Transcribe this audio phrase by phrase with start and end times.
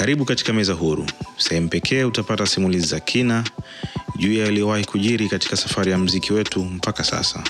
[0.00, 1.06] Karibu katika Meza Huru,
[1.38, 3.44] sehemu pekee utapata simulizi za kina
[4.16, 7.44] juu ya yaliyowahi kujiri katika safari ya mziki wetu mpaka sasa,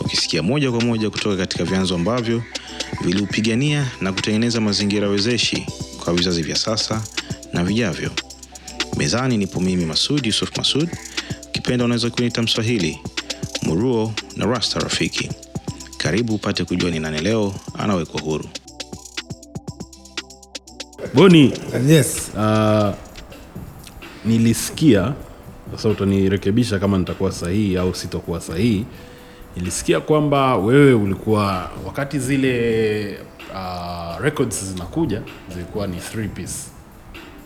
[0.00, 2.42] ukisikia moja kwa moja kutoka katika vyanzo ambavyo
[3.04, 5.66] viliupigania na kutengeneza mazingira wezeshi
[6.04, 7.02] kwa vizazi vya sasa
[7.52, 8.10] na vijavyo.
[8.96, 10.88] Mezani nipo mimi Masud Yusuf Masud,
[11.48, 12.98] ukipenda unaweza kuniita Mswahili,
[13.62, 15.30] Muruo na Rasta Rafiki.
[15.96, 18.48] Karibu upate kujua ni nani leo anawekwa huru.
[21.14, 21.52] Boni,
[21.86, 22.30] Yes.
[22.36, 22.94] uh,
[24.24, 25.12] nilisikia
[25.72, 28.84] sasa, utanirekebisha kama nitakuwa sahihi au sitokuwa sahihi.
[29.56, 33.18] Nilisikia kwamba wewe ulikuwa wakati zile
[33.54, 35.22] uh, records zinakuja
[35.54, 36.54] zilikuwa ni three piece,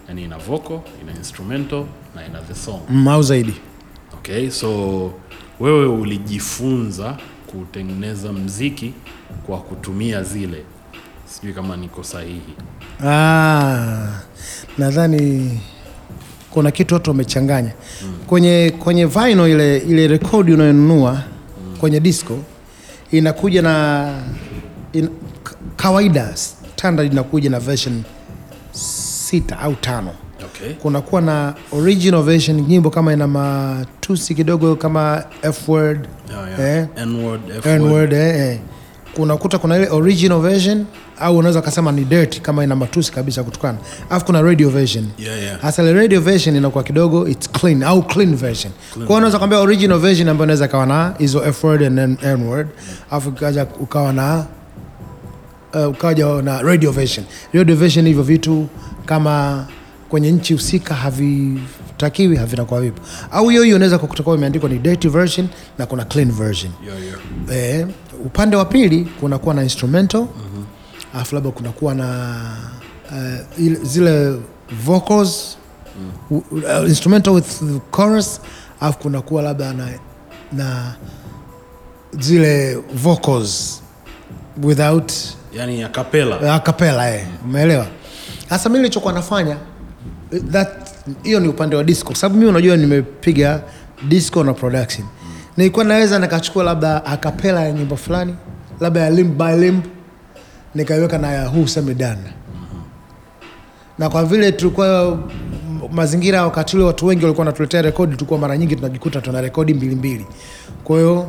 [0.09, 2.81] yani ina vocal, ina instrumental na ina the song.
[2.91, 3.55] Mm, au zaidi.
[4.15, 5.13] Okay, so
[5.61, 8.93] wewe ulijifunza kutengeneza mziki
[9.47, 10.63] kwa kutumia zile,
[11.25, 12.55] sijui kama niko sahihi.
[13.05, 14.09] Ah,
[14.79, 15.61] nadhani
[16.51, 17.71] kuna kitu watu wamechanganya
[18.27, 21.23] kwenye kwenye vinyl ile ile rekodi unayonunua
[21.81, 22.39] kwenye disco
[23.11, 24.09] inakuja na
[24.93, 25.09] in,
[25.77, 28.03] kawaida standard inakuja na version
[28.73, 30.11] sita au tano
[30.57, 30.73] Okay.
[30.75, 36.79] kunakuwa na original version nyimbo kama ina matusi kidogo kama f word oh, yeah.
[36.79, 37.67] eh, N-word, F-word.
[37.83, 38.59] N-word, eh, eh.
[39.17, 40.85] Kunakuta kuna ile original version
[41.21, 43.79] au unaweza ukasema ni dirty kama ina matusi kabisa kutukana
[44.11, 45.05] alafu kuna radio version.
[45.19, 45.61] Yeah, yeah.
[45.61, 48.73] hasa ile radio version inakuwa kidogo it's clean au clean version.
[48.95, 52.43] Kwa hiyo unaweza kwambia original version ambayo inaweza kawa na hizo f word and n
[52.43, 52.69] word.
[53.11, 54.45] Alafu kaja ukawa na
[55.75, 57.27] uh, ukaja na radio version.
[57.53, 58.67] Radio version hivyo vitu
[59.07, 59.67] kama
[60.09, 60.95] kwenye nchi husika
[61.97, 63.03] havitakiwi havinakuwa vipo
[63.33, 66.99] au hiyo hiyo unaweza kukuta kuwa imeandikwa ni dirty version na kuna clean version Yeah,
[67.51, 67.81] yeah.
[67.81, 67.87] eh,
[68.25, 70.27] upande wa pili kunakuwa na instrumental
[71.15, 72.37] alafu labda kunakuwa na
[73.11, 74.39] uh, ile- zile
[74.85, 75.59] vocals
[76.31, 76.43] mm.
[76.51, 77.63] uh, instrumental with
[77.97, 78.41] chorus
[78.81, 79.89] afu kunakuwa labda na,
[80.53, 80.95] na
[82.19, 83.83] zile vocals
[84.63, 85.13] without
[86.41, 87.11] yani a cappella.
[87.15, 87.87] eh, umeelewa
[88.49, 89.57] sasa mimi nilichokuwa nafanya
[90.33, 90.86] eh, that
[91.23, 92.15] hiyo ni upande wa disco.
[92.15, 93.63] Sababu mimi unajua nimepiga
[94.09, 95.07] disco na production.
[95.57, 98.35] Nilikuwa naweza nikachukua labda akapela ya nyimbo fulani
[98.81, 99.85] labda ya limb by limb
[100.75, 102.33] nikaiweka na ya semidana
[103.99, 105.19] na kwa vile tulikuwa
[105.93, 110.27] mazingira wakati ule watu wengi walikuwa wanatuletea rekodi tulikuwa mara nyingi tunajikuta tuna rekodi mbili
[110.85, 111.29] kwa hiyo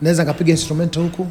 [0.00, 1.26] naweza nikapiga instrumento huku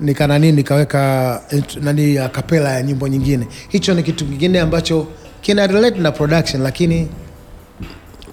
[0.00, 1.40] nikanani nikaweka
[1.80, 3.46] nani akapela ya nyimbo nyingine.
[3.68, 5.06] Hicho ni kitu kingine ambacho
[5.42, 7.08] kina relate na production lakini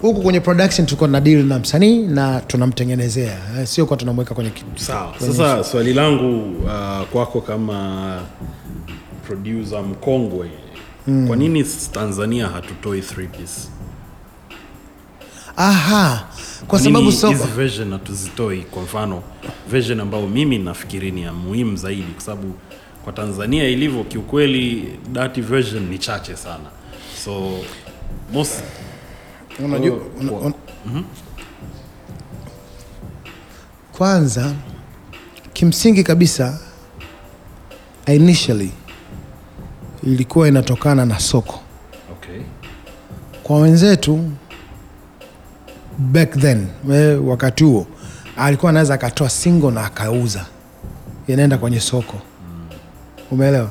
[0.02, 4.50] huku kwenye production tulikuwa na deal na msanii na tunamtengenezea eh, sio kwa tunamweka kwenye
[4.50, 5.14] kitu Sawa.
[5.18, 8.20] Sasa swali langu uh, kwako kama
[9.26, 10.50] producer mkongwe
[11.26, 13.68] kwa nini Tanzania hatutoi three piece?
[15.56, 16.26] aha
[16.68, 18.58] kwa sababu hizi version hatuzitoi?
[18.62, 19.22] Kwa mfano
[19.70, 22.54] version ambayo mimi nafikiri ni ya muhimu zaidi, kwa sababu
[23.04, 26.64] kwa Tanzania ilivyo, kiukweli dirty version ni chache sana,
[27.24, 27.58] so
[28.32, 28.62] most
[29.64, 30.54] unajua kwa- una-
[30.86, 31.04] una-
[33.98, 34.52] kwanza
[35.52, 36.58] kimsingi kabisa
[38.06, 38.72] initially
[40.02, 41.60] ilikuwa inatokana na soko.
[42.12, 42.40] Okay.
[43.42, 44.30] kwa wenzetu
[45.98, 46.66] back then
[47.24, 47.86] wakati huo
[48.36, 50.46] alikuwa anaweza akatoa singo na akauza.
[51.26, 52.18] Inaenda kwenye soko.
[53.30, 53.70] Umeelewa?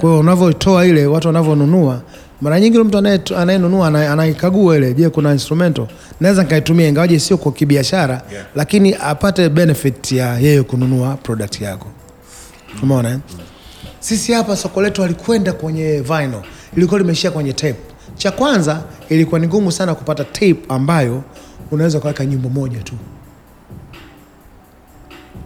[0.00, 2.02] Kwa hiyo unavyotoa ile watu wanavyonunua
[2.40, 2.98] mara nyingi mtu
[3.36, 5.86] anayenunua anaikagua ile je kuna instrumental?
[6.20, 8.46] Naweza nikaitumia ingawaje sio kwa kibiashara Yeah.
[8.54, 11.86] lakini apate benefit ya yeye kununua product yako.
[12.82, 13.18] Umeona eh?
[14.00, 16.40] sisi hapa soko letu alikwenda kwenye vinyl
[16.76, 17.76] ilikuwa limeishia kwenye tape.
[18.16, 21.22] Cha kwanza ilikuwa ni ngumu sana kupata tape ambayo
[21.70, 22.94] unaweza kuweka nyimbo moja tu.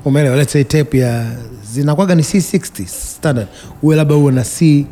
[0.04, 0.36] Umeelewa?
[0.36, 1.26] Let's say tape ya
[1.72, 3.48] zinakwaga ni c60 standard.
[3.82, 4.84] Uwe labda uwe na c6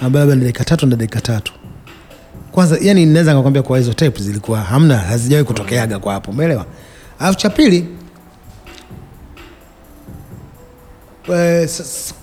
[0.00, 1.52] ambayo labda ni dakika tatu na dakika tatu.
[2.52, 6.66] Kwanza yani naweza nikakwambia kwa hizo tape zilikuwa hamna hazijawahi kutokeaga kwa hapo umeelewa?
[7.18, 7.88] Alafu cha pili
[11.34, 11.68] eh,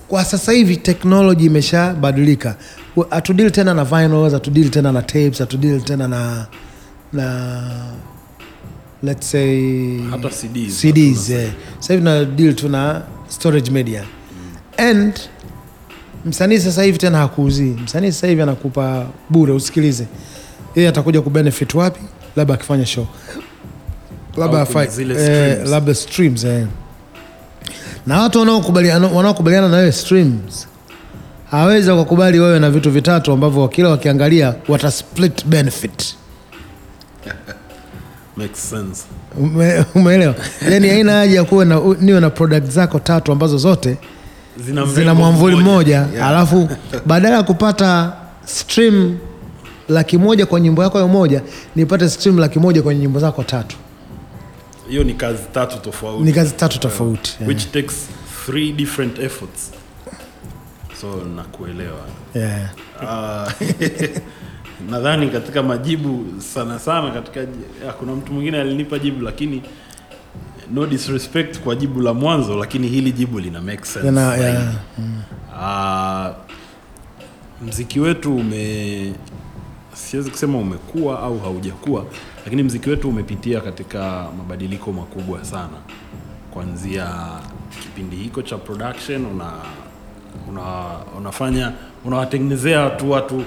[0.08, 2.56] kwa sasa hivi teknoloji imeshabadilika.
[3.10, 6.46] Hatudili tena na vinyls hatudili tena na tapes hatudili tena na
[7.12, 7.62] na
[9.02, 10.80] let's say Hata CDs.
[10.80, 11.50] CDs eh.
[11.78, 14.04] sasa hivi tuna deal tu na storage media.
[14.78, 15.20] And
[16.24, 17.76] msanii sasa hivi tena hakuuzii.
[17.84, 20.06] Msanii sasa hivi anakupa bure usikilize.
[20.74, 22.00] Yeye atakuja kubenefit wapi?
[22.36, 23.06] Labda akifanya show.
[24.36, 25.70] Labda eh, streams.
[25.70, 26.66] labda streams eh.
[28.06, 30.68] na watu wanaokubaliana wanaokubaliana na wewe streams
[31.50, 36.14] hawezi wakakubali wewe na vitu vitatu ambavyo kila wakiangalia wata split benefit.
[38.36, 39.04] Makes sense.
[39.94, 40.34] Umeelewa?
[40.70, 43.96] Yani haina haja ya kuwe na niwe na product zako tatu ambazo zote
[44.56, 46.06] zina, zina mwamvuli mmoja.
[46.22, 46.68] alafu
[47.06, 48.12] badala ya kupata
[48.44, 49.18] stream
[49.88, 51.42] laki moja kwa nyimbo yako moja
[51.76, 53.76] nipate stream laki moja kwenye nyimbo zako tatu.
[54.88, 56.24] Hiyo ni kazi tatu tofauti.
[56.24, 57.36] Ni kazi tatu tofauti.
[57.40, 57.48] Yeah.
[57.48, 58.08] which takes
[58.46, 59.70] three different efforts.
[61.00, 62.06] So nakuelewa.
[62.34, 62.70] Yeah.
[63.02, 63.52] Uh,
[64.90, 67.46] nadhani katika majibu sana sana katika
[67.98, 69.62] kuna mtu mwingine alinipa jibu lakini
[70.70, 74.58] no disrespect kwa jibu la mwanzo lakini hili jibu lina make sense Yana- zaidi.
[74.58, 76.30] yeah.
[76.30, 76.36] Uh,
[77.68, 79.12] mziki wetu ume
[79.94, 82.04] siwezi kusema umekuwa au haujakuwa
[82.44, 85.76] lakini mziki wetu umepitia katika mabadiliko makubwa sana
[86.50, 87.08] kuanzia
[87.82, 89.52] kipindi hiko cha production una,
[90.48, 90.62] una,
[91.18, 91.72] unafanya
[92.04, 93.44] unawatengenezea tu watu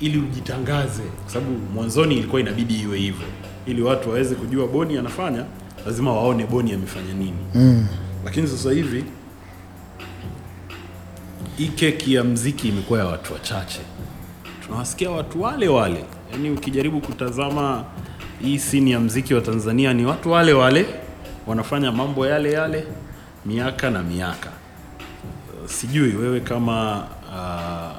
[0.00, 3.26] ili ujitangaze kwa sababu mwanzoni ilikuwa inabidi iwe hivyo
[3.66, 5.44] ili watu waweze kujua boni anafanya
[5.88, 7.36] lazima waone boni amefanya nini.
[7.54, 7.86] Mm.
[8.24, 9.04] lakini sasa hivi
[11.58, 13.80] hii keki ya mziki imekuwa ya watu wachache.
[14.66, 16.04] Tunawasikia watu wale wale.
[16.32, 17.84] Yaani ukijaribu kutazama
[18.42, 20.86] hii sini ya mziki wa tanzania ni watu wale wale
[21.46, 22.84] wanafanya mambo yale yale
[23.46, 24.48] miaka na miaka.
[25.64, 27.96] Uh, sijui wewe kama uh,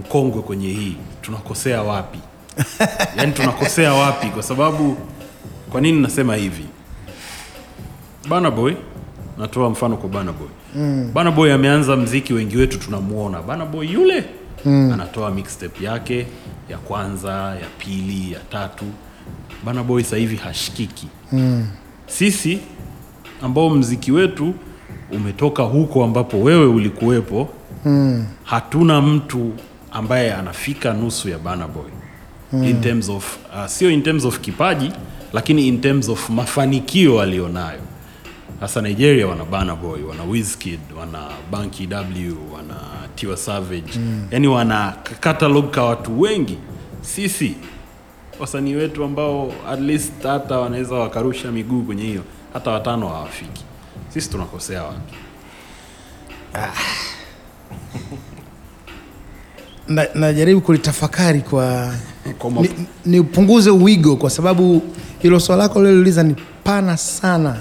[0.00, 2.18] mkongwe kwenye hii tunakosea wapi?
[3.16, 4.26] Yaani tunakosea wapi?
[4.26, 4.96] Kwa sababu
[5.70, 6.64] kwa nini nasema hivi
[8.28, 8.74] Burna Boy
[9.38, 11.10] natoa mfano kwa Burna Boy mm.
[11.14, 14.24] Burna ameanza mziki wengi wetu tunamuona Burna Boy yule
[14.64, 14.90] mm.
[14.92, 16.26] anatoa mixtape yake
[16.70, 18.84] ya kwanza ya pili ya tatu
[19.64, 21.66] Burna Boy hivi hashikiki mm.
[22.06, 22.58] sisi
[23.42, 24.54] ambao mziki wetu
[25.12, 27.48] umetoka huko ambapo wewe ulikuwepo
[27.84, 28.26] mm.
[28.44, 29.52] hatuna mtu
[29.92, 31.90] ambaye anafika nusu ya Burna Boy
[32.52, 32.64] mm.
[32.64, 34.92] in terms of uh, sio in terms of kipaji
[35.32, 37.87] lakini in terms of mafanikio alionayo
[38.60, 42.76] hasa nigeria wana Burna boy wana Wizkid wana Banky w wana
[43.14, 43.92] tiwa savage.
[43.98, 44.26] Mm.
[44.30, 46.58] yani wana catalog ka watu wengi.
[47.00, 47.54] Sisi
[48.40, 52.22] wasanii wetu ambao at least hata wanaweza wakarusha miguu kwenye hiyo
[52.52, 53.64] hata watano hawafiki.
[54.08, 55.14] Sisi tunakosea wapi?
[59.88, 61.94] Na- najaribu kulitafakari kwa
[62.38, 62.70] Kwa ma- ni,
[63.06, 64.82] nipunguze uwigo kwa sababu
[65.18, 66.34] hilo swala lako liloliuliza ni
[66.64, 67.56] pana sana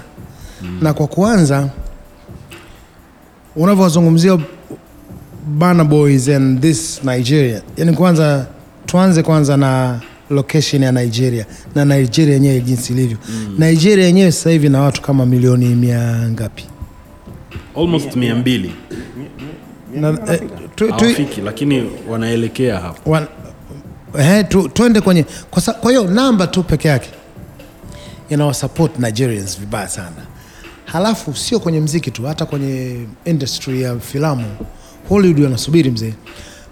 [0.62, 0.80] mm.
[0.82, 1.70] na kwa kuanza
[3.56, 4.38] unavyowazungumzia
[5.48, 8.46] Burna Boys and this Nigeria yani kwanza
[8.86, 10.00] tuanze kwanza na
[10.30, 11.46] location ya Nigeria
[11.76, 13.18] na Nigeria yenyewe jinsi ilivyo.
[13.30, 13.56] Mm.
[13.60, 16.66] Nigeria yenyewe sasa hivi na watu kama milioni mia ngapi?
[17.78, 18.72] Almost mia mbili.
[19.96, 20.42] Na, eh,
[20.90, 23.10] hawafiki lakini wanaelekea hapo.
[23.12, 23.28] Wan-
[24.18, 27.10] he, tu, tuende kwenye kwa, kwa hiyo namba tu peke yake
[28.30, 30.12] inawasupport Nigerians vibaya sana
[30.92, 34.46] halafu sio kwenye mziki tu hata kwenye industry ya filamu
[35.10, 36.14] Hollywood wanasubiri mzee.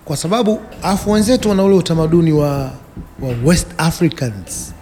[0.06, 2.58] Kwa sababu afu wenzetu wana ule utamaduni wa,
[3.22, 4.74] wa West Africans.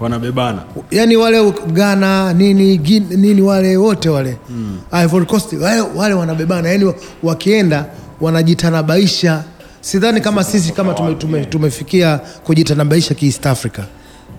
[0.00, 0.62] Wanabebana.
[0.90, 4.36] Yani wale Ghana nini gin, nini wale wote wale.
[4.50, 4.78] Mm.
[5.04, 6.68] Ivory Coast wale, wale wanabebana.
[6.68, 6.92] Yani
[7.22, 7.86] wakienda
[8.20, 9.44] wanajitanabaisha.
[9.80, 13.80] Sidhani kama sisi kama tume, tume, tumefikia kujitanabaisha ki East Africa.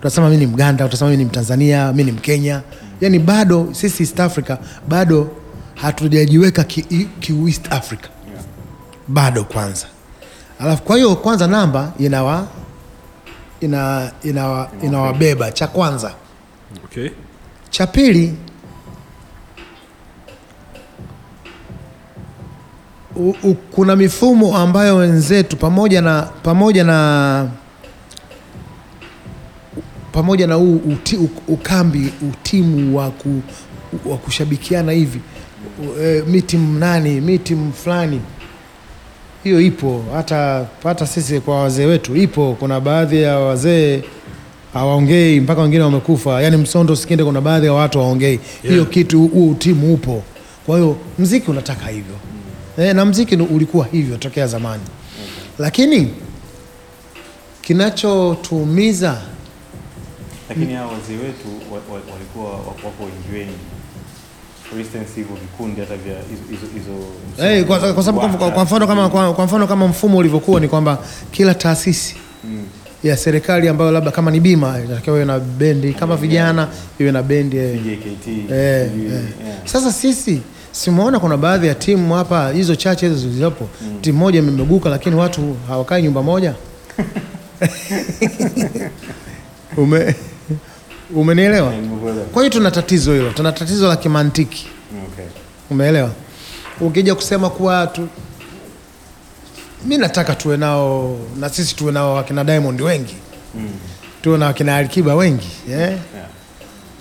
[0.00, 2.60] Utasema mi ni Mganda utasema mi ni Mtanzania mi ni Mkenya
[3.02, 4.56] yani bado sisi East Africa
[4.88, 5.30] bado
[5.74, 6.82] hatujajiweka ki,
[7.20, 8.08] ki East Africa.
[9.08, 9.86] Bado kwanza.
[10.60, 12.46] Alafu kwa hiyo kwanza namba inawa
[13.60, 16.12] ina ina, inawabeba cha kwanza.
[16.84, 17.10] Okay.
[17.70, 18.34] cha pili
[23.74, 27.48] kuna mifumo ambayo wenzetu pamoja na pamoja na
[30.12, 33.42] pamoja na huu uti, ukambi utimu wa, ku,
[34.06, 35.20] wa kushabikiana hivi
[36.02, 38.20] e, mi timu nani mi timu fulani
[39.44, 42.56] hiyo ipo hata hata sisi kwa wazee wetu ipo.
[42.60, 44.02] Kuna baadhi ya wazee
[44.72, 46.42] hawaongei mpaka wengine wamekufa.
[46.42, 48.40] Yani msondo sikinde kuna baadhi ya watu hawaongei.
[48.62, 50.22] Hiyo kitu huo utimu upo.
[50.66, 52.14] Kwa hiyo mziki unataka hivyo.
[52.78, 54.82] E, na mziki ulikuwa hivyo tokea zamani.
[55.58, 56.08] Lakini
[57.62, 59.20] kinachotuumiza
[60.48, 63.58] lakini hawa wazee wetu wa- wa- walikuwa wako wengi wengi
[67.38, 67.78] Eh, kwa,
[69.44, 70.98] mfano kama mfumo ulivyokuwa ni kwamba
[71.30, 72.16] kila taasisi
[73.04, 76.68] ya serikali ambayo labda kama ni bima inatakiwa iwe na bendi kama vijana
[76.98, 77.80] iwe na bendi eh.
[77.84, 79.22] JKT Eh, eh.
[79.64, 80.40] Sasa sisi
[80.72, 83.68] simuona kuna baadhi ya timu hapa hizo chache hizo zilizopo
[84.00, 86.54] timu moja imemeguka lakini watu hawakai nyumba moja?
[89.76, 90.14] Ume,
[91.14, 91.72] umenielewa
[92.32, 94.66] kwa hiyo tuna tatizo hilo tuna tatizo la kimantiki
[95.12, 95.24] Okay.
[95.70, 96.10] umeelewa
[96.80, 98.08] ukija kusema kuwa tu
[99.86, 103.14] mi nataka tuwe nao na sisi tuwe nao wakina diamond wengi
[103.54, 103.68] Mm.
[104.22, 105.80] tuwe na wakina alikiba wengi yeah?
[105.90, 105.98] Yeah.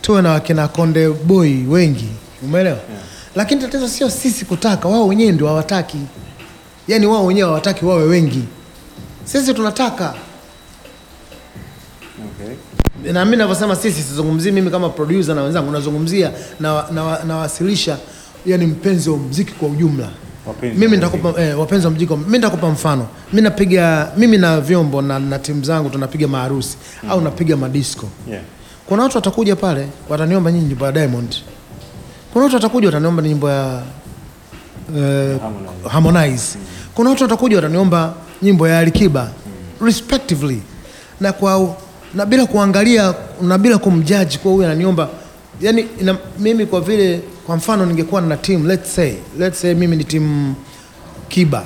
[0.01, 2.07] tuwe na wakina konde boy wengi
[2.43, 2.77] umeelewa
[3.35, 5.97] lakini tatizo sio sisi kutaka wao wenyewe ndio hawataki
[6.87, 8.43] yaani wao wenyewe hawataki wawe wengi
[9.25, 10.13] sisi tunataka.
[13.13, 16.31] Na mi navyosema sisi sizungumzii mimi kama producer na wenzangu nazungumzia
[17.27, 18.03] nawasilisha na, na,
[18.45, 20.09] yani mpenzi wa mziki kwa ujumla.
[20.61, 23.07] Mimi nitakupa eh, wapenzi wa mziki mi nitakupa mfano.
[23.33, 26.77] Mi napiga mimi na vyombo na, na timu zangu tunapiga maharusi
[27.09, 28.07] au napiga madisco.
[28.29, 28.41] Yeah.
[28.85, 31.35] kuna watu watakuja pale wataniomba nyinyi nyimbo ya diamond.
[32.33, 33.81] Kuna watu watakuja wataniomba nyimbo ya
[34.97, 35.89] eh, Harmonize.
[35.89, 36.57] harmonize.
[36.95, 39.31] Kuna watu watakuja wataniomba nyimbo ya alikiba.
[39.81, 40.61] Respectively.
[41.19, 41.75] Na kwa
[42.13, 45.09] na bila kuangalia na bila kumjaji kwa huyu ananiomba.
[45.61, 49.95] Yani ina, mimi kwa vile kwa mfano ningekuwa na team let's say let's say mimi
[49.95, 50.55] ni timu
[51.27, 51.63] kiba.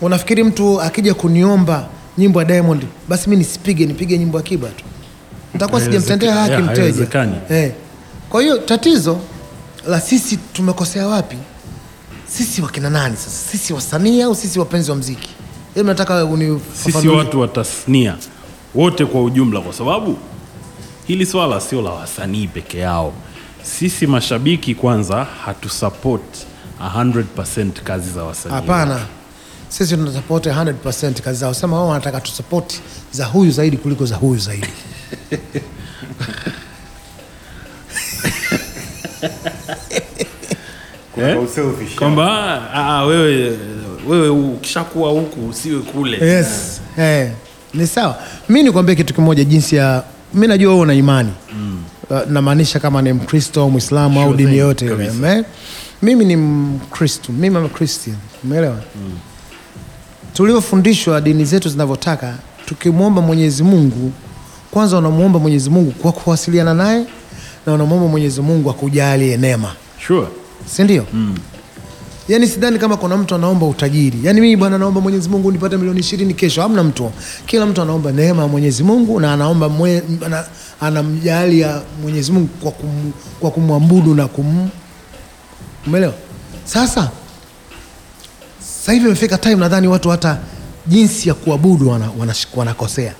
[0.00, 1.86] Unafikiri mtu akija kuniomba
[2.18, 4.84] nyimbo ya diamond basi mi nisipige nipige nyimbo ya kiba tu.
[5.54, 7.06] Ntakuwa sijamtendea haki mteja.
[7.50, 7.72] eh.
[8.28, 9.18] kwa hiyo tatizo
[9.88, 11.36] la sisi tumekosea wapi?
[12.28, 13.50] Sisi wakina nani sasa?
[13.50, 15.28] Sisi wasanii au sisi wapenzi wa mziki?
[15.84, 16.28] Nataka
[16.74, 18.16] sisi watu wa tasnia
[18.74, 20.18] wote kwa ujumla, kwa sababu
[21.06, 23.12] hili swala sio la wasanii peke yao.
[23.62, 26.22] Sisi mashabiki kwanza hatusupport
[26.96, 28.54] 100% kazi za wasanii.
[28.54, 29.00] hapana
[29.68, 32.80] sisi tunasapoti 100% kazi zao sema wao wanataka tusapoti
[33.12, 34.66] za huyu zaidi kuliko za huyu zaidi
[41.16, 41.36] Eh?
[41.98, 42.26] kwamba
[42.74, 43.58] ah, ah, wewe
[44.08, 46.26] wewe ukishakuwa huku usiwe kule.
[46.26, 47.30] yes eh,
[47.74, 50.02] ni sawa mi nikwambia kitu kimoja jinsi ya
[50.34, 51.82] mi najua wewe una imani mm.
[52.10, 55.44] uh, namaanisha kama ni mkristo au mwislamu au dini yote ile
[56.02, 57.60] mimi ni mkristo mimi a
[58.44, 59.12] umeelewa mm.
[60.34, 62.34] tuliofundishwa dini zetu zinavyotaka
[62.66, 64.12] tukimwomba mwenyezi mungu
[64.70, 67.04] kwanza unamwomba mwenyezi mungu kwa kuwasiliana naye
[67.66, 69.72] na unamwomba mwenyezi mungu akujalie neema
[70.06, 70.26] Sure.
[70.66, 71.34] si ndio mm.
[72.32, 74.18] Yaani sidhani kama kuna mtu anaomba utajiri.
[74.22, 76.62] Yaani mimi bwana naomba mwenyezi mungu nipate milioni ishirini kesho.
[76.62, 77.10] Hamna mtu.
[77.46, 80.44] Kila mtu anaomba neema ya mwenyezi mungu na anaomba mwe, ana,
[80.80, 84.68] anamjalia mwenyezi mungu kwa, kum, kwa kumwabudu na kum
[85.86, 86.14] umeelewa?
[86.64, 87.10] Sasa
[88.60, 90.38] sasa hivi imefika time nadhani watu hata
[90.86, 93.14] jinsi ya kuabudu wana, wana, wanakosea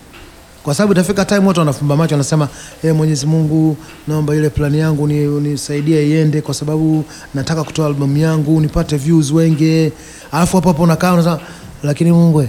[0.62, 2.48] kwa sababu itafika time watu wanafumba macho wanasema
[2.82, 3.76] hey, mwenyezi mungu
[4.08, 9.32] naomba ile plani yangu ni- unisaidie iende kwa sababu nataka kutoa albamu yangu nipate views
[9.32, 9.92] wengi.
[10.32, 11.40] Alafu hapo hapo unakaa unasema
[11.82, 12.48] lakini mungu eh,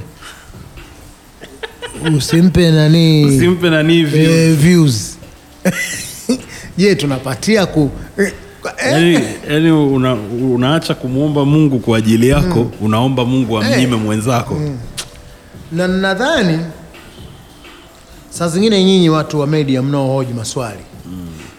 [2.18, 5.18] usimpe nani Usimpe nani eh, views.
[6.78, 10.14] je tunapatia ku eh, eh, Yaani yaani una,
[10.54, 14.62] unaacha kumwomba Mungu kwa ajili yako, unaomba Mungu amnyime mwenzako.
[15.72, 16.60] na nadhani
[18.32, 20.80] saa zingine nyinyi watu wa media mnaohoji maswali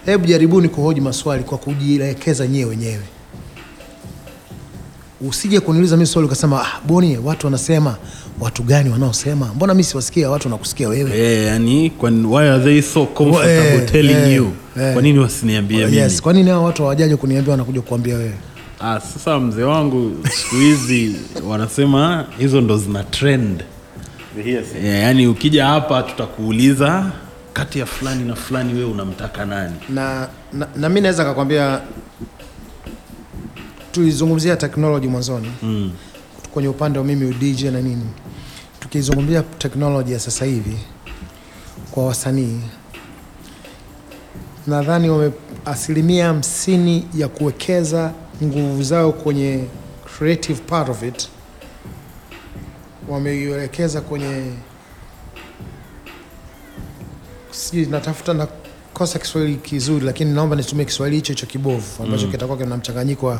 [0.05, 3.01] hebu jaribuni kuhoji maswali kwa kujielekeza nyewe wenyewe
[5.29, 7.95] usije kuniuliza mi swali ukasema ah, boni watu wanasema
[8.39, 12.81] watu gani wanaosema mbona mi siwasikia watu wanakusikia wewe Eh, yani kwa why are they
[12.81, 14.51] so comfortable Eh, telling eh, you?
[14.81, 14.93] eh.
[14.93, 15.97] Kwa nini wasiniambie mimi?
[15.97, 18.33] yes kwa nini hao watu hawajaje kuniambia wanakuja kuambia wewe
[18.79, 21.15] Ah, sasa mzee wangu siku hizi
[21.49, 23.63] wanasema hizo ndo zina trend.
[24.83, 27.11] Yeah, yani ukija hapa tutakuuliza
[27.53, 29.75] kati ya fulani na fulani wewe unamtaka nani?
[29.89, 31.81] na, na, na mi naweza kakwambia
[33.91, 35.91] tulizungumzia teknoloji mwanzoni mm.
[36.53, 38.05] kwenye upande wa mimi udj na nini
[38.79, 40.77] tukizungumzia teknoloji ya sasa hivi
[41.91, 42.59] kwa wasanii
[44.67, 45.31] nadhani wame
[45.65, 48.11] asilimia hamsini ya kuwekeza
[48.43, 49.63] nguvu zao kwenye
[50.17, 51.27] creative part of it
[53.09, 54.43] wameielekeza kwenye
[57.51, 62.77] sijui natafuta nakosa kiswahili kizuri lakini naomba nitumie kiswahili hicho hicho kibovu ambacho kitakuwa kina
[62.77, 63.37] mchanganyiko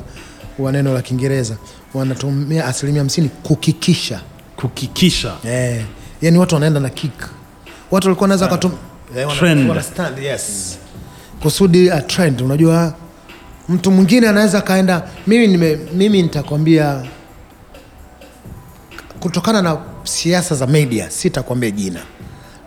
[0.59, 1.57] wa, neno la kiingereza.
[1.93, 4.21] Wanatumia asilimia hamsini kukikisha.
[4.55, 5.33] Kukikisha.
[5.45, 5.85] eh,
[6.21, 7.29] yani watu wanaenda na kick.
[7.91, 8.71] Watu walikuwa wanaweza katum
[9.17, 9.69] eh, Trend.
[9.69, 10.77] wana stand, yes.
[11.41, 12.93] Kusudi a trend unajua
[13.69, 17.03] mtu mwingine anaweza akaenda mimi nime, mimi nitakwambia
[19.23, 21.99] kutokana na siasa za media sitakwambia jina.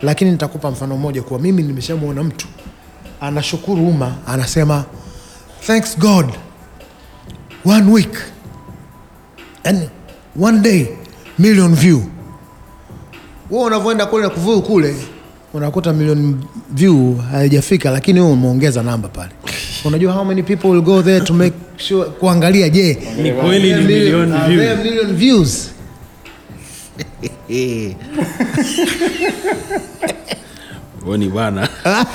[0.01, 2.47] Lakini nitakupa mfano mmoja kuwa mimi nimeshamwona mtu
[3.21, 4.85] anashukuru umma anasema
[5.67, 6.25] thanks god
[7.65, 8.17] one week
[9.63, 9.89] and
[10.41, 10.85] one day
[11.39, 11.99] million view.
[13.51, 14.95] Wewe unavyoenda kule kuvuu kule
[15.53, 19.31] unakuta million view haijafika lakini wewe umeongeza namba pale.
[19.85, 23.81] Unajua how many people will go there to make sure kuangalia je Ni kweli ni
[24.83, 25.76] million views.
[31.05, 31.69] Million bwana.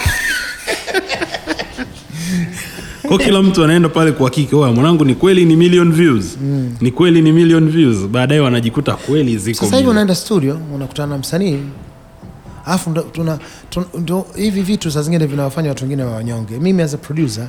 [3.09, 6.39] Kwa kila mtu anaenda pale kuhakiki, "Oya, mwanangu ni kweli ni million views.
[6.81, 7.97] Ni kweli ni million views.
[8.09, 9.65] Baadaye wanajikuta kweli ziko.
[9.65, 11.59] sasa hivi unaenda studio unakutana na msanii
[12.67, 13.39] alafu tuna,
[13.71, 17.47] tuna, hivi vitu saa zingine vinawafanya watu wengine wa wanyonge mimi as a producer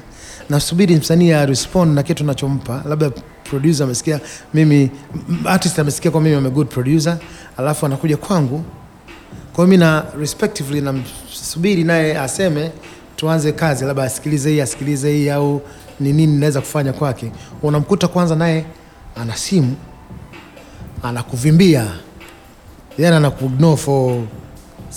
[0.50, 1.46] nasubiri msanii ya
[1.94, 3.12] na kitu nachompa labda
[3.53, 4.19] producer amesikia
[4.53, 4.89] mimi
[5.45, 7.17] artist amesikia kwa mimi I'm a good producer
[7.57, 8.63] alafu anakuja kwangu.
[9.53, 12.72] Kwa hiyo mimi na respectively namsubiri naye aseme
[13.15, 15.62] tuanze kazi labda asikilize hii asikilize hii au
[16.00, 17.31] ni nini naweza kufanya kwake.
[17.63, 18.65] Unamkuta kwanza naye
[19.15, 19.75] ana simu
[21.03, 21.88] anakuvimbia
[22.98, 24.22] yani anakuignore for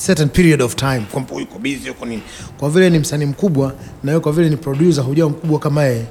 [0.06, 2.22] certain period of time kwamba yuko busy yuko nini.
[2.58, 6.04] Kwa vile ni msanii mkubwa na yeye, kwa vile ni producer hujao mkubwa kama yeye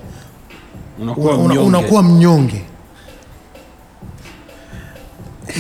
[1.00, 1.68] unakuwa una, una, mnyonge.
[1.78, 2.62] unakuwa mnyonge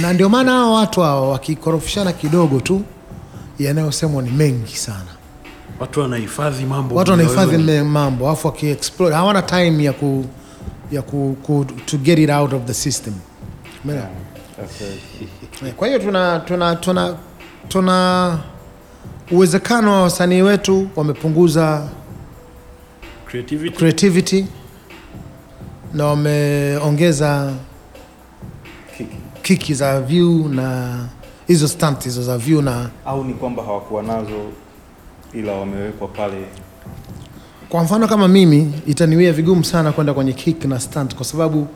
[0.02, 2.82] na ndio maana hao watu hao wakikorofishana kidogo tu
[3.60, 5.06] yanayosemwa ni mengi sana
[5.80, 6.96] Watu wanahifadhi mambo.
[6.96, 10.26] watu wanahifadhi mambo afu wakiexplore hawana time ya ku,
[10.92, 13.14] ya ku, ku, to get it out of the system
[13.84, 14.08] Umeelewa?
[14.64, 14.88] Okay.
[15.68, 17.16] Eh, Kwa hiyo tuna tuna tuna
[17.68, 18.38] tuna
[19.32, 21.88] uwezekano wa wasanii wetu wamepunguza
[23.26, 23.78] Creativity.
[23.78, 24.46] creativity
[25.96, 27.54] na wameongeza
[28.98, 29.18] Kiki.
[29.42, 30.98] kiki za view na
[31.48, 34.42] hizo stunt hizo za view na au ni kwamba hawakuwa nazo
[35.34, 36.46] ila wamewekwa pale
[37.70, 41.68] kwa mfano kama mimi itaniwia vigumu sana kwenda kwenye kick na stunt kwa sababu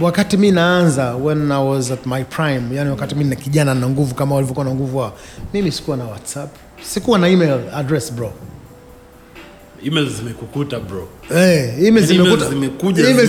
[0.00, 3.88] wakati mi naanza when I was at my prime yani wakati mi na kijana na
[3.88, 5.12] nguvu kama walivyokuwa na nguvu wao
[5.54, 6.50] mimi sikuwa na whatsapp
[6.82, 8.32] sikuwa na email address bro
[9.84, 11.08] Emails zimekukuta bro.
[11.34, 12.48] Eh, zimekuta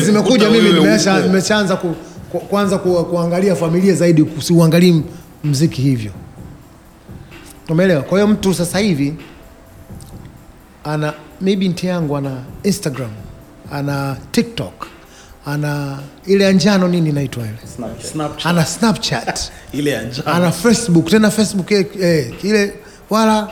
[0.05, 1.95] zimekuja, mimi nimesha- nimeshaanza ku,
[2.31, 5.03] ku, kuanza ku, kuangalia familia zaidi siuangalii
[5.43, 6.11] mziki hivyo
[7.69, 9.13] umeelewa kwa hiyo mtu sasa hivi
[10.83, 13.09] ana mi binti yangu ana instagram
[13.71, 14.87] ana tiktok
[15.45, 17.57] ana ile ya njano nini inaitwa ile
[18.11, 18.45] Snapchat.
[18.45, 19.39] Ana snapchat
[19.73, 20.33] Ile ya njano.
[20.35, 22.73] ana facebook tena facebook eh, eh, ile
[23.09, 23.47] wala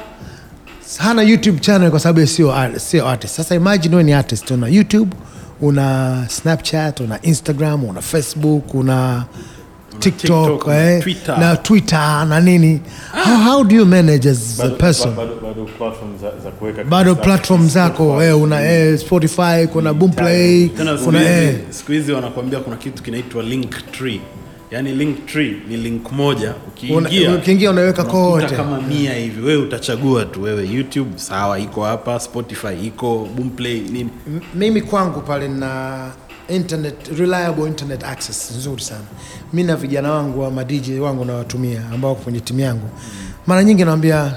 [0.98, 3.36] hana youtube channel kwa sababu sio sio artist.
[3.36, 5.16] Sasa imagine wewe ni artist una youtube
[5.62, 9.26] una snapchat una instagram una facebook una
[10.00, 11.40] tiktok, TikTok, eh, Twitter.
[11.40, 12.82] na twitter na nini.
[13.26, 15.12] How, how do you manage as a person?
[15.16, 20.70] bado- bado platform za, za kuweka bado platform zako eh, una eh, spotify kuna boomplay
[20.70, 23.72] Tena kuna eh, siku hizi wanakuambia kuna kitu kinaitwa link
[24.72, 26.54] Yaani link tree ni link moja.
[26.68, 28.56] Ukiingia ukiingia unaweka kote.
[28.56, 29.42] kama mia hivi.
[29.42, 30.42] Wewe utachagua tu.
[30.42, 34.10] Wewe youtube sawa iko hapa spotify iko boomplay nini.
[34.56, 36.12] Mimi kwangu pale na
[36.50, 39.04] internet reliable internet access nzuri sana.
[39.54, 42.90] Mi na vijana wangu wa madj wangu nawatumia ambao wako kwenye timu yangu.
[43.48, 44.36] Mara nyingi nawambia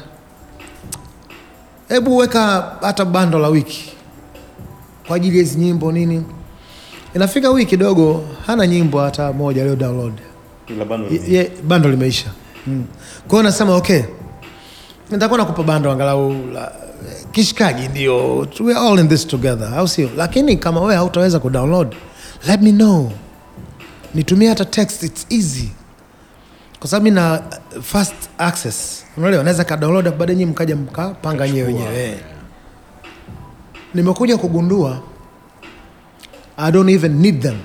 [1.88, 3.93] hebu weka hata bando la wiki
[5.07, 6.23] kwa ajili ya hizi nyimbo nini
[7.14, 10.12] inafika wiki kidogo hana nyimbo hata moja leo download.
[11.29, 12.27] Ye- bando limeisha.
[12.66, 12.85] Mm.
[13.29, 14.03] kwa hiyo nasema okay
[15.11, 16.73] nitakuwa nakupa bando angalau la
[17.33, 18.38] kishikaji ndio.
[18.61, 20.11] We are all in this together au sio?
[20.16, 21.94] Lakini kama wewe hautaweza kudownload
[22.46, 23.12] let me know.
[24.14, 25.68] Nitumie hata text its easy.
[26.79, 27.42] Kwa sababu mi na
[27.77, 29.05] uh, fast access.
[29.16, 29.44] Unaelewa?
[29.44, 32.18] Naweza kadownload baadaye nyinyi mkaja mkapanga nyewe wenyewe.
[33.94, 34.99] Nimekuja kugundua
[36.68, 37.57] i don't even need them.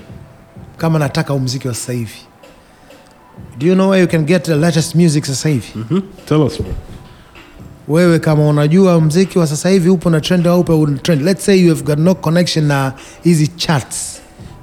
[0.77, 2.19] Kama nataka umziki wa sasa hivi.
[3.57, 5.71] Do you know where you can get the latest music sasa hivi?
[5.87, 6.01] Hmm?
[6.25, 6.73] tell us bro.
[7.87, 11.21] wewe kama unajua mziki wa sasa hivi upo na trend au upo na trend.
[11.21, 14.21] Let's say you have got no connection na hizi charts.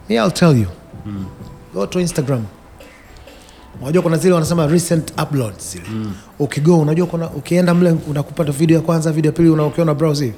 [0.09, 0.67] Me i'll tell you.
[1.75, 2.45] Go to instagram
[3.83, 5.85] unajua kuna zile wanasema recent uploads zile.
[6.39, 10.25] Ukigo unajua kuna ukienda mle unakupata video ya kwanza video ya pili una- ukiona browse
[10.25, 10.37] hivi.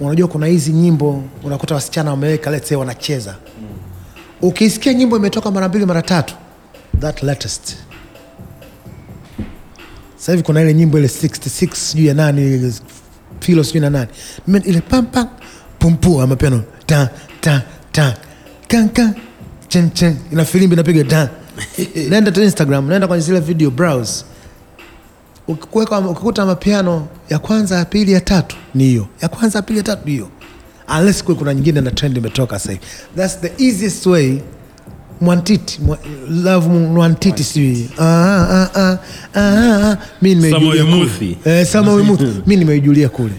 [0.00, 3.34] Unajua kuna hizi nyimbo unakuta wasichana wameweka let's say wanacheza.
[4.42, 6.34] Ukisikia nyimbo imetoka mara mbili mara tatu
[7.00, 7.76] that latest.
[10.16, 12.74] Sasa hivi kuna ile nyimbo ile 66 sijui ya nani
[13.40, 14.08] filo sijui na nani.
[14.64, 15.28] Ile pam pam
[15.78, 17.08] pumpu ama piano ta
[17.40, 17.62] ta
[17.92, 18.16] ta
[18.68, 19.14] kan kan
[19.68, 21.30] chen chen ina filimbi inapiga ta
[22.10, 24.24] naenda tu instagram naenda kwenye zile video browse.
[25.48, 29.06] Ukikuta mapiano ya kwanza ya pili ya tatu ni hiyo.
[29.22, 30.28] Ya kwanza ya pili ya tatu hiyo.
[30.98, 32.78] Unless kuna nyingine na trend imetoka sasa
[33.16, 34.38] that's the easiest way
[35.20, 35.98] mwantiti mwa,
[36.30, 38.98] love mwantiti sijui Ah, ah, ah,
[39.34, 39.96] ah, ah.
[40.22, 40.96] mi nimeijulia kule.
[40.96, 41.36] Muthi.
[41.44, 41.66] Eh,
[42.46, 43.34] mi nimeijulia kule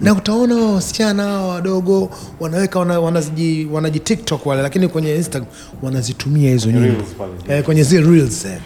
[0.00, 2.10] na utaona wa wasichana hao wadogo
[2.40, 5.50] wanaweka wana, wanaji, wanaji tiktok wale lakini kwenye instagram
[5.82, 7.04] wanazitumia hizo nyimbo
[7.48, 8.58] eh, kwenye zile reels eh.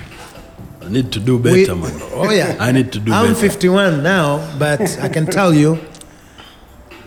[0.89, 1.91] I need to do We- better man.
[2.17, 2.55] oh yeah.
[2.59, 3.71] I need to do I'm better.
[3.71, 5.79] 51 now but I can tell you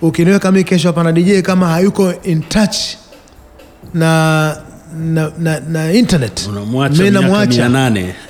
[0.01, 2.77] ukiniweka mi kesho hapa na DJ kama hayuko in touch
[3.93, 4.57] na
[4.97, 6.47] na, na, na internet.
[6.49, 7.69] Unamwacha namwacha.
[7.69, 8.13] nane.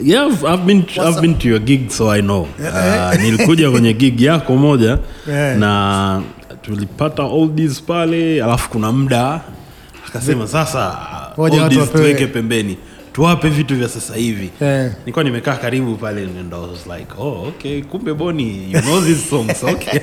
[0.00, 2.48] Yeah, I've, I've been, I've been to your gig so I know.
[2.58, 5.58] Uh, nilikuja kwenye gig yako moja Yeah.
[5.58, 6.22] na
[6.62, 9.40] tulipata oldies pale alafu kuna muda.
[10.08, 10.96] Akasema sasa
[11.36, 12.76] oldies tuweke pembeni
[13.14, 14.50] tuwape vitu vya sasa hivi.
[14.60, 14.92] Yeah.
[14.98, 19.28] nilikuwa nimekaa karibu pale and I was like oh okay kumbe boni you know these
[19.30, 20.00] songs okay.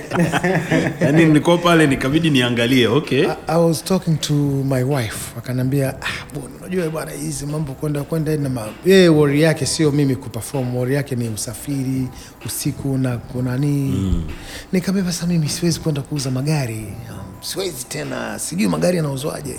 [1.01, 3.25] Yani nilikuwa pale nikabidi niangalie okay.
[3.27, 8.03] I, I was talking to my wife akaniambia ah, bwana, unajua bwana hizi mambo kwenda
[8.03, 8.67] kwenda na ma...
[8.85, 12.07] yeye wori yake sio mimi kuperform wori yake ni usafiri
[12.45, 14.23] usiku na kunani mm.
[14.71, 16.87] nikamwambia sasa mimi siwezi kwenda kuuza magari.
[17.09, 19.55] Um, siwezi tena sijui magari yanauzwaje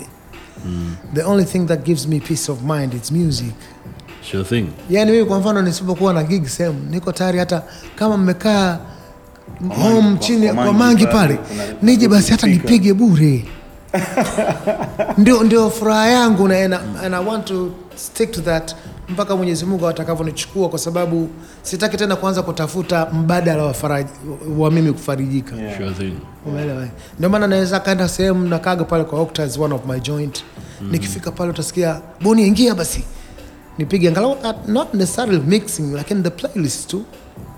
[0.65, 0.95] mm.
[1.13, 3.53] the only thing that gives me peace of mind it's music.
[4.31, 4.67] Sure thing.
[4.89, 7.63] Yani mimi kwa mfano nisipokuwa na gig sehemu niko tayari hata
[7.95, 8.79] kama mmekaa
[9.69, 11.39] home chini kwa kwa mangi pale,
[11.81, 13.45] nije basi hata nipige bure.
[15.17, 18.75] Ndio, ndio furaha yangu na, and, and I want to stick to that
[19.09, 21.29] mpaka Mwenyezi Mungu atakavyonichukua kwa sababu
[21.61, 24.09] sitaki tena kuanza kutafuta mbadala wa, faraji,
[24.57, 25.77] wa mimi kufarijika Yeah.
[25.95, 26.13] sure
[26.45, 26.87] Umeelewa?
[27.17, 30.43] Ndio maana naweza kaenda sehemu nakaga pale kwa Octas, one of my joint.
[30.91, 33.03] Nikifika pale utasikia Boni, ingia basi
[33.77, 34.37] nipige angalau
[34.67, 37.03] not necessarily mixing, lakini the playlist tu.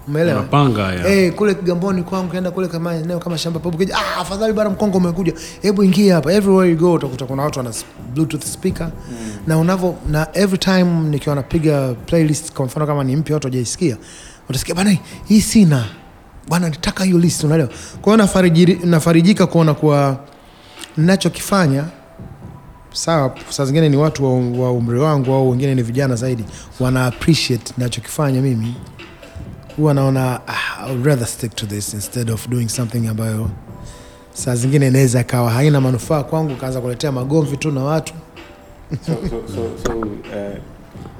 [0.07, 0.39] Umeelewa?
[0.39, 1.07] Unapanga, ya.
[1.07, 4.69] Eh, kule Kigamboni kwangu kaenda kule kama eneo kama shamba papo kija, ah, afadhali bwana
[4.69, 5.33] mkongo umekuja.
[5.61, 6.33] Hebu ingia hapa.
[6.33, 7.71] Everywhere you go utakuta kuna watu wana
[8.13, 8.89] bluetooth speaker.
[9.47, 13.97] Na unavo na every time nikiwa napiga playlist kwa mfano kama ni mpya watu hawajaisikia,
[14.49, 15.85] utasikia bwana hii sina
[16.47, 17.69] bwana nitaka hiyo list unaelewa
[18.01, 20.17] kwa hiyo nafariji- nafarijika kuona kuwa
[20.97, 21.83] nachokifanya
[22.93, 24.31] sawa saa zingine ni watu wa,
[24.65, 26.43] wa umri wangu au wengine ni vijana zaidi
[26.79, 28.75] wana appreciate nachokifanya mimi
[29.77, 33.49] huwa naona ah, I would rather stick to this instead of doing something ambayo
[34.33, 38.13] saa zingine inaweza ikawa haina manufaa kwangu kaanza kuletea magomvi tu na watu.
[39.05, 40.57] So, so, so, so uh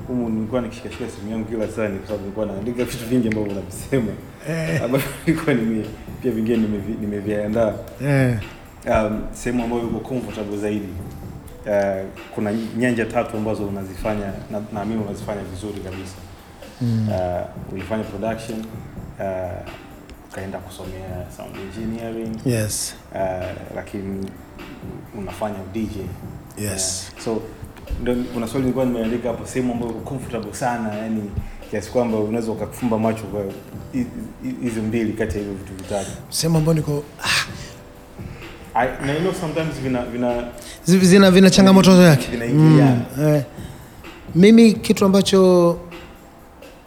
[0.07, 3.51] humu nilikuwa nikishikashika simu yangu kila saa ni kwa sababu nilikuwa naandika vitu vingi ambavyo
[3.51, 4.11] unavisema
[4.85, 5.85] ambavyo nilikuwa nime
[6.21, 6.67] pia vingine
[7.01, 7.73] nimeviandaa.
[8.01, 8.39] Nime
[8.87, 10.89] um, sehemu ambayo uko comfortable zaidi
[11.65, 16.15] uh, kuna nyanja tatu ambazo unazifanya na naamini unazifanya vizuri kabisa
[16.81, 17.09] mm.
[17.09, 18.59] uh, ulifanya production
[19.19, 19.69] uh,
[20.31, 22.35] ukaenda kusomea sound engineering.
[22.45, 22.95] Yes.
[23.15, 23.19] Uh,
[23.75, 24.25] lakini
[25.17, 25.95] unafanya DJ
[26.57, 27.11] Yes.
[27.17, 27.41] uh, so
[28.01, 31.23] ndo kuna swali nilikuwa nimeandika hapo sehemu ambayo comfortable sana yani
[31.71, 33.41] kiasi kwamba unaweza ukakufumba macho kwa
[33.93, 34.07] hi-
[34.43, 36.11] hi- hizi mbili kati ya hivyo vitu vitatu.
[36.29, 37.45] Sehemu ambayo niko ah,
[38.81, 40.43] I, na you know sometimes vina vina
[40.85, 42.27] zina, vina changamoto zake.
[42.31, 43.03] vinaingia mm,
[43.35, 43.43] eh.
[44.35, 45.77] mimi kitu ambacho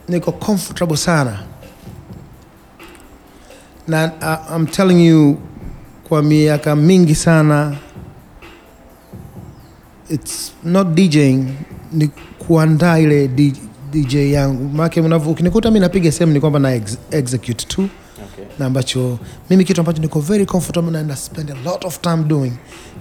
[0.08, 1.38] niko comfortable sana.
[3.88, 5.38] Na uh, I'm telling you
[6.08, 7.76] kwa miaka mingi sana
[10.10, 11.44] it's not DJing
[11.92, 13.28] ni kuandaa ile
[13.92, 14.68] DJ yangu.
[14.76, 17.88] Maake ukinikuta mi napiga sehemu ni kwamba na ex, execute tu.
[18.32, 18.44] Okay.
[18.58, 19.18] na ambacho
[19.50, 22.52] mimi kitu ambacho niko very comfortable na spend a lot of time doing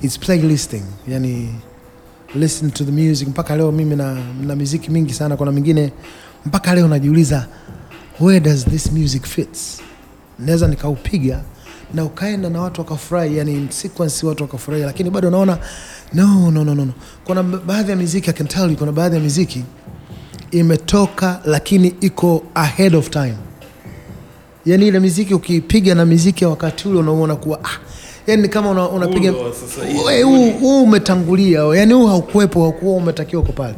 [0.02, 0.84] is playlisting.
[1.08, 1.50] Yani
[2.36, 3.28] listen to the music.
[3.28, 5.38] Mpaka leo mimi na, na miziki mingi sana.
[5.38, 5.92] Kuna mingine
[6.48, 7.48] mpaka leo najiuliza
[8.20, 9.80] where does this music fits?
[10.40, 11.42] Naweza nikaupiga
[11.94, 15.58] na ukaenda na watu wakafurahi yani sequence watu wakafurahi lakini bado naona
[16.14, 16.88] no, no, no, no,
[17.26, 19.64] kuna baadhi ya miziki I can tell you kuna baadhi ya miziki
[20.52, 23.36] imetoka lakini iko ahead of time.
[24.66, 27.80] Yani ile miziki ukipiga na miziki ya wakati ule unaona kuwa ah,
[28.28, 29.32] yani kama una- unapiga
[30.24, 33.76] huu huu umetangulia yani huu haukuwepo haukuwa umetakiwa uko pale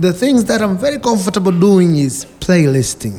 [0.00, 3.12] the things that I'm very comfortable doing is playlisting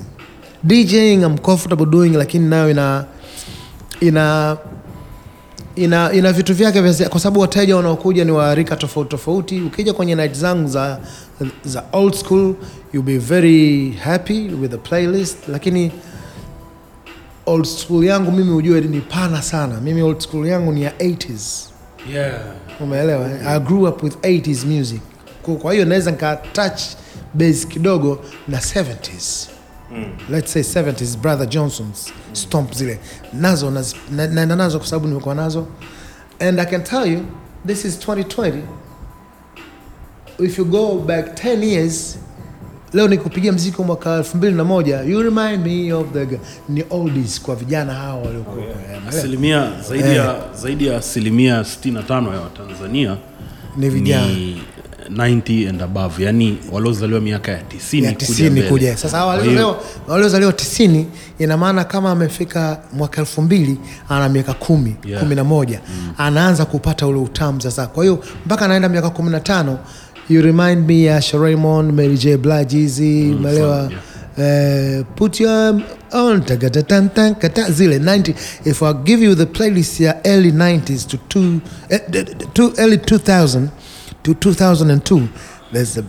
[0.63, 3.05] DJing I'm comfortable doing lakini nayo ina
[4.01, 4.57] ina
[5.75, 9.61] ina, ina vitu vyake vya kwa sababu wateja wanaokuja ni wa rika tofauti tofauti.
[9.61, 10.99] Ukija kwenye night zangu za,
[11.65, 12.55] za old school
[12.93, 15.91] you'll be very happy with the playlist, lakini
[17.45, 19.81] old school yangu mimi ujue ni pana sana.
[19.81, 21.65] Mimi old school yangu ni ya 80s,
[22.13, 22.39] yeah.
[22.79, 23.29] umeelewa?
[23.47, 25.01] I grew up with 80s music,
[25.55, 26.81] Kwa- hiyo naweza nika touch
[27.33, 29.47] base kidogo na 70s
[30.29, 32.99] let's say 70s brother johnsons stomp zile.
[33.33, 35.67] Nazo na- naenda nazo kwa sababu nimekuwa nazo.
[36.39, 37.19] And i can tell you
[37.67, 38.61] this is 2020
[40.39, 42.17] if you go back 10 years
[42.93, 47.93] leo nikupigia mziki wa mwaka 2001 you remind me of the ni oldies kwa vijana
[47.93, 49.07] hawa waliokuwa yeah.
[49.09, 53.17] asilimia zaidi ya zaidi ya asilimia 65 ya watanzania
[53.77, 54.27] Ni vijana.
[54.27, 54.61] ni
[55.09, 61.07] 90 and above yani waliozaliwa miaka ya 90 ya kuja sasa waliozaliwa waliozaliwa tisini
[61.39, 63.77] ina maana kama amefika mwaka elfu mbili
[64.09, 65.21] ana miaka kumi Yeah.
[65.23, 65.79] kumi na moja.
[66.17, 67.87] Anaanza kupata ule utamu sasa.
[67.87, 69.79] Kwa hiyo mpaka anaenda miaka kumi na tano
[70.29, 72.37] you remind me ya Sharaymon, Mary J.
[72.37, 73.91] Blige hizi umeelewa?
[74.39, 78.33] Eh, put your on tagatatantankata zile 90
[78.65, 82.73] if I give you the playlist ya early 90s to, two, eh, d- d- to
[82.77, 83.67] early 2000
[84.25, 85.21] to 2002
[85.73, 86.03] there's the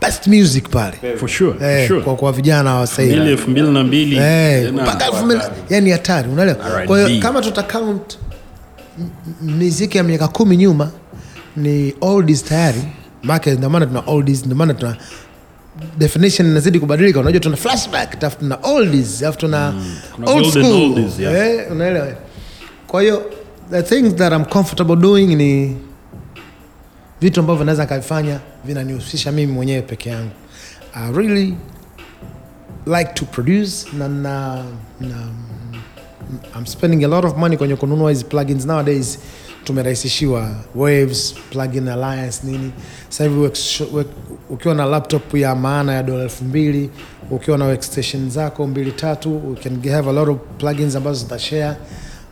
[0.00, 0.92] best music pale.
[1.16, 2.00] For sure, for Eh, sure.
[2.02, 3.14] kwa, kwa vijana wa sasa hivi.
[3.16, 4.16] Elfu mbili na mbili.
[4.16, 5.40] Eh, mpaka elfu mbili
[5.70, 6.56] yani hatari unaelewa?
[6.86, 8.18] Kwa hiyo kama tuta count
[9.42, 10.90] miziki ya miaka kumi nyuma
[11.56, 12.82] ni oldies tayari.
[13.22, 14.96] Make ndio maana tuna oldies ndio maana tuna
[15.98, 17.20] definition inazidi kubadilika.
[17.20, 20.64] Unajua tuna flashback alafu tuna oldies alafu tuna mm, old school.
[20.64, 21.48] oldies, yeah.
[21.50, 22.08] eh, unaelewa?
[22.86, 23.22] Kwa hiyo
[23.70, 25.76] the things that I'm comfortable doing ni
[27.22, 30.30] vitu ambavyo naweza kavifanya vinanihusisha mimi mwenyewe peke yangu.
[30.94, 31.54] I really
[32.86, 34.64] like to produce na, na,
[35.00, 35.16] na
[36.56, 38.66] I'm spending a lot of money kwenye kununua hizi plugins.
[38.66, 39.18] Nowadays
[39.64, 42.72] tumerahisishiwa waves plugin alliance nini.
[43.08, 43.50] Sasa hivi
[44.50, 46.90] ukiwa na laptop ya maana ya dola elfu mbili
[47.30, 51.76] ukiwa na workstation zako mbili tatu you can have a lot of plugins ambazo zitashare.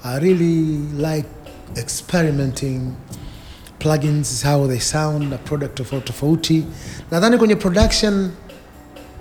[0.05, 0.79] I really
[1.12, 1.29] like
[1.76, 2.81] experimenting
[3.81, 6.64] plugins how they sound na product tofauti tofauti.
[7.11, 8.31] Nadhani kwenye production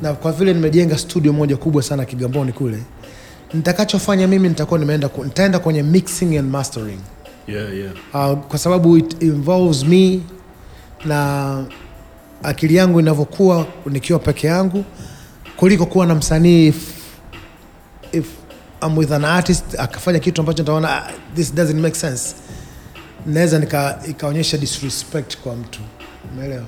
[0.01, 2.77] na kwa vile nimejenga studio moja kubwa sana Kigamboni kule,
[3.53, 6.99] nitakachofanya mimi nitakuwa nimeenda nitaenda kwenye mixing and mastering.
[7.47, 7.93] Yeah, yeah.
[8.33, 10.19] uh, kwa sababu it involves me
[11.05, 11.63] na
[12.43, 14.85] akili yangu inavyokuwa nikiwa peke yangu
[15.57, 16.93] kuliko kuwa na msanii if,
[18.11, 18.25] if
[18.87, 22.35] I'm with an artist akafanya kitu ambacho nitaona "Ah, this doesn't make sense
[23.25, 25.79] naweza ikaonyesha disrespect kwa mtu
[26.33, 26.63] umeelewa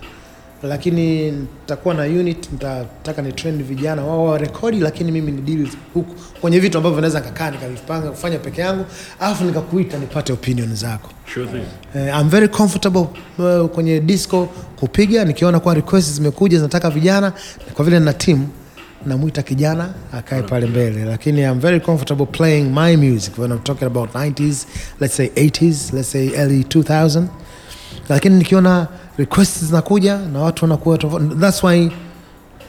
[0.63, 5.67] lakini nitakuwa na unit nitataka ni trend vijana wao wa rekodi lakini mimi ni deal
[5.93, 8.85] huku kwenye vitu ambavyo naweza nikakaa nikavipanga kufanya peke yangu
[9.19, 11.63] alafu nikakuita nipate opinion zako Sure thing.
[11.99, 13.05] Eh, I'm very comfortable
[13.39, 14.45] uh, kwenye disco
[14.79, 17.33] kupiga nikiona kwa request zimekuja zinataka vijana
[17.73, 18.47] kwa vile nina team
[19.05, 21.05] namwita kijana akae pale mbele.
[21.05, 23.37] Lakini I'm very comfortable playing my music.
[23.37, 24.65] When I'm talking about 90s
[24.99, 27.25] let's say 80s let's say early 2000
[28.09, 28.87] lakini nikiona
[29.17, 31.35] requests zinakuja na watu wanakuwa tofauti.
[31.35, 31.91] That's why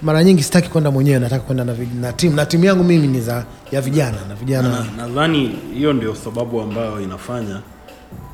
[0.03, 3.21] mara nyingi sitaki kwenda mwenyewe nataka kwenda na, na timu na timu yangu mimi ni
[3.21, 4.87] za ya vijana na vijana.
[4.97, 5.39] Na-
[5.75, 7.61] hiyo ndio sababu ambayo inafanya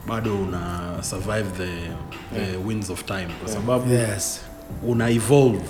[0.09, 1.71] bado una survive the,
[2.41, 3.29] the winds of time.
[3.45, 4.41] Kwa sababu yes.
[4.87, 5.61] una evolve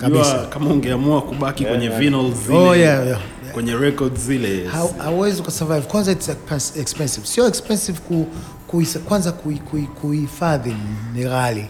[0.00, 0.46] Kabisa.
[0.50, 3.20] Kama ungeamua kubaki kwenye vinyl zile Oh, yeah, yeah.
[3.52, 6.28] kwenye records zile hauwezi kusurvive kwanza it's
[6.76, 7.26] expensive.
[7.26, 8.26] Sio expensive ku,
[8.66, 10.76] ku, kwanza kui- kui- kuhifadhi
[11.14, 11.66] ni ghali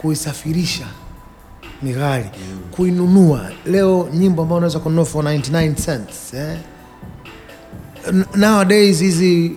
[0.00, 0.86] kuisafirisha
[1.82, 2.30] ni ghali
[2.70, 3.50] kuinunua.
[3.66, 6.56] Leo nyimbo ambayo unaweza kununua for 99 cents eh?
[8.34, 9.56] Nowadays hizi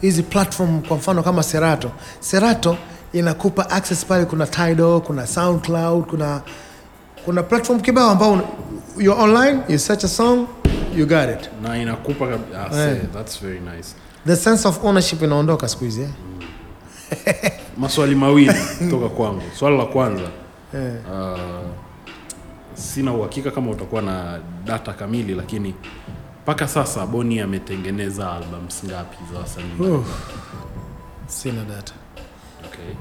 [0.00, 1.90] hizi platform kwa mfano kama serato.
[2.20, 2.76] Serato
[3.12, 6.42] inakupa access pale kuna tidal kuna soundcloud kuna
[7.28, 8.40] kuna platform kibao ambao
[8.98, 10.46] you're online you search a song
[10.96, 11.50] you got it.
[11.62, 13.00] Na inakupa kab- ah, Eh.
[13.12, 13.94] that's very nice.
[14.26, 17.52] The sense of ownership inaondoka siku hizi eh?
[17.76, 19.42] maswali mawili kutoka kwangu.
[19.58, 20.22] Swali la kwanza
[20.72, 21.38] uh,
[22.74, 25.74] sina uhakika kama utakuwa na data kamili lakini
[26.42, 30.02] mpaka sasa boni ametengeneza albums ngapi za wasanii?
[31.26, 31.92] Sina data.
[32.66, 32.94] Okay.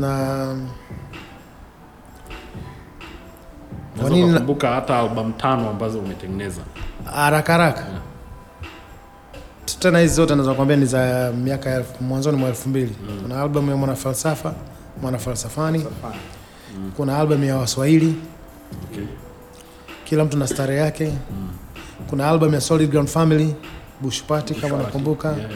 [0.00, 0.56] na
[4.00, 6.60] Kwa nini- hata album tano ambazo umetengeneza.
[7.04, 7.84] Haraka haraka.
[9.78, 12.96] Tena hizi zote naweza kuambia ni za miaka elfu- mwanzoni mwa elfu mbili.
[13.22, 14.54] Kuna albamu ya mwanafalsafa
[15.02, 15.86] mwanafalsafani
[16.96, 18.14] kuna albamu ya waswahili.
[18.92, 19.04] Okay.
[20.04, 21.12] kila mtu na stare yake.
[22.10, 23.54] Kuna albamu ya solid ground family
[24.00, 25.28] Bushpati kama nakumbuka.
[25.28, 25.52] Yeah, yeah.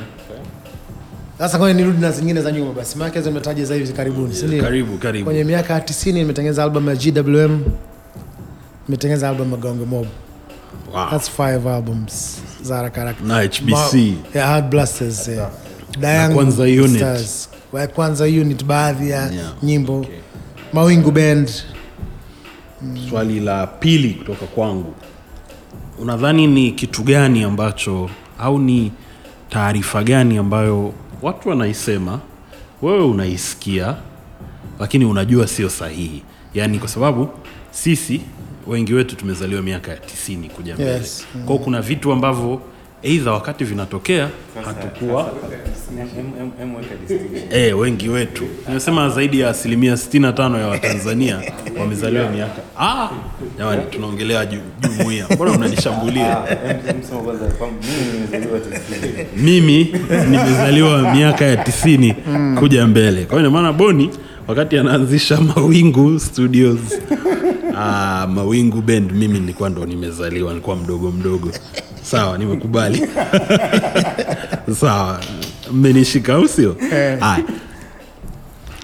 [1.39, 2.99] sasa nirudi na zingine za nyuma basi.
[2.99, 4.63] Maana hizo nimetaja za hivi karibuni si ndio?
[4.63, 5.25] karibu karibu.
[5.25, 7.61] Kwenye miaka ya 90 nimetengeneza album ya GWM
[8.89, 10.07] nimetengeneza album ya Gongo Mob
[10.95, 11.11] wow.
[11.11, 15.51] that's five albums za haraka haraka na HBC Ma- yeah, Hard Blasters yeah.
[16.01, 16.97] Dayangu Kwanza Unit.
[16.97, 17.49] Stars.
[17.73, 20.15] Wa- kwanza unit baadhi ya Yeah, nyimbo okay.
[20.73, 21.51] Mawingu Band
[23.11, 24.95] swali la pili kutoka kwangu
[25.99, 28.93] unadhani ni kitu gani ambacho au ni
[29.51, 30.93] taarifa gani ambayo
[31.23, 32.21] watu wanaisema
[32.83, 33.97] wewe unaisikia
[34.81, 36.23] lakini unajua sio sahihi
[36.55, 37.29] yaani kwa sababu
[37.71, 38.21] sisi
[38.67, 41.27] wengi wetu tumezaliwa miaka ya tisini kuja mbele Yes.
[41.47, 42.61] kwao kuna vitu ambavyo
[43.03, 44.29] eidha wakati vinatokea
[44.65, 45.33] hatukuwa.
[47.53, 51.43] E, wengi wetu nimesema zaidi ya asilimia 65 ya Watanzania
[51.81, 53.09] wamezaliwa miaka ah,
[53.59, 54.65] jamani, tunaongelea jumuia
[54.97, 56.37] jumuiya, mbona mnanishambulia?
[57.59, 57.77] Kwamba
[59.37, 59.93] mimi
[60.31, 62.15] nimezaliwa miaka ya tisini
[62.59, 63.25] kuja mbele.
[63.25, 64.11] Kwa hiyo ina maana Boni
[64.49, 66.81] wakati anaanzisha Mawingu Studios
[67.85, 71.51] ah, Mawingu Band, mimi nilikuwa ndo nimezaliwa, nilikuwa mdogo mdogo.
[72.03, 73.09] Sawa, nimekubali.
[74.81, 75.21] Sawa,
[75.73, 76.77] mmenishika au sio?
[76.91, 77.45] Haya.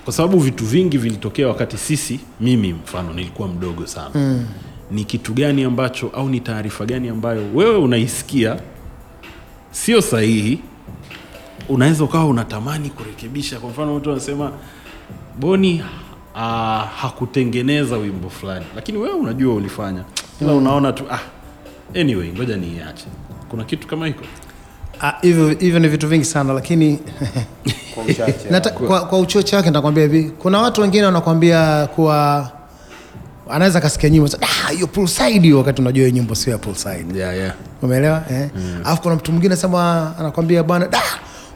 [0.04, 4.46] kwa sababu vitu vingi vilitokea wakati sisi mimi mfano nilikuwa mdogo sana mm.
[4.90, 8.56] ni kitu gani ambacho au ni taarifa gani ambayo wewe unaisikia
[9.70, 10.60] sio sahihi
[11.68, 14.52] unaweza ukawa unatamani kurekebisha kwa mfano mtu anasema
[15.40, 15.82] boni
[16.34, 16.40] uh,
[16.96, 18.66] hakutengeneza wimbo fulani.
[18.76, 20.04] Lakini wewe unajua ulifanya.
[20.42, 21.20] Ila unaona tu ah,
[22.00, 23.04] anyway ngoja niiache.
[23.48, 24.24] Kuna kitu kama hiko?
[25.02, 26.98] Ah, hivyo hivyo ni vitu vingi sana lakini
[27.94, 28.48] Kwa uchache.
[28.50, 30.30] Nata, kwa, kwa uchoche wake nitakwambia hivi.
[30.38, 32.50] Kuna watu wengine wanakwambia kuwa
[33.50, 37.36] anaweza akasikia nyimbo "Ah, hiyo poolside hiyo wakati unajua hiyo nyimbo sio ya poolside yeah,
[37.36, 37.54] yeah.
[37.82, 38.48] umeelewa eh?
[38.84, 41.02] alafu kuna mtu mwingine sema anakwambia bwana da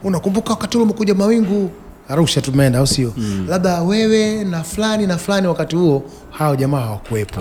[0.05, 1.71] unakumbuka wakati ule umekuja mawingu
[2.09, 3.13] arusha tumeenda au sio?
[3.49, 7.41] Labda wewe na fulani na fulani wakati huo hao jamaa hawakuwepo.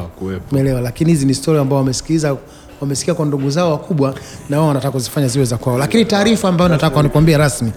[0.51, 0.81] Umeelewa?
[0.81, 2.37] Lakini hizi ni story ambao wamesikiliza
[2.81, 4.15] wamesikia kwa ndugu zao wakubwa
[4.49, 5.77] na wao wanataka kuzifanya ziwe za kwao.
[5.77, 7.71] Lakini taarifa ambayo nataka nikwambie rasmi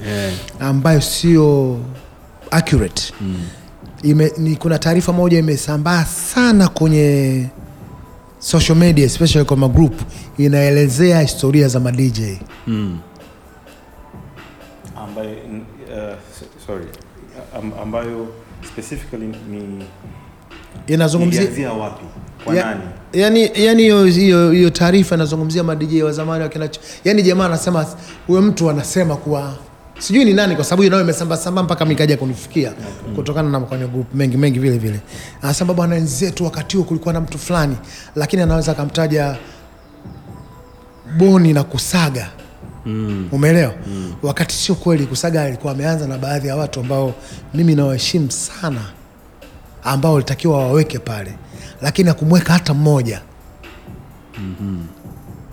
[0.61, 1.79] ambayo sio
[2.51, 3.13] accurate
[4.03, 7.47] ime, ni, kuna taarifa moja imesambaa sana kwenye
[8.39, 10.01] social media especially kwa magroup
[10.39, 12.21] inaelezea historia za madj DJ
[12.67, 12.99] mm.
[15.33, 15.76] s-
[16.67, 16.87] sorry.
[17.59, 18.29] Am- ambayo
[18.69, 19.85] specifically ni
[20.87, 22.05] inazungumzia wapi?
[22.45, 22.81] Kwa ya, nani?
[23.13, 26.69] yani yani hiyo hiyo hiyo taarifa inazungumzia madj wa zamani wakina
[27.05, 27.87] yani jamaa anasema
[28.27, 29.57] huyo mtu anasema kuwa
[29.99, 32.73] sijui ni nani kwa sababu hiyo nayo imesamba samba mpaka mikaja kunifikia
[33.15, 35.01] kutokana na kwenye group mengi mengi vile vile.
[35.43, 37.77] Anasema bwana wenzetu wakati huo kulikuwa na mtu fulani
[38.17, 39.37] lakini anaweza akamtaja
[41.19, 42.29] boni na kusaga
[42.87, 43.29] mm.
[43.33, 43.75] umeelewa?
[43.87, 44.13] Mm.
[44.23, 47.15] wakati sio kweli kusaga alikuwa ameanza na baadhi ya watu ambao
[47.55, 48.81] mimi nawaheshimu sana
[49.85, 51.33] ambao walitakiwa waweke pale
[51.83, 53.21] lakini akumweka hata mmoja.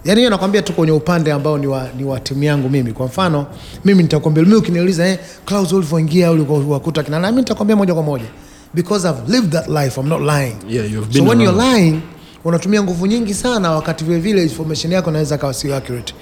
[0.05, 2.91] Yaani hiyo nakwambia tu kwenye upande ambao ni wa, ni wa timu yangu mimi.
[2.93, 3.45] Kwa mfano
[3.85, 7.31] mimi nitakwambia mimi ukiniuliza eh, Klaus ulivyoingia ulikuwakuta kina nani?
[7.31, 8.25] Mimi nitakwambia moja kwa moja
[8.73, 10.55] because I've lived that life I'm not lying.
[10.69, 12.01] Yeah, you've so been when you're lying
[12.43, 16.13] unatumia nguvu nyingi sana wakati vile vile information yako inaweza kawa sio accurate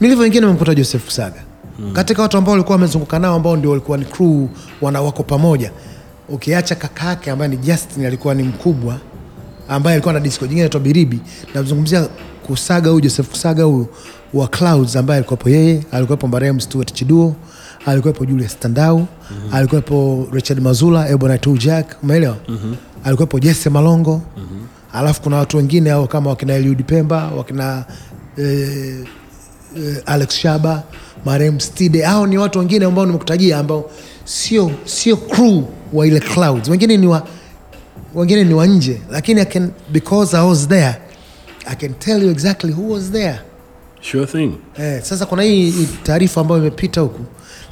[0.00, 1.42] nilivyoingia nimemkuta Joseph Kusaga
[1.92, 4.46] katika watu ambao walikuwa wamezunguka nao ambao ndio walikuwa ni crew
[4.80, 5.72] wana wako pamoja
[6.28, 8.98] ukiacha kaka yake ambaye ni Justin alikuwa ni mkubwa
[9.68, 11.20] ambaye alikuwa na disco jingine inaitwa Biribi.
[11.54, 12.08] Namzungumzia
[12.46, 13.86] Kusaga huyu Joseph Kusaga huyu
[14.34, 17.34] wa Clouds ambaye alikuwepo yeye, alikuwepo marehemu Stuart Chiduo,
[17.86, 19.54] alikuwepo Julius Tandau, mm-hmm.
[19.54, 22.36] alikuwepo Richard Mazula, Ebonite Jack, umeelewa?
[22.48, 22.76] Mm-hmm.
[23.04, 24.22] Alikuwepo Jesse Malongo.
[24.36, 24.66] Mm-hmm.
[24.92, 27.84] Alafu kuna watu wengine hao kama wakina Eliud Pemba, wakina
[28.38, 28.96] eh,
[29.76, 30.82] eh, Alex Shaba,
[31.24, 32.02] marehemu Stide.
[32.02, 33.90] Hao ni watu wengine ambao nimekutajia ambao
[34.24, 36.68] sio sio crew wa ile Clouds.
[36.68, 37.26] Wengine ni wa
[38.14, 40.94] wengine ni wa nje lakini I can, because I was there
[41.66, 43.40] I can tell you exactly who was there
[44.00, 47.20] sure thing eh, sasa kuna hii taarifa ambayo imepita huku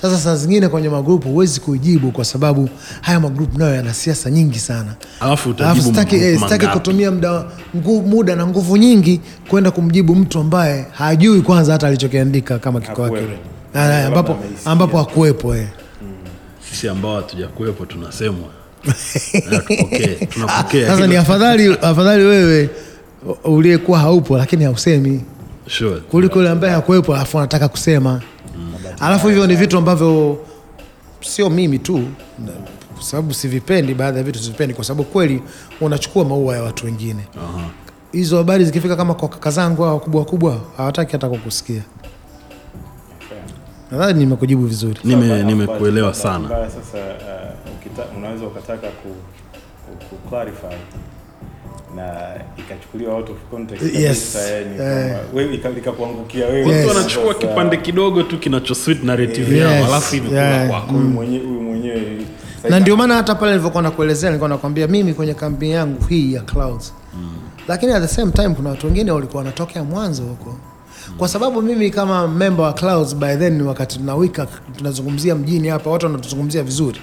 [0.02, 2.68] sasa saa zingine kwenye magrupu huwezi kujibu kwa sababu
[3.00, 4.94] haya magrupu nayo yana siasa nyingi sana.
[5.20, 7.44] Alafu Alafu sitaki, eh, sitaki kutumia muda,
[8.06, 13.16] muda na nguvu nyingi kwenda kumjibu mtu ambaye hajui kwanza hata alichokiandika kama kiko
[13.74, 15.68] ah, ambapo, ambapo hakuwepo eh.
[16.70, 18.48] sisi ambao hatujakuwepo tunasemwa.
[19.50, 22.70] Na tupokee tunapokea Sasa ni afadhali afadhali wewe
[23.44, 25.20] uliyekuwa haupo lakini hausemi.
[25.66, 25.96] Sure.
[26.00, 28.20] kuliko yule ambaye hakuwepo alafu anataka kusema
[29.00, 30.38] alafu hivyo ni vitu ambavyo
[31.20, 32.02] sio mimi tu
[32.94, 35.42] kwa sababu sivipendi baadhi ya vitu sivipendi kwa sababu kweli
[35.80, 37.24] unachukua maua ya watu wengine.
[38.12, 41.82] Hizo habari zikifika kama kwa kaka zangu hao wakubwa wakubwa hawataki hata kukusikia.
[43.90, 45.00] Nadhani nimekujibu vizuri.
[45.04, 46.48] Nime- nimekuelewa sana.
[46.48, 50.76] Sasa uh, ukita, unaweza ukataka ku, ku, ku clarify
[51.96, 53.92] na ikachukuliwa out of context Yes.
[54.32, 56.68] kabisa, yani wewe likakuangukia wewe.
[56.68, 56.86] Yes.
[56.86, 59.64] watu wanachukua kipande kidogo tu kinacho suit narrative Yes.
[59.64, 60.68] yao alafu imekula Yeah.
[60.68, 60.92] kwako.
[60.92, 62.02] Mwenyewe huyu mwenyewe
[62.70, 66.40] na ndio maana hata pale nilivyokuwa nakuelezea nilikuwa nakwambia mimi kwenye kampeni yangu hii ya
[66.42, 66.92] clouds.
[67.68, 70.56] Lakini at the same time kuna watu wengine walikuwa wanatokea mwanzo huko.
[71.18, 76.06] Kwa sababu mimi kama member wa clouds by then wakati tunawika tunazungumzia mjini hapa watu
[76.06, 77.00] wanatuzungumzia vizuri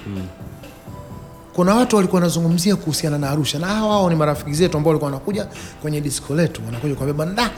[1.55, 5.11] kuna watu walikuwa wanazungumzia kuhusiana na Arusha na hawa wao ni marafiki zetu ambao walikuwa
[5.11, 5.47] wanakuja
[5.81, 7.49] kwenye disco letu, wanakuja kwa da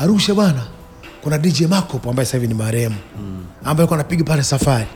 [0.00, 0.62] Arusha bwana,
[1.22, 2.94] kuna DJ Makopo ambaye sasa hivi ni marehemu
[3.64, 4.86] ambaye alikuwa anapiga pale safari.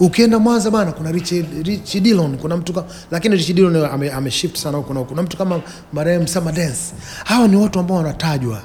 [0.00, 1.30] Ukienda Mwanza bwana, kuna Rich,
[1.62, 5.08] Rich Dillon, kuna mtu kama lakini Rich Dillon ame, ame shift sana huko na huko.
[5.10, 5.60] Kuna mtu kama
[5.92, 6.80] marehemu Summer Dance.
[7.24, 8.62] Hawa ni watu ambao wanatajwa,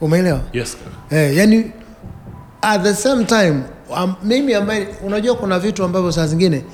[0.00, 0.40] umeelewa?
[0.52, 0.76] Yes.
[1.10, 1.72] Eh, yani
[2.62, 6.64] at the same time um, mimi ambaye unajua kuna vitu ambavyo saa zingine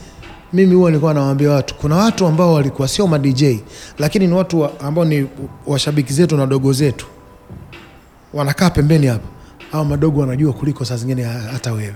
[0.52, 3.44] mimi huwa nilikuwa nawaambia watu, kuna watu ambao walikuwa sio ma DJ
[3.98, 5.26] lakini ni watu wa, ambao ni
[5.66, 7.06] washabiki zetu na dogo zetu,
[8.34, 9.28] wanakaa pembeni hapa,
[9.72, 11.94] au madogo wanajua kuliko saa zingine hata wewe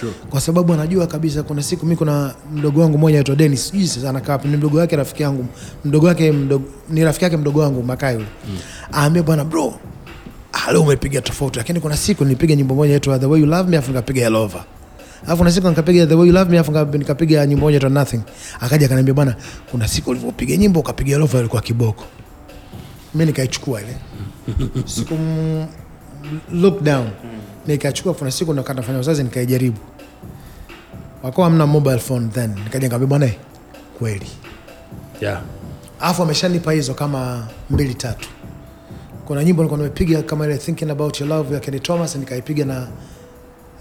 [0.00, 0.12] Sure.
[0.30, 1.42] kwa sababu anajua kabisa.
[1.42, 4.96] Kuna siku mimi, kuna mdogo wangu mmoja aitwa Dennis, sijui sasa anakaa ni mdogo wake
[4.96, 5.46] rafiki yangu
[5.84, 8.58] mdogo wake mdogo, ni rafiki yake mdogo wangu Makai yule mm.
[8.94, 9.74] aambia bwana bro,
[10.52, 13.70] ah, leo umepiga tofauti, lakini kuna siku nilipiga nyimbo moja inaitwa The Way You Love
[13.70, 14.64] Me afu nikapiga All Over
[15.26, 18.20] alafu na siku nikapiga The Way You Love Me alafu nikapiga nyimbo moja to Nothing.
[18.60, 19.34] Akaja akaniambia bwana,
[19.70, 22.04] kuna siku ulivyopiga nyimbo ukapiga All ilikuwa kiboko.
[23.14, 23.96] Mimi nikaichukua ile
[24.94, 25.14] siku
[26.52, 27.08] look down
[27.66, 28.14] nikachukua.
[28.14, 29.78] Kuna siku ndo kanafanya uzazi nikaijaribu,
[31.22, 33.36] wakawa hamna mobile phone then, nikaja nikamwambia bwana, eh,
[33.98, 34.26] kweli
[35.20, 35.42] Yeah.
[36.00, 38.28] alafu ameshanipa hizo kama mbili tatu.
[39.26, 42.88] Kuna nyimbo nilikuwa nimepiga kama ile thinking about your love ya Kenny Thomas nikaipiga na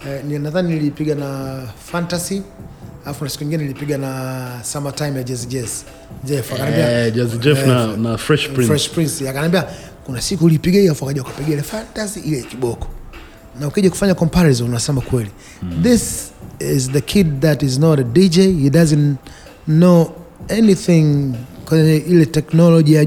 [0.08, 2.42] eh, ni- nadhani nilipiga na fantasy,
[3.06, 5.70] alafu na siku nyingine nilipiga na summertime ya Jazz Jazz
[6.24, 8.68] Jeff akaniambia Eh, Jazz Jeff na- na Fresh Prince.
[8.68, 9.66] Fresh Prince akaniambia
[10.06, 12.88] kuna siku ulipiga hiyo, afu akaja kupiga ile fantasy ile kiboko,
[13.60, 15.30] na ukija kufanya comparison unasema kweli
[15.84, 19.16] this is the kid that is not a DJ he doesn't
[19.66, 20.12] know
[20.50, 21.34] anything
[21.66, 23.06] kwenye ile teknoloji ya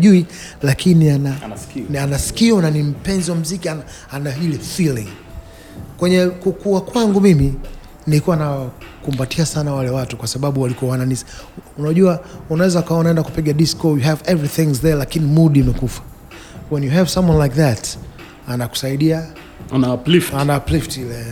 [0.62, 1.84] lakini ana Ana skill.
[1.90, 3.82] ni- ana sikio na ni mpenzi wa mziki, ana,
[4.12, 5.08] ana ile feeling.
[6.02, 7.54] Kwenye kukua kwangu mimi
[8.06, 11.26] nilikuwa nakumbatia sana wale watu kwa sababu walikuwa wananis.
[11.78, 16.02] Unajua, unaweza ukawa unaenda kupiga disco, you have everything there, lakini mood imekufa.
[16.70, 17.98] When you have someone like that,
[18.48, 19.26] anakusaidia
[19.72, 20.34] Ana uplift.
[20.34, 21.26] ana uplift ile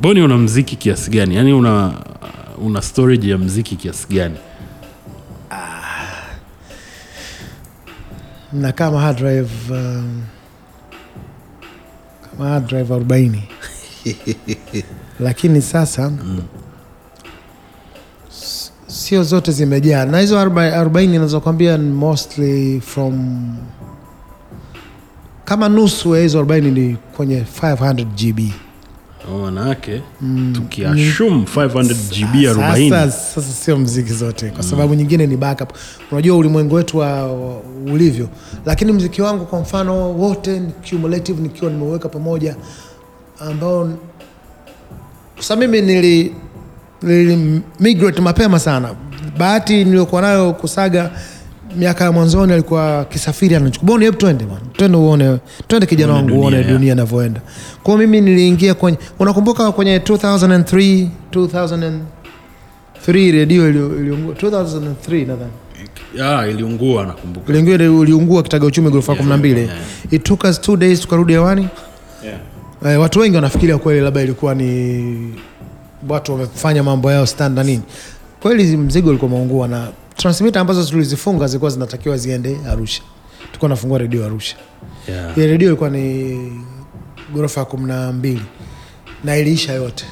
[0.00, 1.36] Boni una mziki kiasi gani?
[1.36, 1.94] Yani una
[2.64, 4.36] una storage ya mziki kiasi gani?
[8.52, 10.22] na kama hard drive um,
[12.66, 13.38] drive 40
[15.20, 16.42] lakini sasa mm.
[18.86, 20.04] sio zote zimejaa.
[20.04, 23.56] Na hizo 40 nazokwambia ni mostly from
[25.44, 28.52] kama nusu ya hizo 40 ni kwenye 500 GB
[29.36, 30.02] Manake
[30.54, 34.50] tukiashum 500 GB 40 Sasa, sasa sio mziki zote.
[34.50, 35.70] Kwa sababu nyingine ni backup.
[36.12, 37.60] Unajua ulimwengu wetu wa, wa,
[37.92, 38.28] ulivyo,
[38.66, 42.56] lakini mziki wangu kwa mfano wote ni cumulative, nikiwa nimeweka pamoja,
[43.40, 43.90] ambao
[45.36, 46.34] sasa mimi nili,
[47.02, 48.94] nili migrate mapema sana.
[49.38, 51.10] Bahati niliyokuwa nayo kusaga
[51.76, 55.38] miaka ya mwanzoni alikuwa kisafiri anachukua boni, hebu twende bwana, twende uone,
[55.68, 56.68] twende kijana wangu uone yeah.
[56.68, 57.40] dunia inavyoenda.
[57.82, 67.52] Kwa hiyo mimi niliingia kwenye, unakumbuka kwenye 2003 2003 redio iliungua 2003 nadhani iliungua nakumbuka.
[67.58, 69.70] iliungua Kitaga Uchumi ghorofa Yeah, 12 yeah.
[70.10, 71.68] it took us two days tukarudi hewani.
[72.24, 72.38] Yeah.
[72.94, 75.34] Eh, watu wengi wanafikiria kweli labda ilikuwa ni
[76.08, 77.82] watu wamefanya mambo yao stand na nini.
[78.42, 79.88] Kweli mzigo ulikuwa umeungua na
[80.18, 83.02] transmitter ambazo tulizifunga zilikuwa zinatakiwa ziende Arusha.
[83.46, 84.56] Tulikuwa nafungua redio Arusha.
[85.08, 85.38] Yeah.
[85.38, 86.36] Ile redio ilikuwa ni
[87.34, 88.42] ghorofa ya kumi na mbili
[89.24, 90.04] na iliisha yote,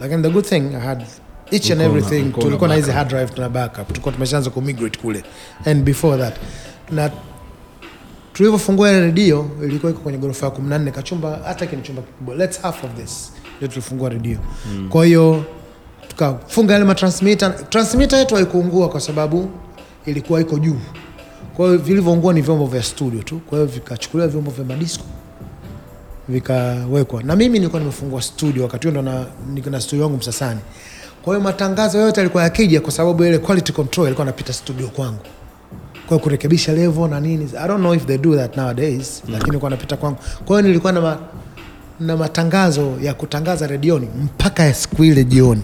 [0.00, 1.04] lakini the good thing I had
[1.50, 2.32] each and everything.
[2.32, 5.24] Tulikuwa na hizi hard drive tuna backup, tulikuwa tumeshaanza kumigrate kule,
[5.66, 6.34] and before that
[6.90, 7.10] na
[8.32, 12.60] tulivyofungua ile redio ilikuwa iko kwenye ghorofa ya 14 kachumba, hata kini chumba kikubwa, let's
[12.62, 14.38] half of this ndio tulifungua redio.
[14.88, 15.44] Kwa hiyo
[16.10, 17.68] tukafunga yale matransmitter.
[17.70, 19.50] Transmitter yetu haikuungua kwa sababu
[20.06, 20.76] ilikuwa iko juu,
[21.56, 23.38] kwa vilivyoungua ni vyombo vya studio tu.
[23.38, 25.04] Kwa vikachukuliwa vyombo vya madisco
[26.28, 30.60] vikawekwa, na mimi nilikuwa nimefungua studio wakati huo, ndo na, niko na studio yangu Msasani.
[31.22, 35.18] Kwa matangazo yote yalikuwa yakija, kwa sababu ile quality control ilikuwa napita studio kwangu
[36.08, 39.70] kwa kurekebisha level na nini i don't know if they do that nowadays lakini ilikuwa
[39.70, 41.18] napita kwangu kwa nilikuwa na, ma,
[42.00, 45.62] na matangazo ya kutangaza redioni mpaka siku ile jioni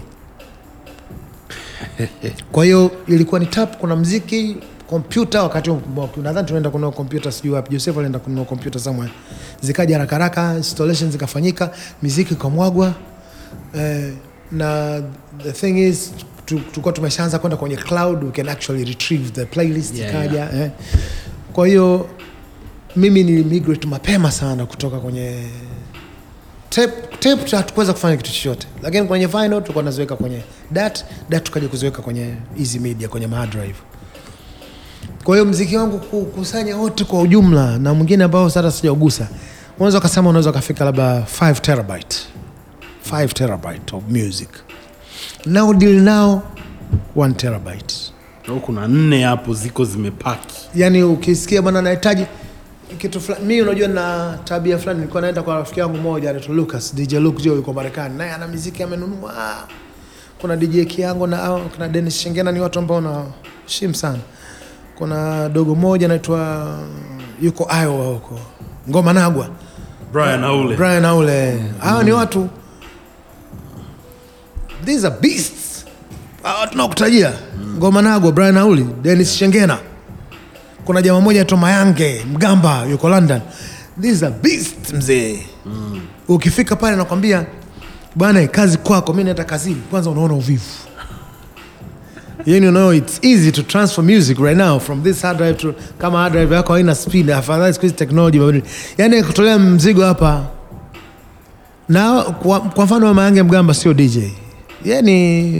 [2.51, 4.57] kwa hiyo ilikuwa ni tap kuna mziki
[4.89, 5.71] kompyuta wakati
[6.23, 9.13] nadhani tunaenda kununua kompyuta sijui wapi joseph alienda kununua kompyuta somewhere
[9.61, 11.71] zikaja haraka haraka installation zikafanyika
[12.03, 12.93] miziki ikamwagwa
[13.75, 14.13] eh,
[14.51, 15.01] na
[15.43, 16.13] the thing is
[16.45, 20.55] tulikuwa tumeshaanza kwenda kwenye cloud we can actually retrieve the playlist Yeah, yeah.
[20.59, 20.71] eh.
[21.53, 22.09] kwa hiyo
[22.95, 25.43] mimi ni migrate mapema sana kutoka kwenye
[26.77, 28.67] tape tape hatukuweza kufanya kitu chochote.
[28.83, 33.49] Lakini kwenye vinyl tulikuwa tunaziweka kwenye dat dat tukaja kuziweka kwenye easy media kwenye hard
[33.51, 33.75] drive.
[35.23, 39.27] Kwa hiyo mziki wangu kukusanya wote kwa ujumla na mwingine ambao sasa sijaugusa
[39.77, 42.17] unaweza ukasema unaweza ukafika labda 5 terabyte.
[43.11, 44.49] 5 terabyte of music.
[45.45, 46.41] Now deal now
[47.15, 47.95] 1 terabyte.
[48.65, 50.55] Kuna nne hapo ziko zimepaki.
[50.75, 52.25] Yani ukisikia bwana nahitaji
[52.97, 57.13] kitu fulani unajua na tabia fulani nilikuwa naenda kwa rafiki yangu mmoja anaitwa lucas dj
[57.13, 59.33] luke Joe yuko marekani naye ana muziki amenunua.
[60.41, 64.19] Kuna dj kiango na kuna Dennis shengena ni watu ambao naheshimu sana.
[64.97, 66.67] Kuna dogo moja anaitwa
[67.41, 68.39] yuko iowa huko
[68.89, 69.49] ngoma nagwa.
[70.13, 70.75] Brian aule.
[70.75, 71.63] Brian aule.
[71.79, 72.49] Hawa ni watu.
[74.85, 75.85] These are beasts.
[76.43, 77.33] Hawa tunakutajia
[77.77, 79.39] ngoma nagwa brian Aule Dennis yeah.
[79.39, 79.77] shengena
[80.87, 83.41] kuna jamaa moja aitwa mayange mgamba yuko london.
[84.01, 85.39] These are beasts mzee.
[86.27, 87.45] Ukifika pale nakwambia
[88.15, 89.81] bwana kazi kwako mi naenda kazini.
[89.89, 90.63] Kwanza unaona uvivu.
[92.45, 96.17] You know it's easy to transfer music right now from this hard drive to kama
[96.19, 98.69] hard drive yako haina speed afadhali siku hizi technology imebadilika.
[98.97, 100.43] yani kutolea mzigo hapa.
[101.89, 104.17] Na kwa, kwa mfano mama yange mgamba sio dj
[104.85, 105.51] ye ni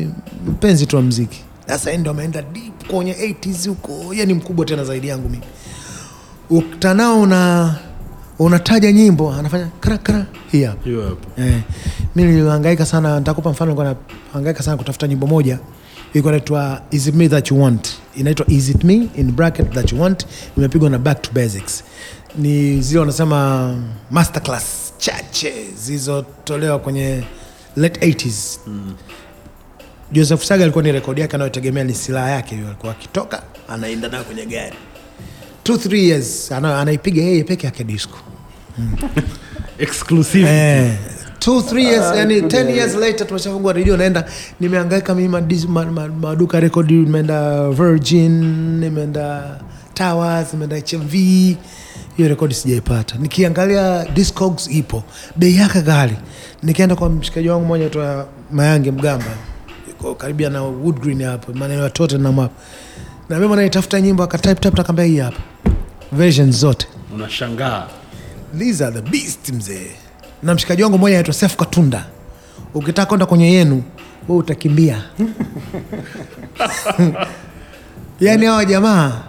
[0.47, 4.65] mpenzi tu wa mziki sasa yeye ndo ameenda deep kwenye 80s huko yani ni mkubwa
[4.65, 5.43] tena zaidi yangu mimi.
[6.49, 7.75] Uktanao na
[8.39, 10.83] unataja nyimbo anafanya kra kra hii hapa.
[10.83, 11.59] Hiyo hapo Eh,
[12.15, 13.95] mi nilihangaika sana nitakupa mfano nilikuwa
[14.27, 15.59] nahangaika sana kutafuta nyimbo moja
[16.13, 17.89] ilikuwa inaitwa is it me that you want?
[18.15, 20.25] Inaitwa is it me in bracket that you want
[20.57, 21.83] imepigwa na back to basics.
[22.38, 23.73] Ni zile wanasema
[24.11, 27.23] masterclass chache zilizotolewa kwenye
[27.75, 28.57] late 80s
[30.12, 32.68] joseph saga alikuwa ni rekodi yake anayotegemea ni silaha yake hiyo.
[32.68, 34.76] Alikuwa akitoka anaenda nayo kwenye gari.
[35.64, 38.18] Two three years ana, anaipiga yeye peke yake disco.
[39.80, 40.49] Exclusive.
[40.49, 40.93] Eh,
[41.39, 44.26] two three years yani 10 years later tumeshafungua redio naenda
[44.60, 48.32] nimehangaika mimi madis- ma- ma- maduka rekodi nimeenda virgin
[48.80, 49.60] nimeenda
[49.93, 51.12] towers nimeenda hmv
[52.18, 53.16] hiyo rekodi sijaipata.
[53.18, 55.03] Nikiangalia discogs ipo.
[55.36, 56.16] Bei yake ghali.
[56.64, 59.26] Nikienda kwa mshikaji wangu mmoja toa mayange mgamba
[59.98, 61.54] yuko karibia na wood green hapo.
[61.54, 62.54] Maneno ya tottenham hapo
[63.30, 65.39] na mimi naitafuta nyimbo akatype type akaambia hii hapa.
[66.12, 66.88] Version zote.
[67.16, 67.88] Unashangaa.
[68.58, 69.91] These are the beast mzee.
[70.43, 72.06] Na mshikaji wangu mmoja anaitwa sef katunda.
[72.74, 73.84] Ukitaka kwenda kwenye yenu
[74.30, 75.02] we utakimbia.
[78.22, 79.22] Yaani hawa jamaa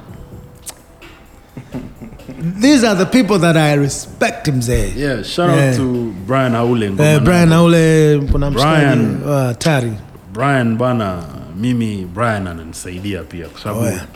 [2.60, 4.92] these are the people that i respect mzee.
[4.96, 5.76] Yeah shout out Eh.
[5.76, 9.92] to brian aule ngoma eh, brian aule kuna mshikaji uh, tari
[10.38, 11.22] brian bana
[11.56, 14.06] mimi brian ananisaidia pia kwa sababu Oh, yeah.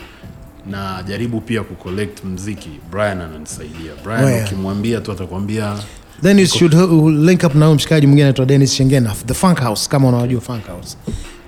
[0.69, 3.91] najaribu pia kucollect mziki brian ananisaidia.
[4.03, 4.45] Brian Oh, yeah.
[4.45, 5.75] ukimwambia tu atakwambia
[6.21, 9.59] then you should uh, link up na huyu mshikaji mwingine anaitwa denis shengena the funk
[9.61, 10.97] house kama unawajua funk house.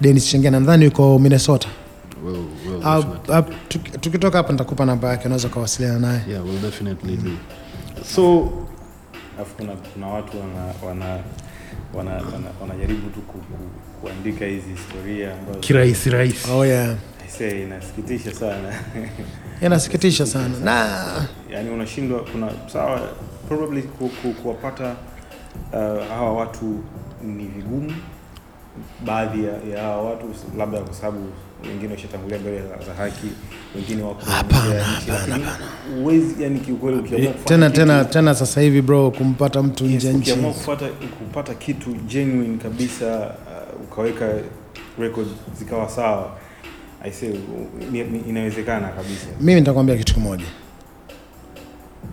[0.01, 1.67] Denis shengena nadhani yuko minnesota.
[2.25, 2.43] Well,
[2.85, 2.99] well,
[3.29, 3.45] uh, uh,
[4.01, 6.21] tukitoka hapa nitakupa namba yake unaweza ukawasiliana naye.
[6.29, 7.37] Yeah, we'll definitely mm.
[8.15, 8.49] so
[9.57, 11.19] kuna, kuna watu wana wana
[11.93, 13.19] wana, wana, wanajaribu tu
[14.05, 16.51] kuandika hizi historia ambazo kirahisi rahisi.
[16.51, 16.95] Oh, yeah.
[17.37, 18.73] Say, inasikitisha sana.
[19.65, 20.57] Inasikitisha sana.
[20.63, 20.97] Na
[21.49, 23.01] yani unashindwa kuna sawa
[23.47, 24.95] probably ku, ku, kuwapata
[25.73, 26.83] uh, hawa watu
[27.23, 27.93] ni vigumu.
[29.05, 30.25] Baadhi ya, ya hawa watu
[30.57, 31.19] labda kwa sababu
[31.69, 33.27] wengine washatangulia mbele za, haki
[33.75, 35.57] wengine wako Hapana, hapana,
[35.99, 40.31] huwezi yani kiukweli ukiamua tena tena tena sasa hivi bro kumpata mtu Yes, nje nchi.
[40.31, 40.85] ukiamua kupata,
[41.19, 43.35] kupata kitu genuine kabisa
[43.95, 44.33] ukaweka
[44.99, 45.27] record
[45.59, 46.31] zikawa sawa
[47.03, 47.33] I say,
[48.29, 49.27] inawezekana kabisa.
[49.41, 50.45] Mimi nitakwambia kitu kimoja.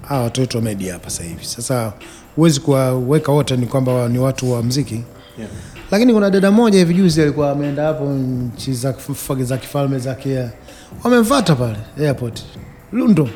[0.02, 1.44] Hawa watoto wa media hapa sasa hivi.
[1.44, 1.92] Sasa
[2.36, 5.02] huwezi kuwaweka wote ni kwamba ni watu wa mziki
[5.38, 5.50] yeah.
[5.90, 8.72] lakini kuna dada moja hivi juzi alikuwa ameenda hapo nchi
[9.42, 10.50] za kifalme za kia.
[11.04, 12.42] Wamemfata pale airport.
[12.92, 13.28] Lundo.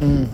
[0.00, 0.26] Mm.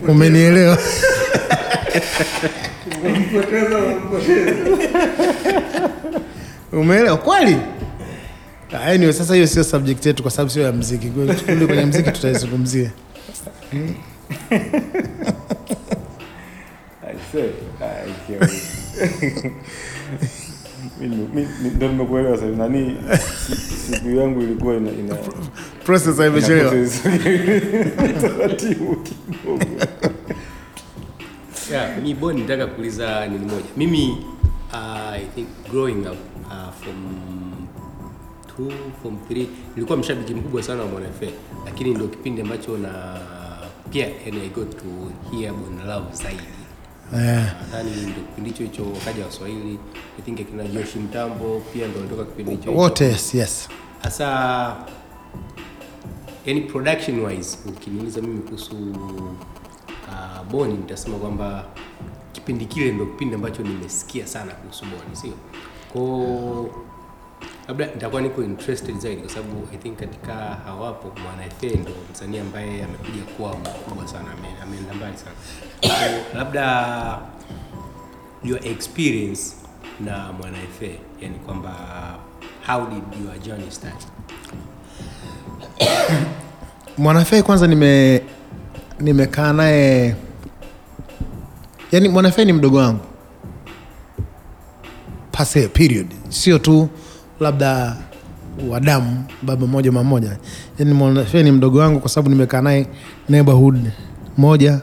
[0.08, 0.78] umenielewa
[6.72, 7.16] umeelewa?
[7.16, 7.56] Kweli?
[8.86, 11.06] Anyway, sasa hiyo sio subject yetu kwa sababu sio ya mziki.
[11.08, 12.90] Kule kwenye mziki tutaizungumzia.
[13.72, 13.94] Mimi
[21.76, 22.96] ndo nimekuelewa sasa nani
[23.90, 25.14] siku yangu ilikuwa ina, ina
[25.84, 26.70] process imechelewa
[28.20, 29.64] taratibu kidogo
[31.70, 33.66] Yeah, mi Boni nitaka kuuliza nini moja.
[33.76, 34.18] Mimi
[34.72, 36.16] uh, I think growing up
[36.50, 36.96] uh, from
[38.56, 38.70] two,
[39.02, 41.26] from three nilikuwa mshabiki mkubwa sana wa Mwana FA,
[41.64, 43.20] lakini ndio kipindi ambacho na
[43.90, 44.84] pia and I got to
[45.36, 46.42] hear Bon Love zaidi.
[47.14, 47.54] Yeah.
[47.62, 49.78] Nadhani ndio kipindi hicho hicho wakaja Waswahili.
[50.18, 53.68] I think akina Josh Mtambo pia ndio walitoka kipindi hicho wote yes, yes.
[54.04, 54.76] Sasa
[56.46, 58.74] yani production wise ukiniuliza mimi kuhusu
[60.08, 61.64] uh, Boni nitasema kwamba
[62.32, 65.32] kipindi kile ndo kipindi ambacho nimesikia sana kuhusu Boni, sio
[65.92, 66.70] ko
[67.68, 72.84] labda nitakuwa niko interested zaidi kwa sababu I think katika hawapo mwanaefe ndo msanii ambaye
[72.84, 74.26] amekuja kuwa mkubwa sana,
[74.62, 75.36] ameenda mbali sana.
[75.82, 77.18] So, labda
[78.44, 79.56] your experience
[80.00, 81.72] na mwanaefe yani kwamba
[82.66, 84.06] how did your journey start?
[86.98, 88.22] Mwanafei kwanza nime
[89.00, 90.14] nimekaa naye
[91.92, 93.00] yani, mwanafai ni mdogo wangu
[95.32, 96.88] pase period, sio tu
[97.40, 97.96] labda
[98.68, 100.36] wa damu baba moja mama moja.
[100.78, 102.86] Yani mwanafai ni mdogo wangu kwa sababu nimekaa naye
[103.28, 103.90] neighborhood
[104.38, 104.80] moja,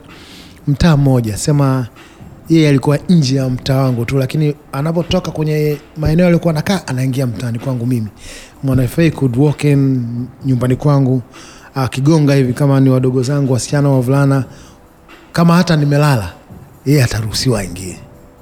[0.68, 1.88] mtaa mmoja, sema
[2.50, 7.60] yeye alikuwa nje ya mtaa wangu tu, lakini anapotoka kwenye maeneo aliokuwa anakaa anaingia mtaani
[7.60, 8.08] kwangu mimi.
[8.64, 10.06] mwanafai could walk in
[10.46, 11.22] nyumbani kwangu
[11.76, 14.44] akigonga hivi, kama ni wadogo zangu wasichana wavulana,
[15.32, 16.34] kama hata nimelala,
[16.86, 18.00] yeye ataruhusiwa aingie.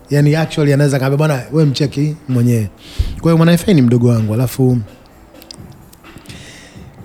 [0.10, 2.70] Yani actually anaweza kaambia bwana, we mcheki mwenyewe.
[3.22, 4.78] Kwa hiyo Mwanaifei ni mdogo wangu, alafu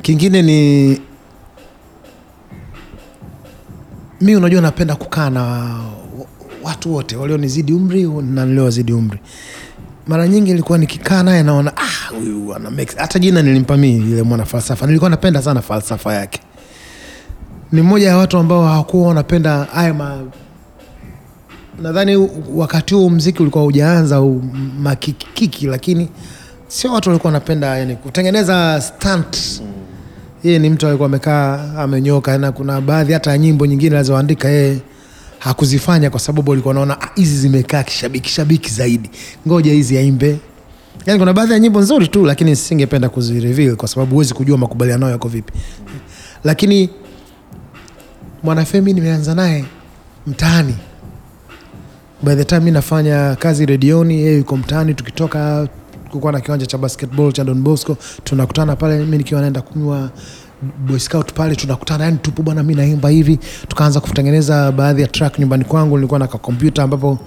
[0.03, 1.01] kingine ni
[4.21, 5.75] mi, unajua napenda kukaa na
[6.63, 9.19] watu wote walionizidi umri na niliowazidi umri.
[10.07, 12.97] Mara nyingi ilikuwa nikikaa naye naona ah, huyu ana mix.
[12.97, 14.87] hata jina nilimpa mimi ile mwana falsafa.
[14.87, 16.41] Nilikuwa napenda sana falsafa yake.
[17.73, 20.23] Ni mmoja ya watu ambao hawakuwa wanapenda haya ma
[21.83, 24.21] nadhani wakati huo mziki ulikuwa hujaanza
[24.79, 26.09] makikiki, lakini
[26.69, 29.63] sio watu walikuwa wanapenda yani kutengeneza stunt.
[30.45, 34.79] Yeye ni mtu alikuwa amekaa amenyoka, na kuna baadhi hata nyimbo nyingine alizoandika yeye
[35.39, 39.11] hakuzifanya kwa sababu alikuwa anaona "Ah, hizi zimekaa kishabiki shabiki zaidi,
[39.49, 40.39] ngoja hizi aimbe.
[41.07, 45.11] Yani kuna baadhi ya nyimbo nzuri tu, lakini singependa kuzireveal kwa sababu huwezi kujua makubaliano
[45.11, 45.53] yako vipi.
[46.45, 46.91] Lakini
[48.43, 49.65] Mwanafemi nimeanza naye
[50.27, 50.75] mtaani
[52.23, 54.95] by the time mi nafanya kazi redioni, yeye yuko mtaani.
[54.95, 55.69] Tukitoka
[56.11, 60.11] kukuwa na kiwanja cha basketball cha Don Bosco, tunakutana pale, mi nikiwa naenda kunywa
[60.87, 63.39] Boy Scout pale, tunakutana yani tupo bwana, mi naimba hivi.
[63.69, 67.19] Tukaanza kutengeneza baadhi ya track nyumbani kwangu, nilikuwa na kakompyuta ambapo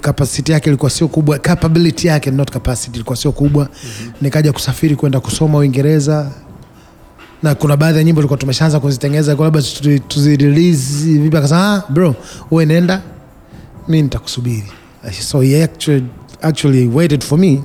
[0.00, 3.68] capacity yake ilikuwa sio kubwa, capability yake not capacity ilikuwa sio kubwa.
[4.22, 6.30] Nikaja kusafiri kwenda kusoma Uingereza
[7.42, 9.62] na kuna baadhi ya nyimbo tulikuwa tumeshaanza kuzitengeneza kwa labda
[10.08, 12.14] tuzirelease vipi, akasema ah, bro
[12.50, 13.02] wewe nenda,
[13.88, 14.64] mi nitakusubiri.
[15.20, 16.04] So he actually,
[16.42, 17.62] actually waited for me.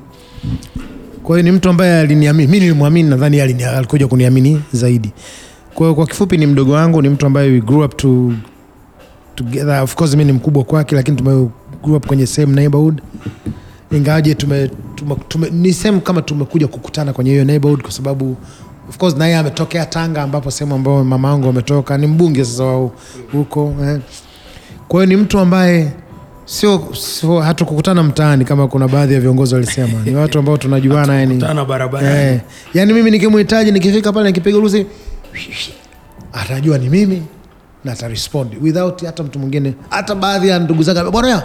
[1.24, 5.11] Kwa hiyo ni mtu ambaye aliniamini, mi nilimwamini, nadhani alikuja kuniamini zaidi.
[5.74, 8.34] Kwa hiyo kwa kifupi, ni mdogo wangu, ni mtu ambaye we grew up to
[9.36, 9.82] together.
[9.84, 11.50] Of course mi ni mkubwa kwake, lakini tume
[11.84, 13.02] grew up kwenye same neighborhood.
[13.92, 18.36] Ingawaje tume, tume, tume, ni sehemu kama tumekuja kukutana kwenye hiyo neighborhood kwa sababu
[18.90, 21.98] of course naye ametokea Tanga ambapo sehemu ambayo mama yangu ametoka.
[21.98, 22.90] Ni mbunge sasa wa
[23.32, 24.00] huko eh.
[24.88, 25.92] Kwa hiyo ni mtu ambaye
[26.46, 31.44] sio, sio hatukukutana mtaani kama kuna baadhi ya viongozi walisema, ni watu ambao tunajuana yani,
[32.04, 32.40] eh,
[32.74, 34.86] yani mimi nikimhitaji nikifika pale nikipiga urusi
[36.34, 37.24] atajua ni mimi
[37.84, 41.44] na atarespondi without hata mtu mwingine, hata baadhi ya ndugu zake bwana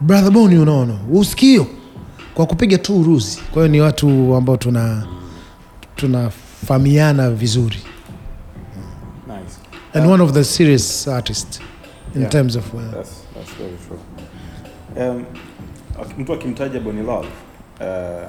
[0.00, 1.66] brother Boni, unaona usikio
[2.34, 3.38] kwa kupiga tu uruzi.
[3.52, 5.06] Kwa hiyo ni watu ambao tuna
[5.96, 7.76] tunafahamiana vizuri
[9.26, 9.56] Nice.
[9.94, 11.60] and one of the serious artists
[12.14, 12.32] in Yeah.
[12.32, 13.98] terms of uh, That's, that's very true.
[15.12, 15.24] Um,
[16.18, 17.28] mtu akimtaja Bonny Love
[17.80, 18.28] uh,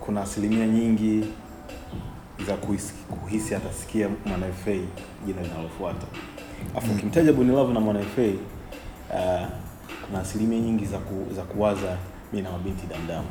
[0.00, 1.24] kuna asilimia nyingi
[2.46, 4.70] za kuhisi, kuhisi atasikia Mwana FA
[5.26, 6.06] jina linalofuata.
[6.76, 9.46] Afu ukimtaja Bonny Love na Mwana FA uh,
[10.06, 11.96] kuna asilimia nyingi za, ku, za kuwaza
[12.32, 13.26] mi na mabinti damdamu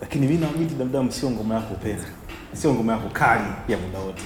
[0.00, 2.04] lakini mi na mabinti damdamu sio ngoma yako pena,
[2.52, 4.22] sio ngoma yako kali ya muda wote.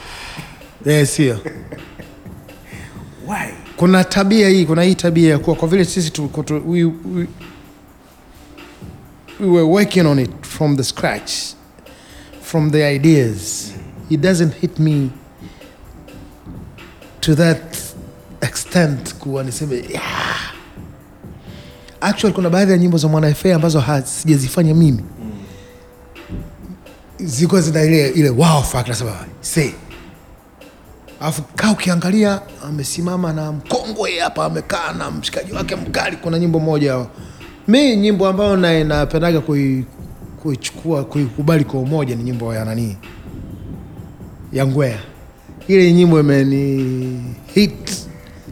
[0.87, 1.35] eh, sio
[3.29, 3.49] Why?
[3.77, 6.93] kuna tabia hii, kuna hii tabia ya kuwa kwa vile sisi tulikuwa tu, we, we,
[9.41, 11.33] we were working on it from the scratch
[12.51, 13.73] from the ideas.
[14.11, 15.11] It doesn't hit me
[17.21, 17.79] to that
[18.43, 20.53] extent kuwa niseme yeah.
[22.01, 25.05] Actually kuna baadhi ya nyimbo za Mwana ambazo sijazifanya mimi.
[27.19, 29.71] Zilikuwa zina ile ile wow factor, nasema say
[31.21, 36.17] alafu kaa ukiangalia amesimama na mkongwe hapa amekaa na mshikaji wake mkali.
[36.17, 37.07] Kuna nyimbo moja
[37.69, 39.85] mi nyimbo ambayo na- napendaga kui-
[40.43, 42.97] kuichukua kuikubali kwa umoja ni nyimbo ya nani?
[44.53, 44.99] Ya ngwea.
[45.69, 47.25] Ile nyimbo imeni
[47.55, 48.07] hit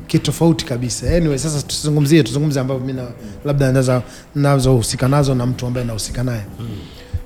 [0.06, 1.16] kitofauti kabisa.
[1.16, 3.00] Anyway sasa tuzungumzie tuzungumzie ambavyo mimi
[3.44, 4.02] labda naza
[4.34, 6.42] nazohusika nazo na mtu ambaye nahusika naye.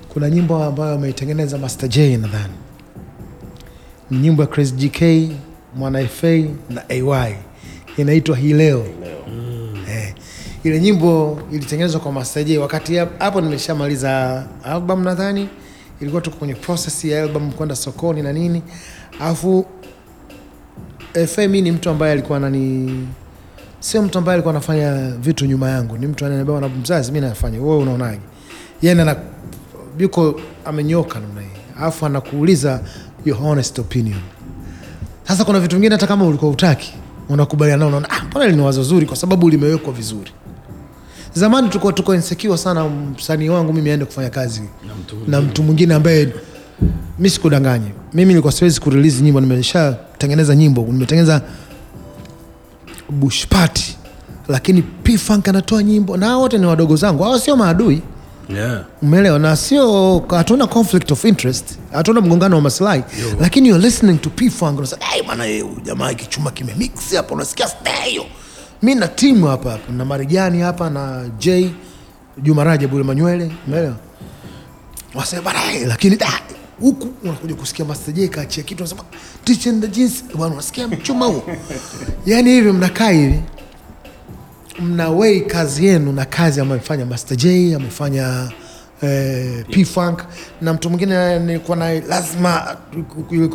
[0.08, 2.52] Kuna nyimbo ambayo ameitengeneza Master J nadhani.
[4.10, 5.32] Ni nyimbo ya Crazy GK
[5.76, 6.36] Mwana FA
[6.70, 7.34] na AY
[7.96, 8.86] inaitwa hii leo
[10.64, 12.58] ile nyimbo ilitengenezwa kwa Master J.
[12.58, 15.48] Wakati hapo nimeshamaliza album nadhani.
[16.00, 18.62] Ilikuwa tuko kwenye process ya album kwenda sokoni na nini.
[19.20, 19.66] Alafu
[21.26, 23.06] FA ni mtu ambaye alikuwa anani
[23.80, 25.98] sio mtu ambaye alikuwa anafanya vitu nyuma yangu.
[25.98, 27.60] Ni mtu ananiambia na mzazi mimi nafanya.
[27.60, 28.20] Wewe unaonaje?
[28.82, 29.16] Yeye ana
[29.98, 31.46] yuko amenyoka namna hii.
[31.80, 32.80] Alafu anakuuliza
[33.24, 34.20] your honest opinion.
[35.28, 36.94] Sasa kuna vitu vingine hata kama ulikuwa utaki
[37.28, 40.30] unakubaliana nao unaona ah, mbona ni wazo zuri kwa sababu limewekwa vizuri
[41.34, 44.62] zamani tulikuwa tuko insecure sana msanii wangu mimi aende kufanya kazi
[45.26, 45.94] na mtu mwingine.
[45.94, 46.32] ambaye
[47.18, 51.42] mi sikudanganye mimi nilikuwa siwezi kurelease nyimbo nimeshatengeneza nyimbo nimetengeneza
[53.10, 53.96] bush party.
[54.48, 58.02] Lakini P Funk anatoa nyimbo na wote ni wadogo zangu hao sio maadui.
[58.48, 58.84] Yeah.
[59.02, 59.38] umeelewa?
[59.38, 63.02] Na sio hatuna conflict of interest hatuna mgongano wa maslahi.
[63.40, 65.04] Lakini you're listening to P Funk unasema
[65.44, 68.24] hey jamaa kichuma kimemix hapo, unasikia stereo
[68.82, 71.70] mi na timu hapa hapa na Marijani hapa na J
[72.42, 73.96] Juma Rajab yule Manywele umeelewa?
[75.14, 76.32] Wasema bana eh, lakini da
[76.80, 79.04] huku unakuja kusikia Master J kaachia kitu unasema
[79.44, 80.24] teaching the jeans.
[80.36, 81.42] Bwana unasikia mchuma huo?
[82.26, 83.40] Yani hivi mnakaa hivi
[84.80, 88.50] mnawei kazi yenu na kazi amefanya Master J amefanya
[89.02, 90.22] eh, P Funk
[90.60, 92.76] na mtu mwingine nilikuwa naye lazima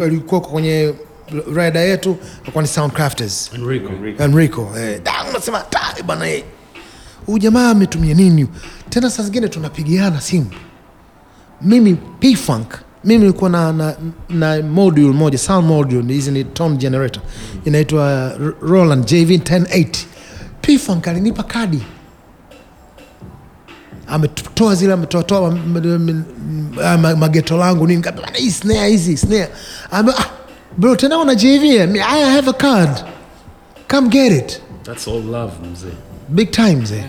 [0.04, 0.94] alikuwa kwenye
[1.56, 3.92] rider yetu alikuwa ni Soundcrafters Enrico.
[4.24, 5.80] Enrico eh, unasema ta
[6.28, 6.44] eh,
[7.26, 8.48] huyu jamaa ametumia nini
[8.90, 10.46] tena saa zingine tunapigiana simu
[11.62, 12.68] mimi P Funk
[13.04, 13.96] mimi nilikuwa na, na,
[14.30, 17.24] na module moja sound module hizi ni tone generator
[17.66, 19.88] inaitwa Roland JV 1080
[20.62, 21.82] P Funk alinipa kadi
[24.08, 26.24] ametoa zile ametoatoa ma- ma-
[26.76, 28.04] ma- ma- mageto langu nini
[28.38, 29.50] hii snare hizi snare
[29.92, 30.26] Ame, ah,
[30.78, 31.64] bro tena una JV
[32.00, 33.04] I have a card
[33.88, 35.94] come get it That's all love mzee.
[36.30, 37.04] big time mzee.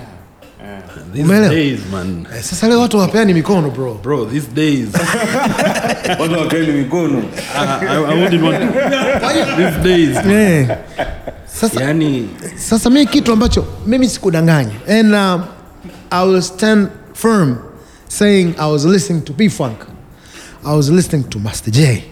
[1.12, 1.50] These Umeelewa?
[1.50, 2.26] days man.
[2.36, 4.88] Eh, sasa leo watu wapeani mikono bro Bro, these days.
[6.20, 7.22] watu wakaeni mikono
[7.54, 10.68] I, I, I wouldn't want these days.
[11.46, 15.44] sasa Yani sasa mi kitu ambacho mimi sikudanganya and um,
[16.10, 17.56] i will stand firm
[18.08, 19.78] saying i was listening to B-Funk.
[20.64, 22.02] i was listening to master j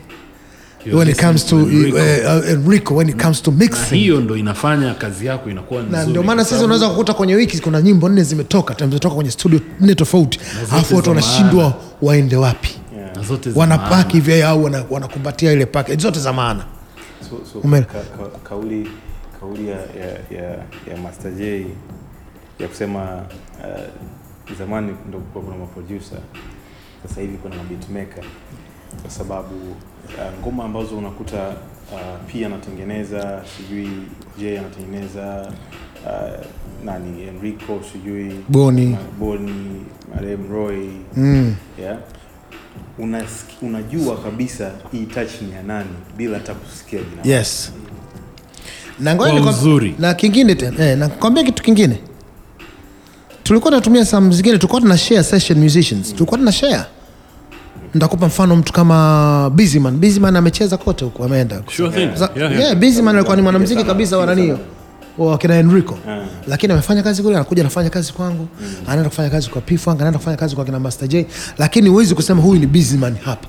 [0.93, 3.95] when it comes to uh, uh, enrico when it comes to na mixing.
[3.99, 7.83] hiyo ndo inafanya kazi yako inakuwa na ndio maana sisi unaweza kukuta kwenye wiki kuna
[7.83, 10.41] nyimbo nne zimetoka zimetoka kwenye studio nne tofauti
[10.73, 12.71] alafu watu wanashindwa waende wapi.
[13.17, 16.65] Na zote za wanapaki hivi au wanakumbatia ile package zote za maana.
[17.31, 18.89] So, so, ka, ka, kauli
[19.41, 20.51] kauli ya, ya, ya,
[20.91, 21.67] ya Master J
[22.59, 23.23] ya kusema
[23.61, 26.19] uh, zamani ndo kulikuwa kuna maproducer,
[27.03, 28.25] sasa hivi kuna mabeatmaker,
[29.03, 29.77] kwa sababu
[30.19, 31.49] uh, ngoma ambazo unakuta
[31.93, 33.89] uh, pia anatengeneza sijui
[34.39, 35.53] J anatengeneza
[36.07, 36.45] uh,
[36.85, 38.97] nani Enrico sijui Boni.
[39.19, 39.83] Boni
[40.15, 40.89] marehemu Roy.
[41.17, 41.55] Mm.
[41.81, 41.99] yeah?
[42.99, 47.73] Unasiki, unajua kabisa hii touch ni ya nani bila hata kusikia jina yes.
[49.01, 51.99] Na ngoja na kingine tena eh, nakwambia kitu kingine.
[53.43, 56.15] Tulikuwa tunatumia saa zingine tulikuwa tuna share session musicians.
[56.15, 56.85] Tulikuwa tuna share
[57.95, 61.63] nitakupa mfano mtu kama Busyman Busyman amecheza kote huko ameenda.
[61.77, 62.01] Sure thing.
[62.01, 62.77] Yeah, yeah, yeah.
[62.77, 64.59] Busyman alikuwa ni mwanamuziki kabisa wananio piga nani
[65.19, 65.31] sana.
[65.31, 65.99] wa kina Enrico.
[66.07, 66.27] Yeah.
[66.47, 68.49] lakini amefanya kazi kule anakuja anafanya kazi kwangu.
[68.87, 71.27] Anaenda kufanya kazi kwa P-Funk anaenda kufanya kazi kwa kina Master J.
[71.59, 73.49] Lakini huwezi kusema huyu ni Busyman hapa.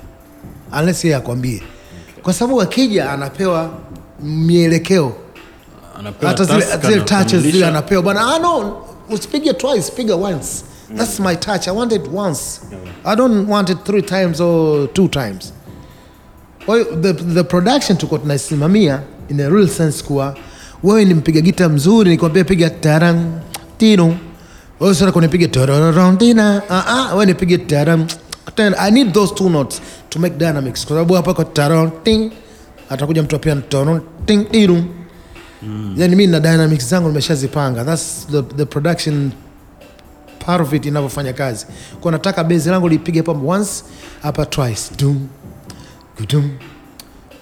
[0.79, 1.63] Unless yeye akwambie.
[2.23, 3.69] Kwa sababu akija anapewa
[4.23, 5.13] mielekeo.
[5.99, 8.01] Anapewa hata zile, zile touches zile anapewa.
[8.01, 8.77] Bwana ah, no
[9.09, 10.63] usipige twice piga once
[10.95, 11.67] that's my touch.
[11.67, 12.61] I want it once.
[13.05, 15.53] I don't want it three times or two times.
[16.67, 20.35] Well, the, the production tuko tunaisimamia in a real sense kuwa
[20.83, 23.41] wewe ni mpiga gita mzuri nikwambia piga tarang
[23.77, 24.17] tino.
[24.79, 26.61] Wewe kunipiga tarararang tina?
[26.69, 28.05] Ah ah wewe nipige tarang.
[28.55, 32.31] Tena i need those two notes to make dynamics kwa sababu hapa kwa tarang ting.
[32.89, 34.47] Atakuja mtu apia tarang ting
[35.61, 35.93] mm.
[35.97, 37.85] yani mi na dynamics zangu nimeshazipanga.
[37.85, 39.31] Thats the, the production
[40.47, 41.65] part inavyofanya kazi.
[42.01, 43.83] Kwa nataka bezi langu lipige hapa once
[44.21, 44.81] hapa twice.
[44.99, 45.27] Dum
[46.19, 46.49] gudum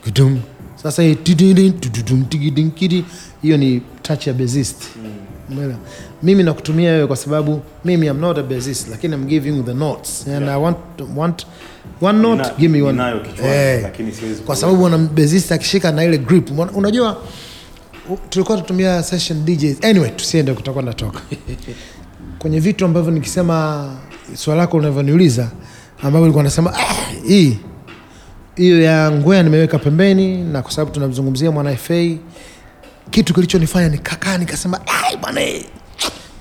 [0.05, 0.39] gudum.
[0.75, 3.05] Sasa hii tididin, tududum, tigidin, kidi,
[3.41, 4.83] hiyo ni touch ya bassist
[5.51, 5.79] Umeelewa?
[6.23, 9.73] mimi nakutumia wewe kwa sababu mimi am not a bassist lakini I'm giving you the
[9.73, 10.27] notes.
[10.27, 10.77] And I want,
[11.15, 11.45] want
[12.01, 12.91] one note Nina- give me one.
[12.91, 17.17] ninayo kichwani, Eh, lakini siwezi kwa sababu una bassist akishika na ile grip unajua
[18.29, 21.21] tulikuwa tutumia session DJs anyway tusiende kutakuwa natoka
[22.45, 23.89] kwenye vitu ambavyo nikisema
[24.35, 25.51] swala lako unavyoniuliza
[25.97, 26.93] ambavyo nilikuwa nasema ah,
[27.27, 27.59] hii
[28.55, 32.03] hiyo ya ngwea nimeweka pembeni na kwa sababu tunamzungumzia mwana FA
[33.09, 35.41] kitu kilichonifanya nikakaa nikasema "Ai, bwana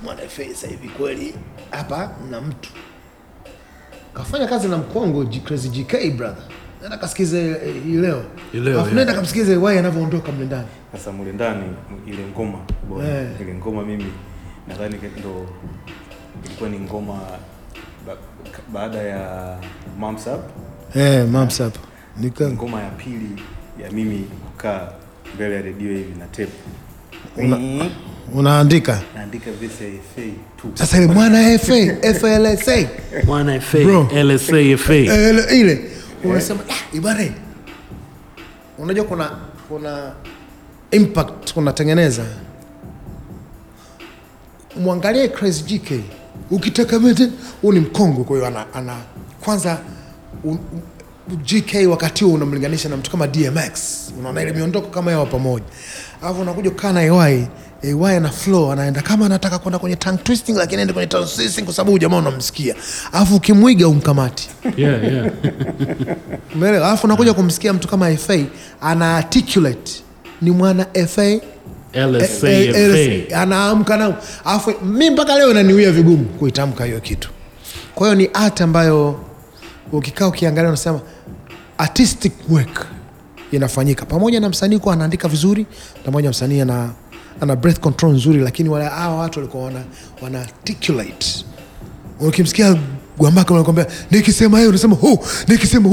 [0.05, 1.34] mwana FA sasa hivi kweli
[1.70, 2.70] hapa na mtu.
[4.14, 6.44] Kafanya kazi na mkongo G- Crazy GK brother.
[6.82, 8.22] Nenda kasikize eh, hii leo.
[8.94, 10.66] Nenda kamsikize wai anavyoondoka mlindani.
[10.92, 11.62] Sasa mlindani
[12.07, 13.26] ile ngoma bwana, Eh.
[13.40, 14.05] ile ngoma mimi
[14.68, 15.46] nadhani ndo
[16.46, 17.20] ilikuwa ni ngoma
[18.06, 18.16] ba,
[18.72, 19.56] baada ya
[19.98, 20.40] Mamsap.
[20.96, 21.62] Eh mams
[22.20, 23.42] nika ngoma ya pili
[23.82, 24.88] ya mimi kukaa
[25.34, 26.52] mbele ya redio hivi na tape.
[27.36, 27.90] Una-
[28.34, 29.02] unaandika?
[29.14, 30.22] Naandika verse ya FA
[30.56, 30.70] tu.
[30.74, 32.88] sasa ile mwana FA FLSA
[33.26, 34.08] mwana fa Bro.
[34.24, 35.90] lsa fa Eh, ile.
[36.24, 37.32] Unasema "Ah, ibare.
[38.78, 39.30] Unajua kuna
[39.68, 40.12] kuna
[40.90, 42.24] impact unatengeneza
[44.77, 46.01] mwangalie Crazy GK
[46.51, 46.97] ukitaka
[47.62, 48.97] huu ni mkongwe kwa hiyo ana, ana
[49.45, 49.79] kwanza
[51.45, 53.72] GK wakati huo unamlinganisha na mtu kama DMX
[54.18, 55.64] unaona ile miondoko kama yao pamoja.
[56.22, 57.45] Alafu unakuja kukaa na AY
[57.83, 61.62] AY ana flow anaenda kama anataka kwenda kwenye tongue twisting lakini aende kwenye tongue twisting
[61.62, 62.75] kwa sababu jamaa unamsikia.
[63.12, 64.51] Alafu ukimwiga umkamati.
[64.77, 65.31] Yeah, yeah.
[66.55, 66.89] Umeelewa?
[66.89, 68.39] Alafu unakuja kumsikia mtu kama FA
[68.81, 69.93] ana articulate.
[70.43, 71.41] Ni mwana FA
[71.97, 74.14] lsa eh, eh, anaamka nao,
[74.45, 77.30] alafu mi mpaka leo naniwia vigumu kuitamka hiyo kitu.
[77.95, 79.20] Kwa hiyo ni art ambayo
[79.92, 81.01] ukikaa ukiangalia unasema
[81.78, 82.86] artistic work
[83.53, 84.07] inafanyika.
[84.07, 85.66] Pamoja na msanii kuwa anaandika vizuri,
[86.05, 86.90] pamoja na msanii ana,
[87.40, 89.84] ana breath control nzuri, lakini wale hawa watu walikuwa wana,
[90.22, 91.45] wana articulate.
[92.20, 92.76] Ukimsikia
[93.18, 95.88] Gwambaka unakwambia nikisema yeye unasema oh, nikisema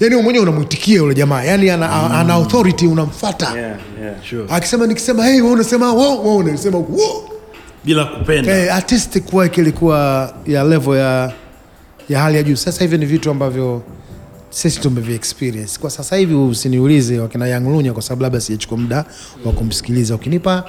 [0.00, 3.54] yani wewe mwenyewe unamwitikia yule jamaa, yani ana, ana authority unamfuata.
[3.58, 4.14] Yeah, yeah.
[4.30, 4.44] sure.
[4.50, 7.30] Akisema nikisema hey, wewe unasema wow, wewe unasema wow.
[7.84, 11.32] bila kupenda Eh, artistic work ilikuwa ya level ya
[12.08, 12.56] ya hali ya juu.
[12.56, 13.82] Sasa hivi ni vitu ambavyo
[14.50, 15.78] sisi tumevi experience.
[15.80, 19.04] Kwa sasa hivi usiniulize wakina Young Lunya kwa sababu labda sijachukua muda
[19.44, 20.14] wa kumsikiliza.
[20.14, 20.64] Ukinipa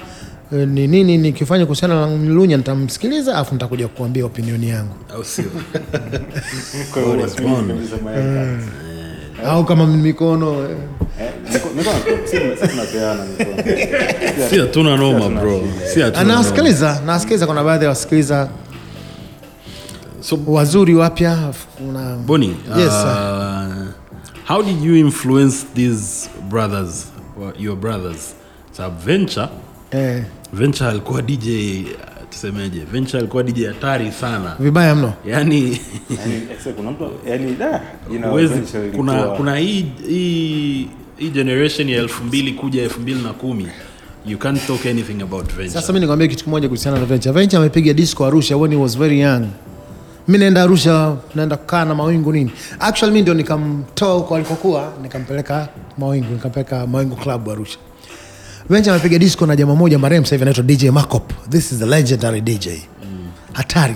[0.51, 4.95] ni nini nikifanya kuhusiana na Lunya nitamsikiliza afu nitakuja kukuambia opinioni yangu.
[5.15, 5.45] au sio
[8.03, 8.57] mayai.
[9.45, 10.77] Au kama mikono eh,
[11.21, 13.63] Eh, niko- niko na- si- si tunapeana mikono.
[14.49, 15.87] si hatuna noma bro shida.
[15.93, 16.33] si hatuna noma.
[16.33, 18.49] nawasikiliza nawasikiliza, kuna baadhi ya wasikiliza
[20.21, 21.53] so wazuri wapya
[21.89, 22.15] una...
[22.15, 22.47] Boni,
[22.77, 23.87] Yes, uh,
[24.47, 27.07] how did you influence these brothers,
[27.59, 28.33] your brothers?
[28.71, 29.47] Sababu adventure
[29.91, 30.23] eh,
[30.53, 34.55] Venture alikuwa DJ, uh, tusemeje, Venture alikuwa DJ hatari sana.
[34.59, 35.13] vibaya mno.
[35.25, 35.79] Yaani
[36.19, 37.81] Yaani, except kuna mtu yani da
[38.95, 40.87] kuna kuna hii hii
[41.17, 43.67] hii generation ya elfu mbili kuja elfu mbili na kumi
[44.25, 45.69] you can't talk anything about Venture.
[45.69, 47.33] Sasa mi nikwambia kitu kimoja kuhusiana na Venture.
[47.33, 49.45] Venture amepiga disco Arusha when he was very young.
[50.27, 52.51] Mi naenda Arusha, naenda kukaa na mawingu nini.
[52.79, 57.77] Actually mi ndio nikamtoa huko alikokuwa, nikampeleka mawingu, nikampeleka mawingu club Arusha.
[58.69, 61.33] Venture amepiga disco na jamaa moja marehemu sasa hivi anaitwa DJ Makop.
[61.49, 62.67] This is the legendary DJ.
[63.53, 63.95] Hatari.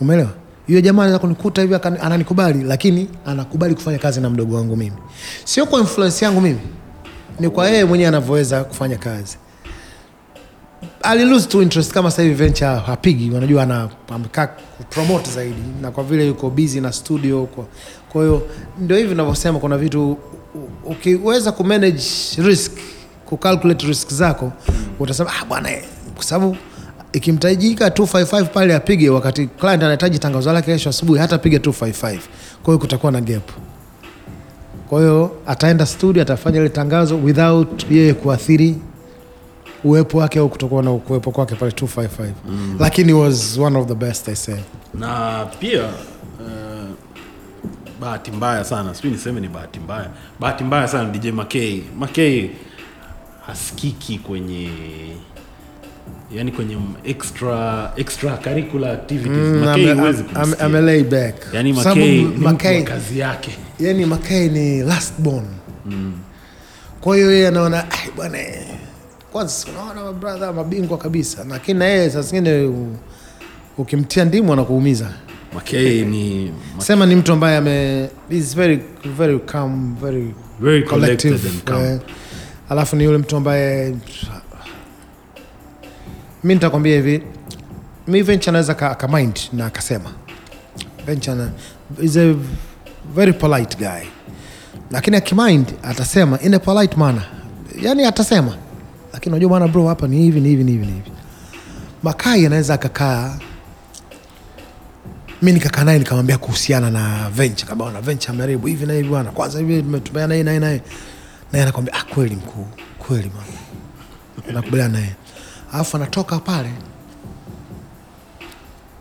[0.00, 0.30] Umeelewa?
[0.68, 4.96] Yule jamaa anaweza kunikuta hivi ananikubali, lakini anakubali kufanya kazi na mdogo wangu mimi,
[5.44, 6.60] sio kwa influence yangu mimi,
[7.40, 9.38] ni kwa yeye mwenyewe anavyoweza kufanya kazi.
[11.02, 15.90] Ali lose to interest kama sasa hivi Venture hapigi, unajua ana amekaa kupromote zaidi, na
[15.90, 17.48] kwa vile yuko busy na studio
[18.08, 18.42] kwa hiyo
[18.78, 20.18] ndio hivi ninavyosema, kuna vitu
[20.84, 22.02] ukiweza kumanage
[22.38, 22.72] risk,
[23.26, 24.52] kucalculate risk zako
[24.98, 25.84] utasema ah, bwana eh,
[26.14, 26.56] kwa sababu
[27.12, 32.18] ikimtajika 255 pale apige, wakati client anahitaji tangazo lake kesho asubuhi, hata piga 255.
[32.62, 33.50] Kwa hiyo kutakuwa na gap.
[34.88, 38.76] Kwa hiyo ataenda studio, atafanya ile tangazo without yeye kuathiri
[39.84, 42.08] uwepo wake au kutokuwa na kuwepo kwake pale 255
[42.48, 42.76] mm.
[42.80, 44.54] Lakini was one of the best I say.
[44.94, 45.82] na pia
[48.00, 50.10] bahati mbaya sana sijui niseme ni bahati mbaya.
[50.40, 51.84] Bahati mbaya sana dj makei.
[51.98, 52.50] Makei
[53.46, 54.70] hasikiki kwenye
[56.32, 59.32] yani kwenye extra extra curricular activities.
[59.36, 60.24] Mm, huwezi
[60.82, 61.34] lay back.
[61.52, 61.84] yani wa
[62.52, 63.50] Makei- kazi yake.
[63.80, 65.46] yani Makei ni last born.
[67.00, 68.38] Kwa hiyo yeye anaona "Ai, bwana
[69.32, 72.70] kwanza unaona mabrother mabingwa kabisa, lakini na yeye saa zingine
[73.78, 75.10] ukimtia ndimu anakuumiza
[75.56, 78.80] Makei ni sema ni mtu ambaye ame is very
[79.16, 81.84] very calm very very collected collective and calm.
[81.84, 82.00] eh,
[82.68, 83.94] alafu ni yule mtu ambaye
[86.44, 87.22] mi nitakwambia hivi
[88.06, 90.10] mi venture anaweza ka, ka na akasema.
[91.06, 91.48] Venture
[92.00, 92.34] is a
[93.14, 94.06] very polite guy.
[94.90, 97.26] Lakini akimind atasema in a polite manner.
[97.82, 98.56] Yani atasema.
[99.12, 101.10] Lakini unajua bwana bro hapa ni hivi ni hivi ni hivi ni hivi.
[102.02, 103.38] Makai anaweza akakaa
[105.46, 107.68] mi nikakaa naye nikamwambia kuhusiana na venture.
[107.68, 109.30] Kama na venture ameharibu hivi na hivi bwana.
[109.30, 110.82] Kwanza hivi tumetumia naye naye naye.
[111.52, 112.66] Naye anakwambia ah, kweli mkuu
[112.98, 114.52] kweli bwana.
[114.54, 115.14] Nakubaliana naye.
[115.72, 116.70] Alafu anatoka pale.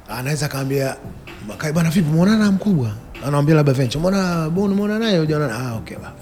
[0.10, 0.96] Anaweza kaambia
[1.48, 2.92] makai bwana vipi mwonana na mkubwa?
[3.22, 5.56] Anamwambia labda venture muona bonu, muona naye hujaona?
[5.60, 6.16] ah okay bwana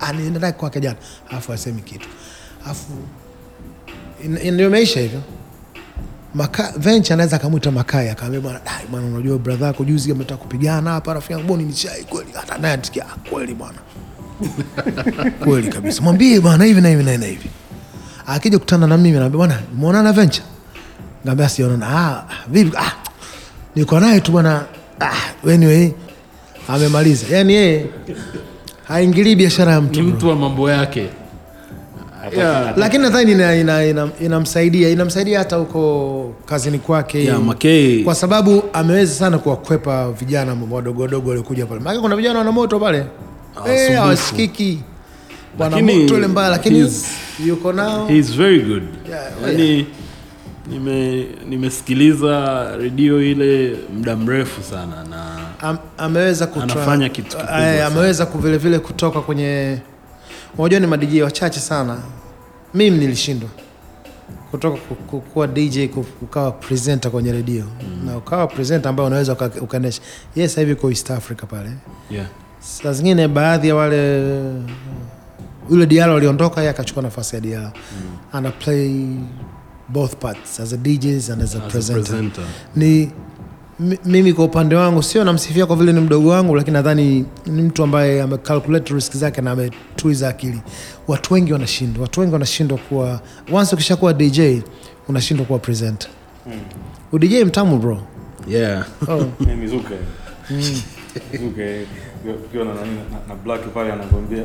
[0.00, 0.96] ah nienda naye kwake jana.
[1.30, 2.08] Alafu asemi kitu.
[2.64, 2.86] Alafu
[4.24, 5.22] ndio imeisha hivyo
[6.34, 10.90] Maka, venture anaweza akamwita Makai akaambia bwana dai bwana, unajua brother yako juzi ametaka kupigana
[10.90, 13.78] hapa, rafiki yangu boni ni chai kweli, hata naye atikia "Ah, kweli bwana,
[15.44, 17.50] kweli kabisa, mwambie bwana hivi na hivi na hivi.
[18.26, 20.44] Akija kutana na mimi anaambia bwana, umeonana venture?
[21.26, 21.86] Ngambia sijaonana.
[21.88, 22.76] Ah, vipi?
[22.76, 22.92] Ah,
[23.76, 24.64] niko naye tu bwana.
[25.00, 25.90] Ah, anyway,
[26.68, 27.26] amemaliza.
[27.36, 27.86] Yani yeye
[28.88, 31.08] haingilii biashara ya mtu ni mtu wa mambo yake.
[32.76, 37.24] Lakini nadhani ina- ina- ina- inamsaidia inamsaidia hata huko kazini kwake.
[37.24, 41.80] Yeah, Makei- kwa sababu ameweza sana kuwakwepa vijana wadogo wadogo waliokuja pale.
[41.80, 43.04] Maana kuna vijana wana moto pale.
[43.56, 44.78] Awasikiki Eh, hawasikiki.
[45.58, 46.92] Wana moto ile mbaya lakini
[47.46, 48.06] yuko nao.
[48.06, 48.82] He is very good.
[49.10, 49.86] Yeah, yani
[50.70, 55.24] nime nimesikiliza redio ile muda mrefu sana na
[55.60, 59.78] Am, ameweza kutoa Anafanya kitu kikubwa Eh, ameweza vile vile kutoka kwenye
[60.58, 61.96] unajua ni madj wachache sana
[62.78, 63.48] mimi nilishindwa.
[64.50, 65.78] Kutoka ku- ku- kuwa dj
[66.22, 67.64] ukawa presenter kwenye redio
[68.04, 70.02] na ukawa presenter ambayo unaweza uka- ukaendesha.
[70.36, 71.70] Ye sasa hivi uko east africa pale.
[72.10, 72.26] Yeah.
[72.60, 74.32] saa zingine baadhi ya wale
[75.70, 77.72] yule dialo aliondoka ye akachukua nafasi ya dialo
[78.32, 79.06] ana play
[79.88, 82.04] both parts as a djs and as a As a presenter.
[82.04, 82.44] presenter.
[82.76, 83.10] ni
[84.04, 87.82] mimi kwa upande wangu sio namsifia kwa vile ni mdogo wangu lakini nadhani ni mtu
[87.82, 90.60] ambaye amecalculate risk zake na ametuiza akili.
[91.08, 93.20] Watu wengi wanashindwa watu wengi wanashindwa kuwa
[93.52, 94.40] once ukishakuwa dj
[95.08, 96.10] unashindwa kuwa presenter.
[97.12, 98.02] Udj mtamu bro.
[98.48, 98.86] Yeah.
[99.08, 99.24] oh.
[99.60, 99.90] Mizuka
[100.50, 101.72] mizuka
[102.46, 102.80] ukiwa na na-
[103.28, 104.42] na black pale anakwambia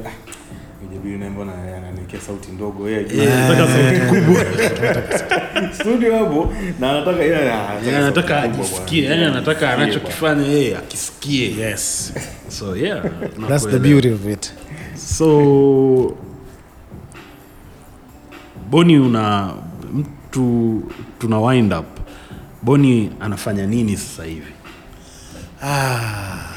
[1.17, 4.45] naye mbona ananiwekea sauti ndogo yeye Yeah, sauti kubwa.
[5.73, 7.51] Studio hapo na anataka yeye
[7.97, 11.51] anataka ajisikie yani anataka anachokifanya yeye akisikie.
[11.57, 12.13] Yes.
[12.49, 13.03] So yeah
[13.49, 14.53] that's the beauty of it.
[14.95, 16.17] So
[18.69, 19.53] boni una
[19.93, 20.84] mtu
[21.19, 21.86] tuna wind up.
[22.61, 24.53] Boni anafanya nini sasa hivi?
[25.63, 26.53] Ah.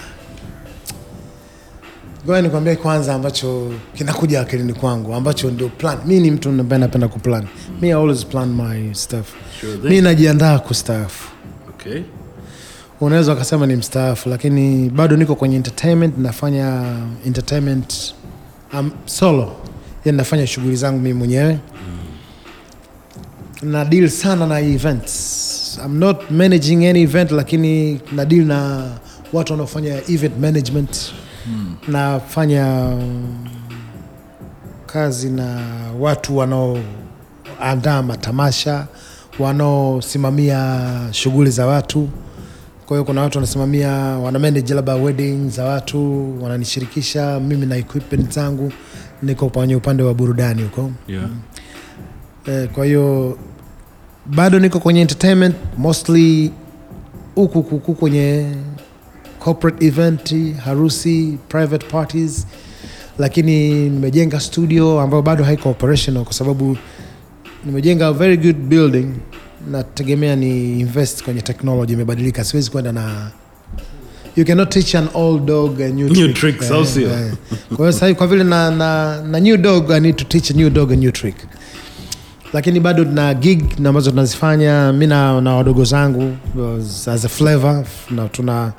[2.26, 5.98] Ngoja nikwambie kwanza ambacho kinakuja akilini kwangu ambacho ndio plan.
[6.06, 7.46] Mimi ni mtu ambaye napenda kuplan.
[7.80, 9.34] Mimi always plan my stuff.
[9.60, 11.30] Sure Mimi najiandaa kustaafu.
[11.68, 12.02] Okay.
[13.00, 16.82] Unaweza ukasema ni mstaafu lakini bado niko kwenye entertainment nafanya
[17.26, 18.14] entertainment
[18.74, 19.52] um, solo.
[20.04, 21.58] Yaani nafanya shughuli zangu mimi mwenyewe.
[23.62, 25.78] Na deal sana na events.
[25.84, 28.88] I'm not managing any event lakini na deal na
[29.32, 31.12] watu wanaofanya event management
[31.88, 32.92] nafanya
[34.86, 35.61] kazi na
[36.01, 38.86] watu wanaoandaa matamasha
[39.38, 40.80] wanaosimamia
[41.11, 42.09] shughuli za watu.
[42.86, 48.32] Kwa hiyo kuna watu wanasimamia wana manage labda wedding za watu wananishirikisha mimi na equipment
[48.32, 48.72] zangu
[49.22, 50.90] niko kwenye upande wa burudani huko.
[51.09, 51.28] Yeah.
[52.47, 53.38] eh, kwa hiyo
[54.26, 56.53] bado niko kwenye entertainment mostly
[57.34, 58.47] huku huku kwenye
[59.47, 60.34] corporate event
[60.64, 62.47] harusi private parties
[63.18, 66.76] lakini nimejenga studio ambayo bado haiko operational kwa sababu
[67.64, 69.07] nimejenga very good building
[69.70, 73.30] nategemea ni invest kwenye technology imebadilika siwezi kwenda na
[74.36, 76.34] you cannot teach an old dog a new, New trick.
[76.34, 77.09] tricks, au sio?
[77.68, 80.55] kwa hiyo sasa kwa vile na, na, na new dog i need to teach a
[80.55, 81.36] new dog a new trick
[82.53, 86.36] lakini bado na gig na ambazo tunazifanya mi na, na wadogo zangu
[87.07, 88.72] as a flavor na tuna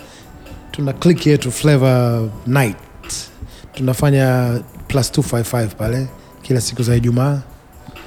[0.77, 2.77] tuna click yetu flavor night.
[3.73, 6.07] Tunafanya plus 255 pale
[6.41, 7.41] kila siku za ijumaa.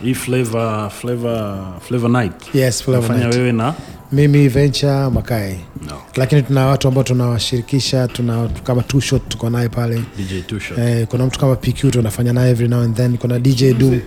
[0.03, 1.59] Hii flavor flavor
[1.89, 2.55] flavor night.
[2.55, 3.35] Yes flavor night.
[3.35, 3.75] wewe na?
[4.13, 5.97] Mimi venture makai no.
[6.17, 10.03] lakini tuna watu ambao tunawashirikisha tuna kama two shot tuko naye pale.
[10.17, 13.19] DJ Tusha eh, kuna mtu kama PQ tunafanya naye every now and then.
[13.19, 14.01] Kuna DJ Du.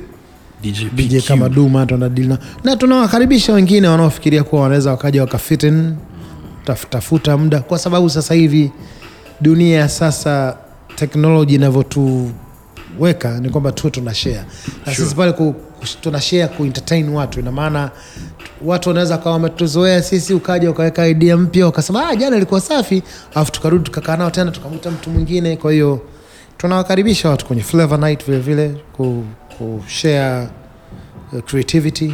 [0.61, 5.95] DJ, DJ kama Duma tunadili na na tunawakaribisha wengine wanaofikiria kuwa wanaweza wakaja wakafit in
[6.89, 8.71] tafuta muda, kwa sababu sasa hivi
[9.41, 10.57] dunia ya sasa
[10.95, 14.43] teknoloji inavyotuweka ni kwamba tuwe tuna share
[14.85, 15.55] na sisi pale ku,
[16.01, 17.39] tuna share ku entertain watu.
[17.39, 17.91] Ina maana
[18.65, 23.03] watu wanaweza kawa wametuzoea sisi, ukaja ukaweka idea mpya ukasema ah, jana ilikuwa safi,
[23.35, 25.57] alafu tukarudi tukakaa nao tena tukamwita mtu mwingine.
[25.57, 26.01] Kwa hiyo
[26.57, 29.23] tunawakaribisha watu kwenye Flavor Night vile vile ku,
[29.57, 30.47] ku share
[31.33, 32.13] uh, creativity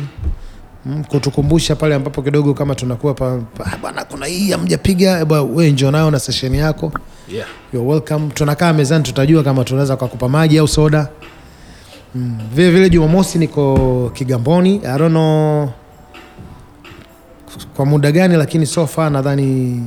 [0.86, 5.72] Mm, kutukumbusha pale ambapo kidogo kama tunakuwa pa, pa, bwana kuna hii hamjapiga, bwana wewe
[5.72, 6.92] njoo nayo na session yako
[7.34, 7.48] Yeah.
[7.74, 8.28] You're welcome.
[8.34, 11.08] Tunakaa mezani, tutajua kama tunaweza kukupa maji au soda.
[12.16, 12.38] Mm.
[12.56, 14.76] Vile vile Jumamosi niko Kigamboni.
[14.86, 15.70] I don't know
[17.76, 19.82] kwa muda gani, lakini so far nadhani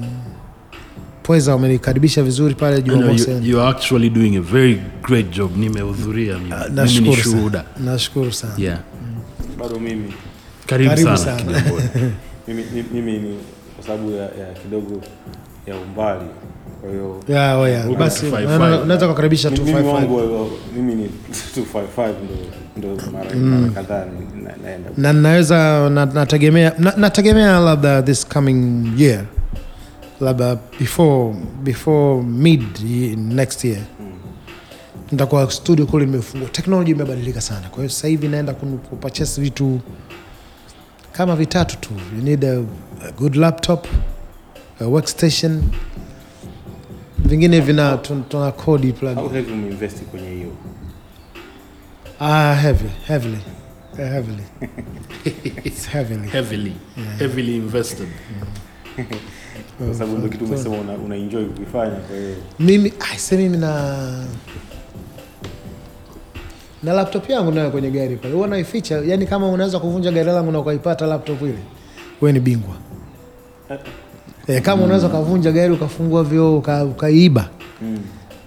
[1.22, 3.30] Pweza wamenikaribisha vizuri pale Jumamosi.
[3.30, 5.56] you, you are actually doing a very great job.
[5.56, 6.52] Nimehudhuria mimi.
[6.52, 7.64] Ah, Nashukuru sana.
[7.84, 8.54] Nashukuru sana.
[8.58, 8.78] Yeah.
[9.58, 10.12] bado mimi
[10.66, 11.62] Karibu, Karibu sana, sana.
[12.48, 13.36] Mimi, mimi, ni
[13.76, 15.00] kwa sababu ya, ya kidogo
[15.66, 16.24] ya umbali
[16.80, 17.88] kwa hiyo Yeah, oh yeah.
[17.96, 18.56] Basi to 55.
[18.56, 20.46] una- unaweza kukaribisha mimi mimi wangu 255
[20.76, 21.08] mimi ni
[21.56, 22.12] 255
[22.76, 24.04] ndo ndo mara mara kadhaa
[24.44, 24.90] na- naenda.
[24.96, 29.24] Na naweza na, nategemea na, nategemea labda this coming year.
[30.20, 32.62] Labda before before mid
[33.16, 33.80] next year.
[35.12, 37.68] Nitakuwa studio kule imefungwa teknoloji imebadilika sana.
[37.68, 39.80] Kwa hiyo sasa hivi naenda kunu- kupurchase vitu
[41.12, 41.90] kama vitatu tu.
[42.16, 42.64] You need a,
[43.08, 43.86] a good laptop
[44.80, 45.62] a workstation
[47.18, 47.96] vingine vina
[48.28, 50.48] tuna kodi plug How heavy umeinvest kwenye hiyo?
[52.20, 53.38] Ah heavy heavily
[53.92, 54.44] uh, heavily.
[55.64, 56.28] It's heavily.
[56.28, 56.72] Heavily.
[57.18, 58.08] Heavily invested.
[59.78, 62.36] kwa sababu ndio kitu umesema una, una enjoy kukifanya kwa hiyo.
[62.58, 64.24] Mimi aise mimi na
[66.82, 68.34] na laptop yangu nayo kwenye gari pale.
[68.34, 71.54] Huwa naificha yani kama unaweza kuvunja gari langu na ukaipata laptop ile
[72.20, 72.74] wewe ni bingwa.
[74.46, 76.58] E, kama unaweza ukavunja gari ukafungua vioo
[76.90, 77.48] ukaiba.
[77.82, 77.98] Mm.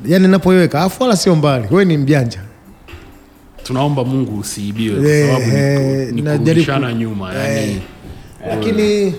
[0.06, 1.68] yani napoiweka afu wala sio mbali.
[1.72, 2.40] Wewe ni mjanja.
[3.64, 7.34] Tunaomba Mungu usiibiwe kwa Eh, sababu ni eh, ni kurudishana nyuma.
[7.34, 7.82] Yani.
[8.50, 9.14] Lakini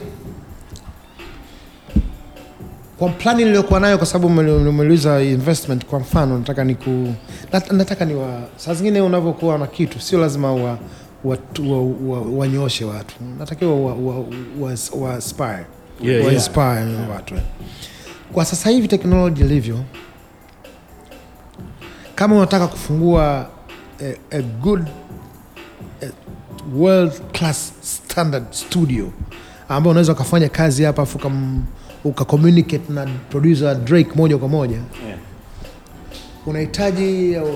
[2.98, 4.26] kwa plani niliyokuwa nayo kwa sababu
[4.68, 6.90] umeuliza investment kwa mfano nataka niku
[7.52, 10.78] nat- nataka ni wa saa zingine unavyokuwa na kitu sio lazima wa
[12.36, 13.14] wanyoshe wa, wa, wa watu.
[13.38, 14.24] Natakiwa wa, wa,
[14.60, 15.66] wa, wa aspire
[16.02, 17.10] Yeah, wa yeah.
[17.10, 17.34] watu.
[18.32, 19.78] Kwa sasa hivi teknoloji ilivyo
[22.14, 23.46] kama unataka kufungua
[24.02, 24.86] a, a good
[26.02, 26.06] a
[26.76, 29.12] world class standard studio
[29.68, 31.18] ambayo unaweza ukafanya kazi hapa afu
[32.06, 34.76] ukam- ukakommunicate na producer Drake moja kwa moja
[35.06, 35.18] yeah.
[36.46, 37.48] unahitaji uh,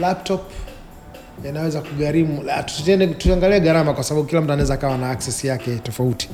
[0.00, 0.40] laptop
[1.44, 2.42] yanaweza kugharimu
[3.18, 6.28] tuangalie gharama kwa sababu kila mtu anaweza akawa na access yake tofauti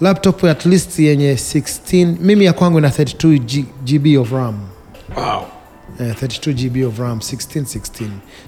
[0.00, 4.58] laptop at least yenye 16 mimi ya kwangu ina 32 G, GB of RAM
[5.16, 5.42] wow.
[6.00, 8.06] Eh, 32 GB of RAM 16 16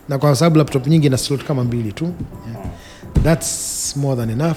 [0.09, 2.67] na kwa sababu laptop nyingi ina slot kama mbili tu yeah.
[3.25, 4.57] That's more than enough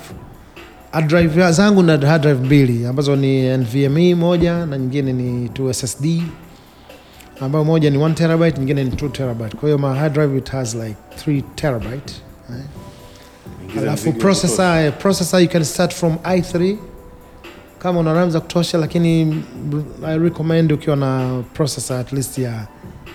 [0.91, 5.73] hard drive zangu na hard drive mbili ambazo ni NVMe moja na nyingine ni 2
[5.73, 6.21] SSD
[7.41, 9.57] ambayo moja ni 1 terabyte nyingine ni 2 terabyte.
[9.57, 10.95] Kwa hiyo my hard drive it has like
[11.27, 12.13] 3 terabyte
[12.49, 13.81] eh.
[13.81, 16.75] Alafu processor, processor you can start from i3
[17.79, 22.67] kama una RAM za kutosha lakini mm, i recommend ukiwa na processor at least ya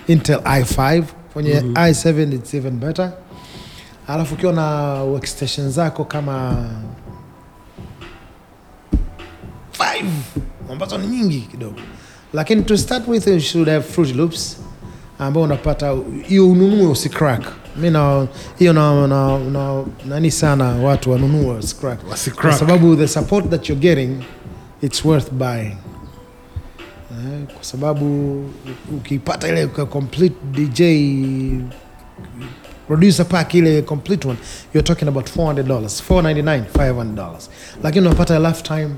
[0.07, 1.03] intel i5
[1.33, 3.11] kwenye i7 it's even better.
[4.07, 4.65] Alafu ukiwa na
[5.03, 6.65] workstation zako kama
[9.79, 10.05] 5
[10.71, 11.79] ambazo ni nyingi kidogo.
[12.33, 14.57] Lakini to start with you should have fruit loops
[15.19, 15.95] ambao unapata
[16.27, 17.41] hiyo ununue usicrack
[17.77, 18.27] mi na
[18.59, 21.99] hiyo na, na, na, nani sana watu wanunue Wasicrack.
[22.41, 24.23] kwa sababu the support that you're getting
[24.81, 25.77] it's worth buying.
[27.11, 28.35] Eh, kwa sababu
[28.97, 30.81] ukipata ile complete dj
[32.87, 34.37] producer pack ile complete one
[34.73, 37.31] you're talking about 400 dollars 499 500
[37.83, 38.89] lakini unapata lifetime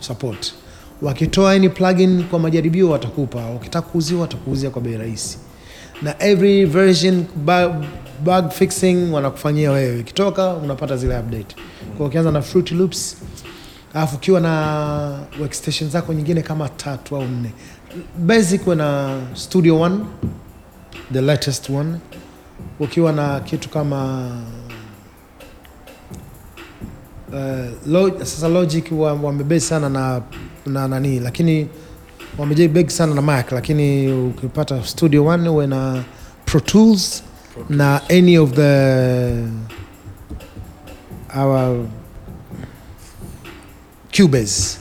[0.00, 0.54] support.
[1.02, 5.38] Wakitoa any plugin kwa majaribio watakupa wakitaka kuuziwa watakuuzia kwa bei rahisi.
[6.02, 7.24] Na every version
[8.24, 10.00] bug, fixing wanakufanyia wewe.
[10.00, 11.56] Ikitoka unapata zile update.
[11.96, 13.16] Kwa ukianza na fruity loops
[13.94, 17.52] alafu ukiwa na workstation zako nyingine kama tatu au nne.
[18.18, 19.98] Basic na studio one
[21.12, 21.94] the latest one.
[22.80, 24.30] Ukiwa na kitu kama
[27.32, 30.22] uh, log, sasa logic wa- wamebase sana na
[30.66, 31.68] na nani lakini
[32.38, 36.04] wamebase sana na mac lakini ukipata studio one uwe na
[36.44, 37.22] pro tools
[37.68, 39.44] na any of the
[41.36, 41.84] our
[44.16, 44.78] cubase.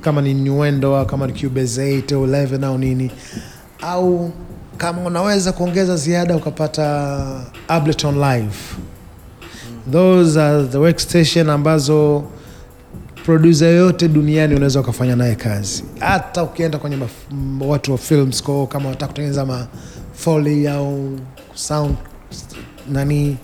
[0.00, 3.10] Kama ni Nuendo au kama ni Cubase 8 au 11 au nini,
[3.82, 4.30] au
[4.76, 8.56] kama unaweza kuongeza ziada ukapata Ableton Live.
[9.92, 12.24] Those are the workstation ambazo
[13.24, 16.98] producer yoyote duniani unaweza ukafanya naye kazi, hata ukienda kwenye
[17.60, 19.66] watu wa film score, kama wataka kutengeneza ma
[20.14, 21.18] foley au
[21.54, 21.94] sound
[22.88, 23.36] nani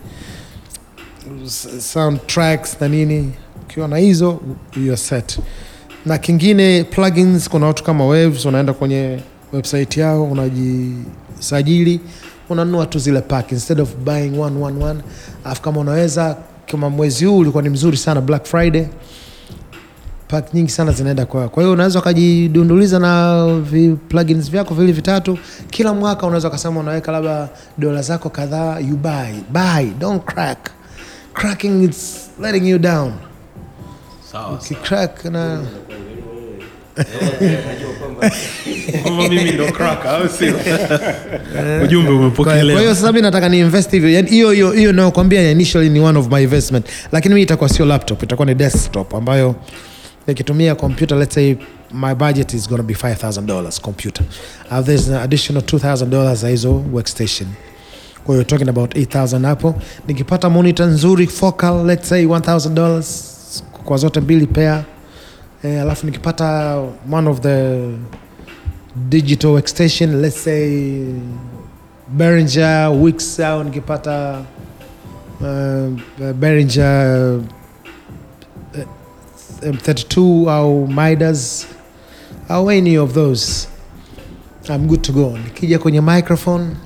[1.80, 3.32] soundtracks na nini,
[3.62, 4.40] ukiwa na hizo
[4.76, 5.38] you're set.
[6.06, 9.20] Na kingine plugins, kuna watu kama Waves, unaenda kwenye
[9.52, 12.00] website yao unajisajili,
[12.48, 15.00] unanunua tu zile pack instead of buying one one one.
[15.44, 16.36] Alafu kama unaweza,
[16.70, 18.86] kama mwezi huu ulikuwa ni mzuri sana Black Friday,
[20.28, 21.48] pack nyingi sana zinaenda kwa.
[21.48, 25.38] Kwa hiyo unaweza ukajidunduliza na vi plugins vyako vile vitatu.
[25.70, 27.48] Kila mwaka unaweza ukasema unaweka labda
[27.78, 30.70] dola zako kadhaa, you buy buy, don't crack.
[31.34, 33.12] Cracking it's letting you down.
[34.32, 35.62] sawa Ukicrack na
[39.28, 40.54] mimi ndo crack au sio
[41.84, 44.10] ujumbe umepokelewa kwa hiyo sasa mimi nataka ni invest hivyo.
[44.10, 46.86] Yaani hiyo hiyo hiyo nayokwambia initially ni one of my investment.
[47.12, 49.54] Lakini mimi itakuwa sio laptop, itakuwa ni desktop ambayo
[50.26, 51.54] nikitumia computer let's say
[51.94, 54.24] my budget is going to be $5000 computer.
[54.70, 57.48] Uh, there's an additional $2000 za hizo workstation.
[58.24, 59.74] Kwa hiyo talking about 8000 hapo.
[60.08, 63.02] Nikipata monitor nzuri focal let's say $1000
[63.84, 64.82] kwa zote mbili pair.
[65.64, 66.76] Eh, alafu nikipata
[67.12, 67.88] one of the
[69.08, 71.02] digital extension let's say
[72.16, 74.42] Behringer Wix au nikipata
[75.40, 77.40] uh, Behringer
[78.74, 78.82] uh,
[79.62, 81.66] M32 au Midas
[82.48, 83.68] au any of those
[84.68, 85.38] I'm good to go.
[85.44, 86.76] Nikija kwenye microphone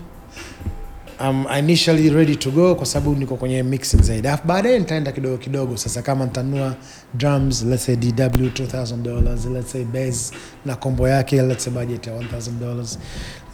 [1.23, 4.29] I'm initially ready to go kwa sababu niko kwenye mixing zaidi.
[4.29, 5.77] Alafu baadaye nitaenda kidogo kidogo.
[5.77, 6.75] Sasa kama nitanua
[7.15, 10.33] drums let's say DW $2000, let's say bass
[10.67, 12.97] na combo yake let's say budget ya $1000,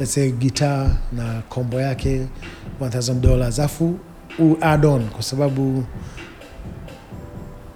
[0.01, 2.26] let's say guitar na combo yake
[2.80, 3.55] $1000.
[3.59, 3.98] Alafu
[4.60, 5.84] add on kwa sababu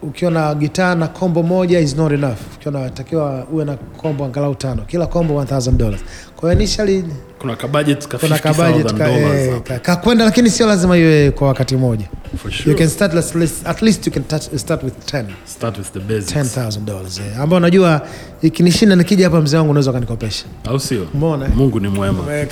[0.03, 2.39] ukiwa na gitaa na combo moja is not enough.
[2.57, 5.99] Ukiwa natakiwa uwe na combo angalau tano, kila combo $1000.
[6.41, 7.05] Kwa hiyo initially
[7.39, 11.31] kuna kabudget ka kuna ka, budget ka, eh, ka, ka, kakwenda lakini sio lazima iwe
[11.31, 12.07] kwa wakati mmoja
[12.37, 15.79] For you can start at least, at least you can touch, start with 10 Start
[15.79, 16.57] with the basics.
[16.57, 18.07] $10,000 eh, ambao unajua
[18.43, 20.45] ikinishinda nikija hapa mzee wangu unaweza kanikopesha.
[20.69, 22.49] au sio Umeona, mungu ni mwema Eh,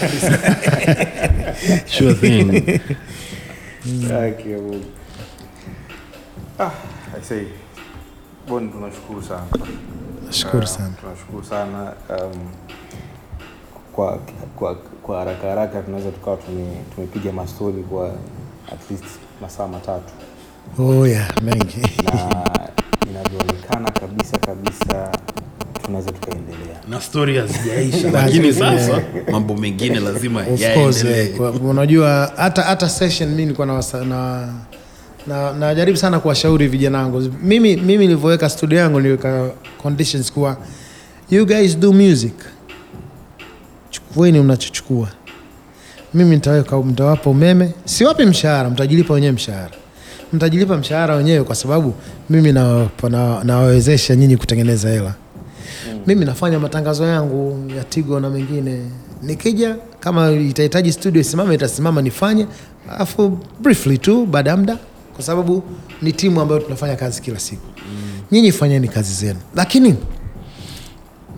[1.98, 2.44] sure thing
[4.08, 4.62] Thank you.
[4.62, 4.84] Mungu.
[6.58, 6.70] Ah,
[7.18, 7.42] I say,
[8.48, 9.44] Bon, tunashukuru sana.
[10.26, 11.92] Nashukuru Ah, sana Tunashukuru sana.
[12.10, 12.32] Um,
[13.98, 14.18] kwa
[14.56, 16.38] kwa kwa haraka haraka tunaweza tukawa
[16.94, 18.06] tumepiga mastori kwa
[18.72, 19.04] at least
[19.42, 20.12] masaa matatu.
[20.78, 21.80] Oh yeah mengi.
[22.04, 22.50] Na
[23.10, 25.12] inavyoonekana kabisa kabisa
[25.84, 26.80] tunaweza tukaendelea.
[26.88, 29.02] na stori hazijaisha lakini sasa
[29.32, 31.20] mambo mengine lazima yaendelee.
[31.20, 34.48] eh, unajua hata hata session mimi nilikuwa na, na
[35.26, 37.20] na najaribu sana kuwashauri vijana wangu.
[37.42, 39.50] Mimi mimi nilivyoweka studio yangu niliweka
[39.82, 40.56] conditions kuwa
[41.30, 42.34] you guys do music
[44.18, 45.08] chukueni mnachochukua.
[46.14, 46.36] Mimi
[46.84, 47.72] mtawapa umeme.
[47.84, 49.70] Siwapi mshahara mtajilipa wenyewe mshahara.
[50.32, 51.94] Mtajilipa mshahara wenyewe kwa sababu
[52.30, 55.14] mimi nawawezesha na- nawawezesha nyinyi kutengeneza hela.
[56.06, 58.80] Mimi nafanya matangazo yangu ya tigo na mengine.
[59.22, 62.46] Nikija kama itahitaji studio isimame itasimama nifanye.
[62.96, 64.78] Alafu briefly tu baada ya muda
[65.14, 65.62] kwa sababu
[66.02, 67.66] ni timu ambayo tunafanya kazi kila siku.
[68.32, 69.38] Nyinyi fanyeni kazi zenu.
[69.54, 69.94] Lakini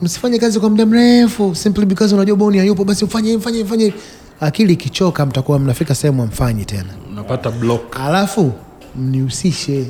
[0.02, 3.92] msifanye kazi kwa muda mrefu simply because unajua boni hayupo basi mfanye mfanye mfanye
[4.40, 6.88] akili ikichoka mtakuwa mnafika sehemu amfanyi tena.
[7.12, 7.96] Unapata block.
[8.00, 8.52] Alafu
[8.96, 9.84] mnihusishe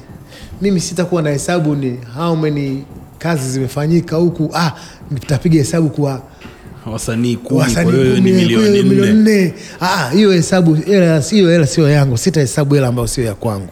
[0.63, 2.85] mimi sitakuwa na hesabu ni how many
[3.19, 4.51] kazi zimefanyika huku.
[4.55, 4.73] Ah
[5.11, 6.23] nitapiga hesabu kwa
[6.87, 7.37] wasanii
[8.21, 8.83] milioni
[9.13, 9.55] nne.
[9.81, 12.19] Ah, hiyo hesabu hiyo hela sio yangu.
[12.19, 13.69] Sitahesabu hela ambayo sio ya kwangu.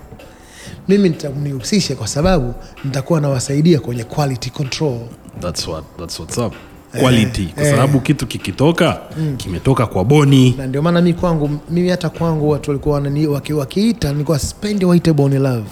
[0.88, 2.54] Mimi nitamnihusishe kwa sababu
[2.84, 4.98] nitakuwa nawasaidia kwenye quality control
[5.40, 6.54] that's what, that's what's up
[7.00, 7.70] quality kwa eh.
[7.70, 9.00] sababu kitu kikitoka
[9.36, 13.52] kimetoka kwa boni na ndio maana mi kwangu mimi hata kwangu watu walikuwa wanani waki,
[13.52, 15.66] wakiita nilikuwa spendi waite Boni Love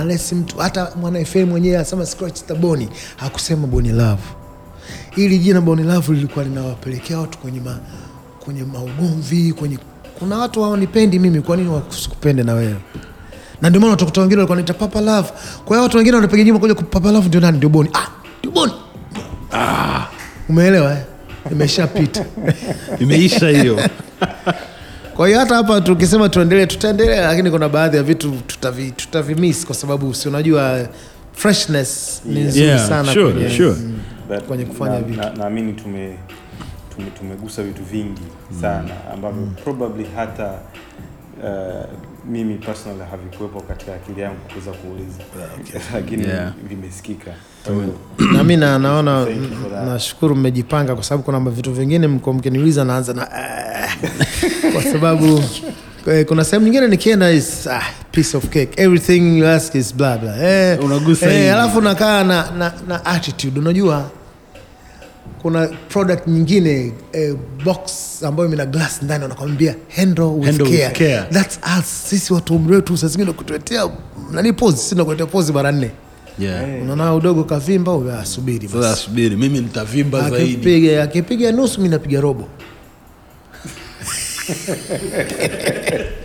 [0.00, 4.22] unless mtu hata mwana FM mwenyewe asema scratch the Boni hakusema Boni Love.
[5.16, 7.78] Ili jina Boni Love lilikuwa linawapelekea watu kwenye ma,
[8.40, 9.78] kwenye maugomvi kwenye
[10.18, 12.76] kuna watu hawanipendi mimi, kwa nini wasikupende na wewe?
[13.62, 15.28] Na ndio maana utakuta wengine walikuwa wanaita Papa Love.
[15.64, 17.56] Kwa hiyo watu wengine wanapiga nyimbo kuja Papa Love ndio nani?
[17.56, 17.90] Ndio Boni.
[17.94, 18.08] Ah,
[18.50, 18.72] ndio
[19.52, 20.06] Ah,
[20.48, 20.98] umeelewa eh?
[21.52, 22.24] Imeshapita.
[23.00, 23.80] imeisha hiyo
[25.16, 28.90] Kwa hiyo hata hapa tukisema tuendelee, tutaendelea, lakini kuna baadhi ya vitu tutavi,
[29.66, 30.88] kwa sababu si unajua
[31.32, 33.74] freshness ni nzuri yeah, sana sure, kwenye- sure.
[34.28, 35.20] But Kwenye kufanya na- vitu.
[35.20, 36.18] na- naamini tume,
[36.96, 38.22] tume tumegusa vitu vingi
[38.60, 40.54] sana ambavyo probably hata
[41.44, 41.84] uh,
[42.30, 45.18] mimi personally havikuwepo katika akili yangu kuweza kuuliza.
[45.94, 46.34] Lakini Yeah.
[46.34, 46.44] okay.
[46.44, 46.52] yeah.
[46.68, 47.30] vimesikika
[48.34, 49.26] na mi naona
[49.86, 53.88] nashukuru mmejipanga kwa sababu kuna vitu vingine mko mkiniuliza naanza na ah,
[54.72, 55.42] kwa sababu
[56.06, 57.82] eh, kuna sehemu nyingine nikienda is ah,
[58.12, 58.68] piece of cake.
[58.76, 60.42] Everything you ask is blah blah.
[60.42, 63.60] Eh, Unagusa eh, alafu nakaa na, na, na attitude.
[63.60, 64.10] Unajua
[65.42, 67.34] kuna product nyingine eh,
[67.64, 67.78] box
[68.22, 70.94] ambayo ina glass ndani wanakwambia handle with, Handle with care.
[71.16, 71.22] care.
[71.32, 73.90] That's us sisi watu umri wetu saa zingine kutuletea
[74.30, 75.90] nani pozi, sisi nakuletea pozi mara nne
[76.38, 76.82] yeah.
[76.82, 78.82] unaona udogo kavimba huyo, asubiri basi.
[78.82, 82.48] sasa subiri mimi nitavimba zaidi akipiga akipiga nusu mi napiga robo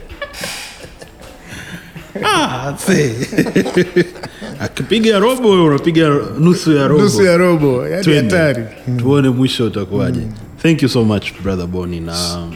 [2.25, 2.73] Ah,
[4.59, 6.09] akipiga robo unapiga
[6.39, 7.03] nusu ya robo.
[7.03, 8.65] Nusu ya robo yani hatari.
[8.97, 10.21] Tuone mwisho utakuwaje.
[10.61, 12.47] Thank you so much brother boni na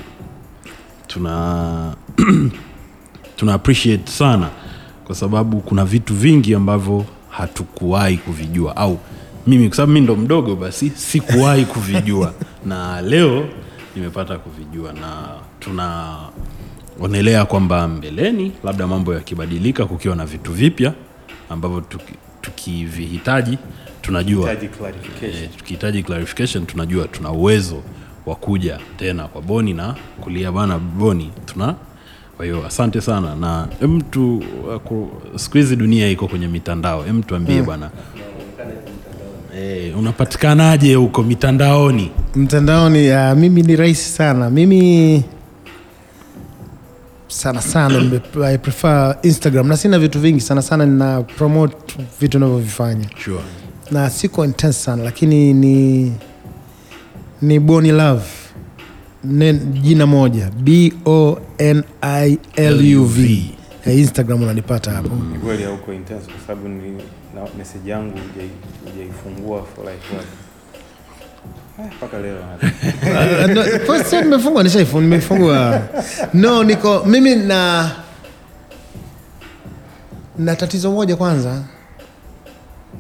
[1.08, 1.96] tuna
[3.38, 4.50] tuna appreciate sana
[5.06, 8.76] kwa sababu kuna vitu vingi ambavyo hatukuwahi kuvijua.
[8.78, 9.00] Au
[9.48, 12.34] mimi kwa sababu mi ndo mdogo basi sikuwahi kuvijua.
[12.66, 13.46] Na leo
[13.96, 15.28] nimepata kuvijua na
[17.02, 20.94] tunaonelea kwamba mbeleni labda mambo yakibadilika kukiwa na vitu vipya
[21.50, 23.58] ambavyo tuki- tukivihitaji
[24.02, 24.70] tunajua hitaji.
[25.44, 27.82] Eh, tukihitaji clarification tunajua tuna uwezo
[28.26, 31.32] wa kuja tena kwa boni na kulia bana boni.
[31.46, 31.76] Tuna
[32.38, 33.36] kwa hiyo asante sana.
[33.36, 34.44] Na mtu
[34.90, 37.06] tu siku hizi dunia iko kwenye mitandao.
[37.08, 37.90] Em tuambie bwana
[39.58, 42.12] eh, unapatikanaje huko mitandaoni?
[42.36, 44.50] Mtandaoni uh, mimi ni rahisi sana.
[44.50, 45.24] Mimi
[47.28, 49.68] sana sana I prefer instagram.
[49.68, 51.76] Na sina vitu vingi sana sana nina promote
[52.22, 53.40] vitu navyovifanya sure.
[53.92, 56.14] na siko intense sana lakini ni
[57.42, 58.24] ni boni love.
[59.24, 63.52] Nen, jina moja b o n i l u v.
[63.86, 65.16] Ya instagram unanipata hapo.
[65.34, 66.94] Ni kweli hauko intense kwa sababu ni
[67.58, 68.20] message yangu
[68.86, 70.26] hujaifungua for like what?
[70.26, 70.47] Eh,
[71.86, 72.38] mpaka leo.
[73.56, 75.82] No, first time nimefungwa nishaifu nimefungwa.
[76.34, 77.92] No niko mimi na
[80.38, 81.64] na tatizo moja kwanza.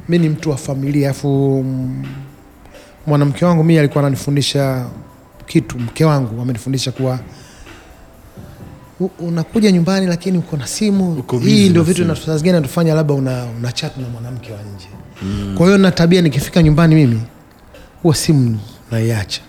[0.10, 1.66] Mi ni mtu wa familia afu
[3.08, 4.86] mwanamke wangu mi alikuwa ananifundisha
[5.46, 7.20] kitu mke wangu amenifundisha kuwa
[9.20, 11.24] unakuja nyumbani lakini uko na simu.
[11.44, 14.88] Hii ndio vitu saa zingine natufanya labda una, una chat na mwanamke wa nje.
[15.22, 15.56] Mm.
[15.58, 17.22] kwa hiyo na tabia nikifika nyumbani mimi
[18.04, 18.60] huwa simu
[18.92, 19.42] naiacha.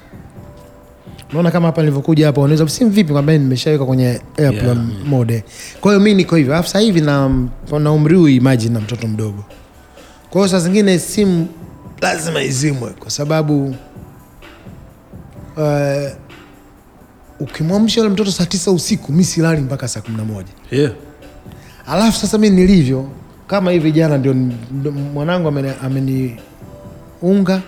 [1.30, 3.12] Unaona kama hapa nilivyokuja hapa unaweza simu vipi?
[3.12, 5.44] Kwamba nimeshaweka kwenye airplane mode.
[5.80, 6.52] Kwa hiyo mi niko hivyo.
[6.54, 7.46] Alafu sasa hivi na,
[7.80, 9.44] na umri huu imagine na mtoto mdogo.
[10.30, 11.48] Kwa hiyo saa zingine simu
[12.00, 13.74] lazima izimwe kwa sababu
[15.56, 16.08] uh,
[17.40, 20.48] ukimwamsha yule mtoto saa tisa usiku mi silali mpaka saa kumi na moja.
[20.70, 20.92] Yeah.
[21.86, 23.08] alafu sasa mi nilivyo
[23.46, 27.62] kama hivi jana ndio mwanangu mwanangu ameni- ameniunga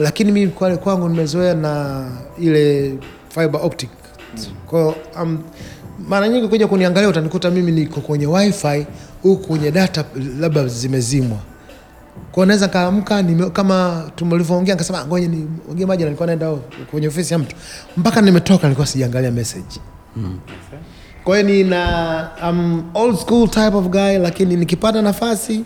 [0.00, 2.04] lakini mimi kwa- kwangu nimezoea na
[2.38, 2.94] ile
[3.28, 3.90] fiber optic.
[4.66, 5.38] Kwa um,
[6.08, 8.86] mara nyingi kuja kuniangalia utanikuta mimi niko kwenye wifi
[9.22, 10.04] huku kwenye data
[10.40, 11.38] labda zimezimwa.
[12.32, 13.22] Kwa naweza kaamka
[13.52, 16.52] kama tulivyoongea nikasema ngoja niongee maji na nilikuwa naenda
[16.90, 17.56] kwenye ofisi ya mtu.
[17.96, 19.80] Mpaka nimetoka nilikuwa sijaangalia message.
[21.24, 25.64] Kwa hiyo nina um, old school type of guy lakini nikipata nafasi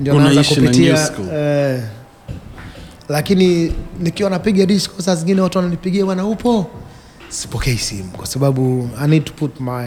[0.00, 1.28] ndio naanza kupitia na new kupitia school.
[1.34, 1.82] eh,
[3.08, 6.66] lakini nikiwa napiga disco saa zingine watu wananipigia bwana upo?
[7.28, 9.86] Sipokei simu kwa sababu i need to put my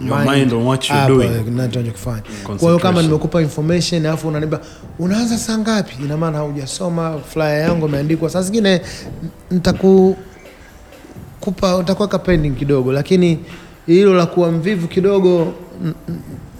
[0.00, 1.28] mind on what you're doing.
[1.50, 4.60] ninachokifanya kwa hiyo kama nimekupa information alafu unaniambia
[4.98, 6.04] unaanza saa ngapi?
[6.04, 8.30] Ina maana haujasoma flyer yangu imeandikwa.
[8.30, 8.80] Saa zingine
[9.50, 10.16] nitaku
[11.40, 13.38] kupa nitakuweka pending kidogo lakini
[13.86, 15.52] hilo la kuwa mvivu kidogo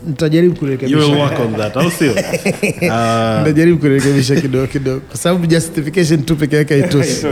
[0.09, 2.15] nitajaribu You kurekebisha work on that au sio?
[2.93, 3.45] Ah,
[3.81, 5.01] kurekebisha kidogo kidogo.
[5.01, 7.27] Kwa sababu justification tu peke yake haitoshi.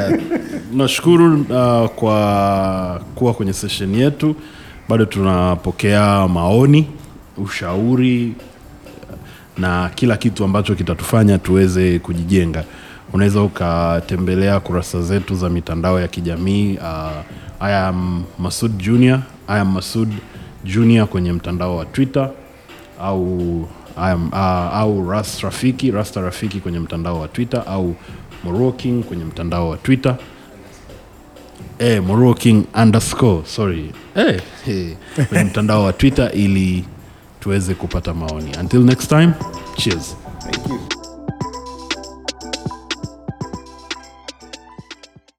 [0.76, 4.36] Nashukuru uh, kwa kuwa kwenye session yetu.
[4.88, 6.86] Bado tunapokea maoni
[7.36, 8.32] ushauri
[9.58, 12.64] na kila kitu ambacho kitatufanya tuweze kujijenga.
[13.12, 17.22] Unaweza ukatembelea kurasa zetu za mitandao ya kijamii uh,
[17.60, 20.08] I am Masud Junior I am Masud
[20.64, 22.30] Junior kwenye mtandao wa Twitter
[23.00, 24.38] au am, uh,
[24.76, 27.94] au Ras Rafiki Rasta Rafiki kwenye mtandao wa Twitter au
[28.44, 30.16] Moroking kwenye mtandao wa Twitter
[31.78, 34.96] eh, Moroking underscore sorry eh, eh,
[35.28, 36.84] kwenye mtandao wa Twitter ili
[37.40, 38.50] tuweze kupata maoni.
[38.60, 39.32] Until next time,
[39.76, 40.16] cheers.
[40.40, 40.91] Thank you.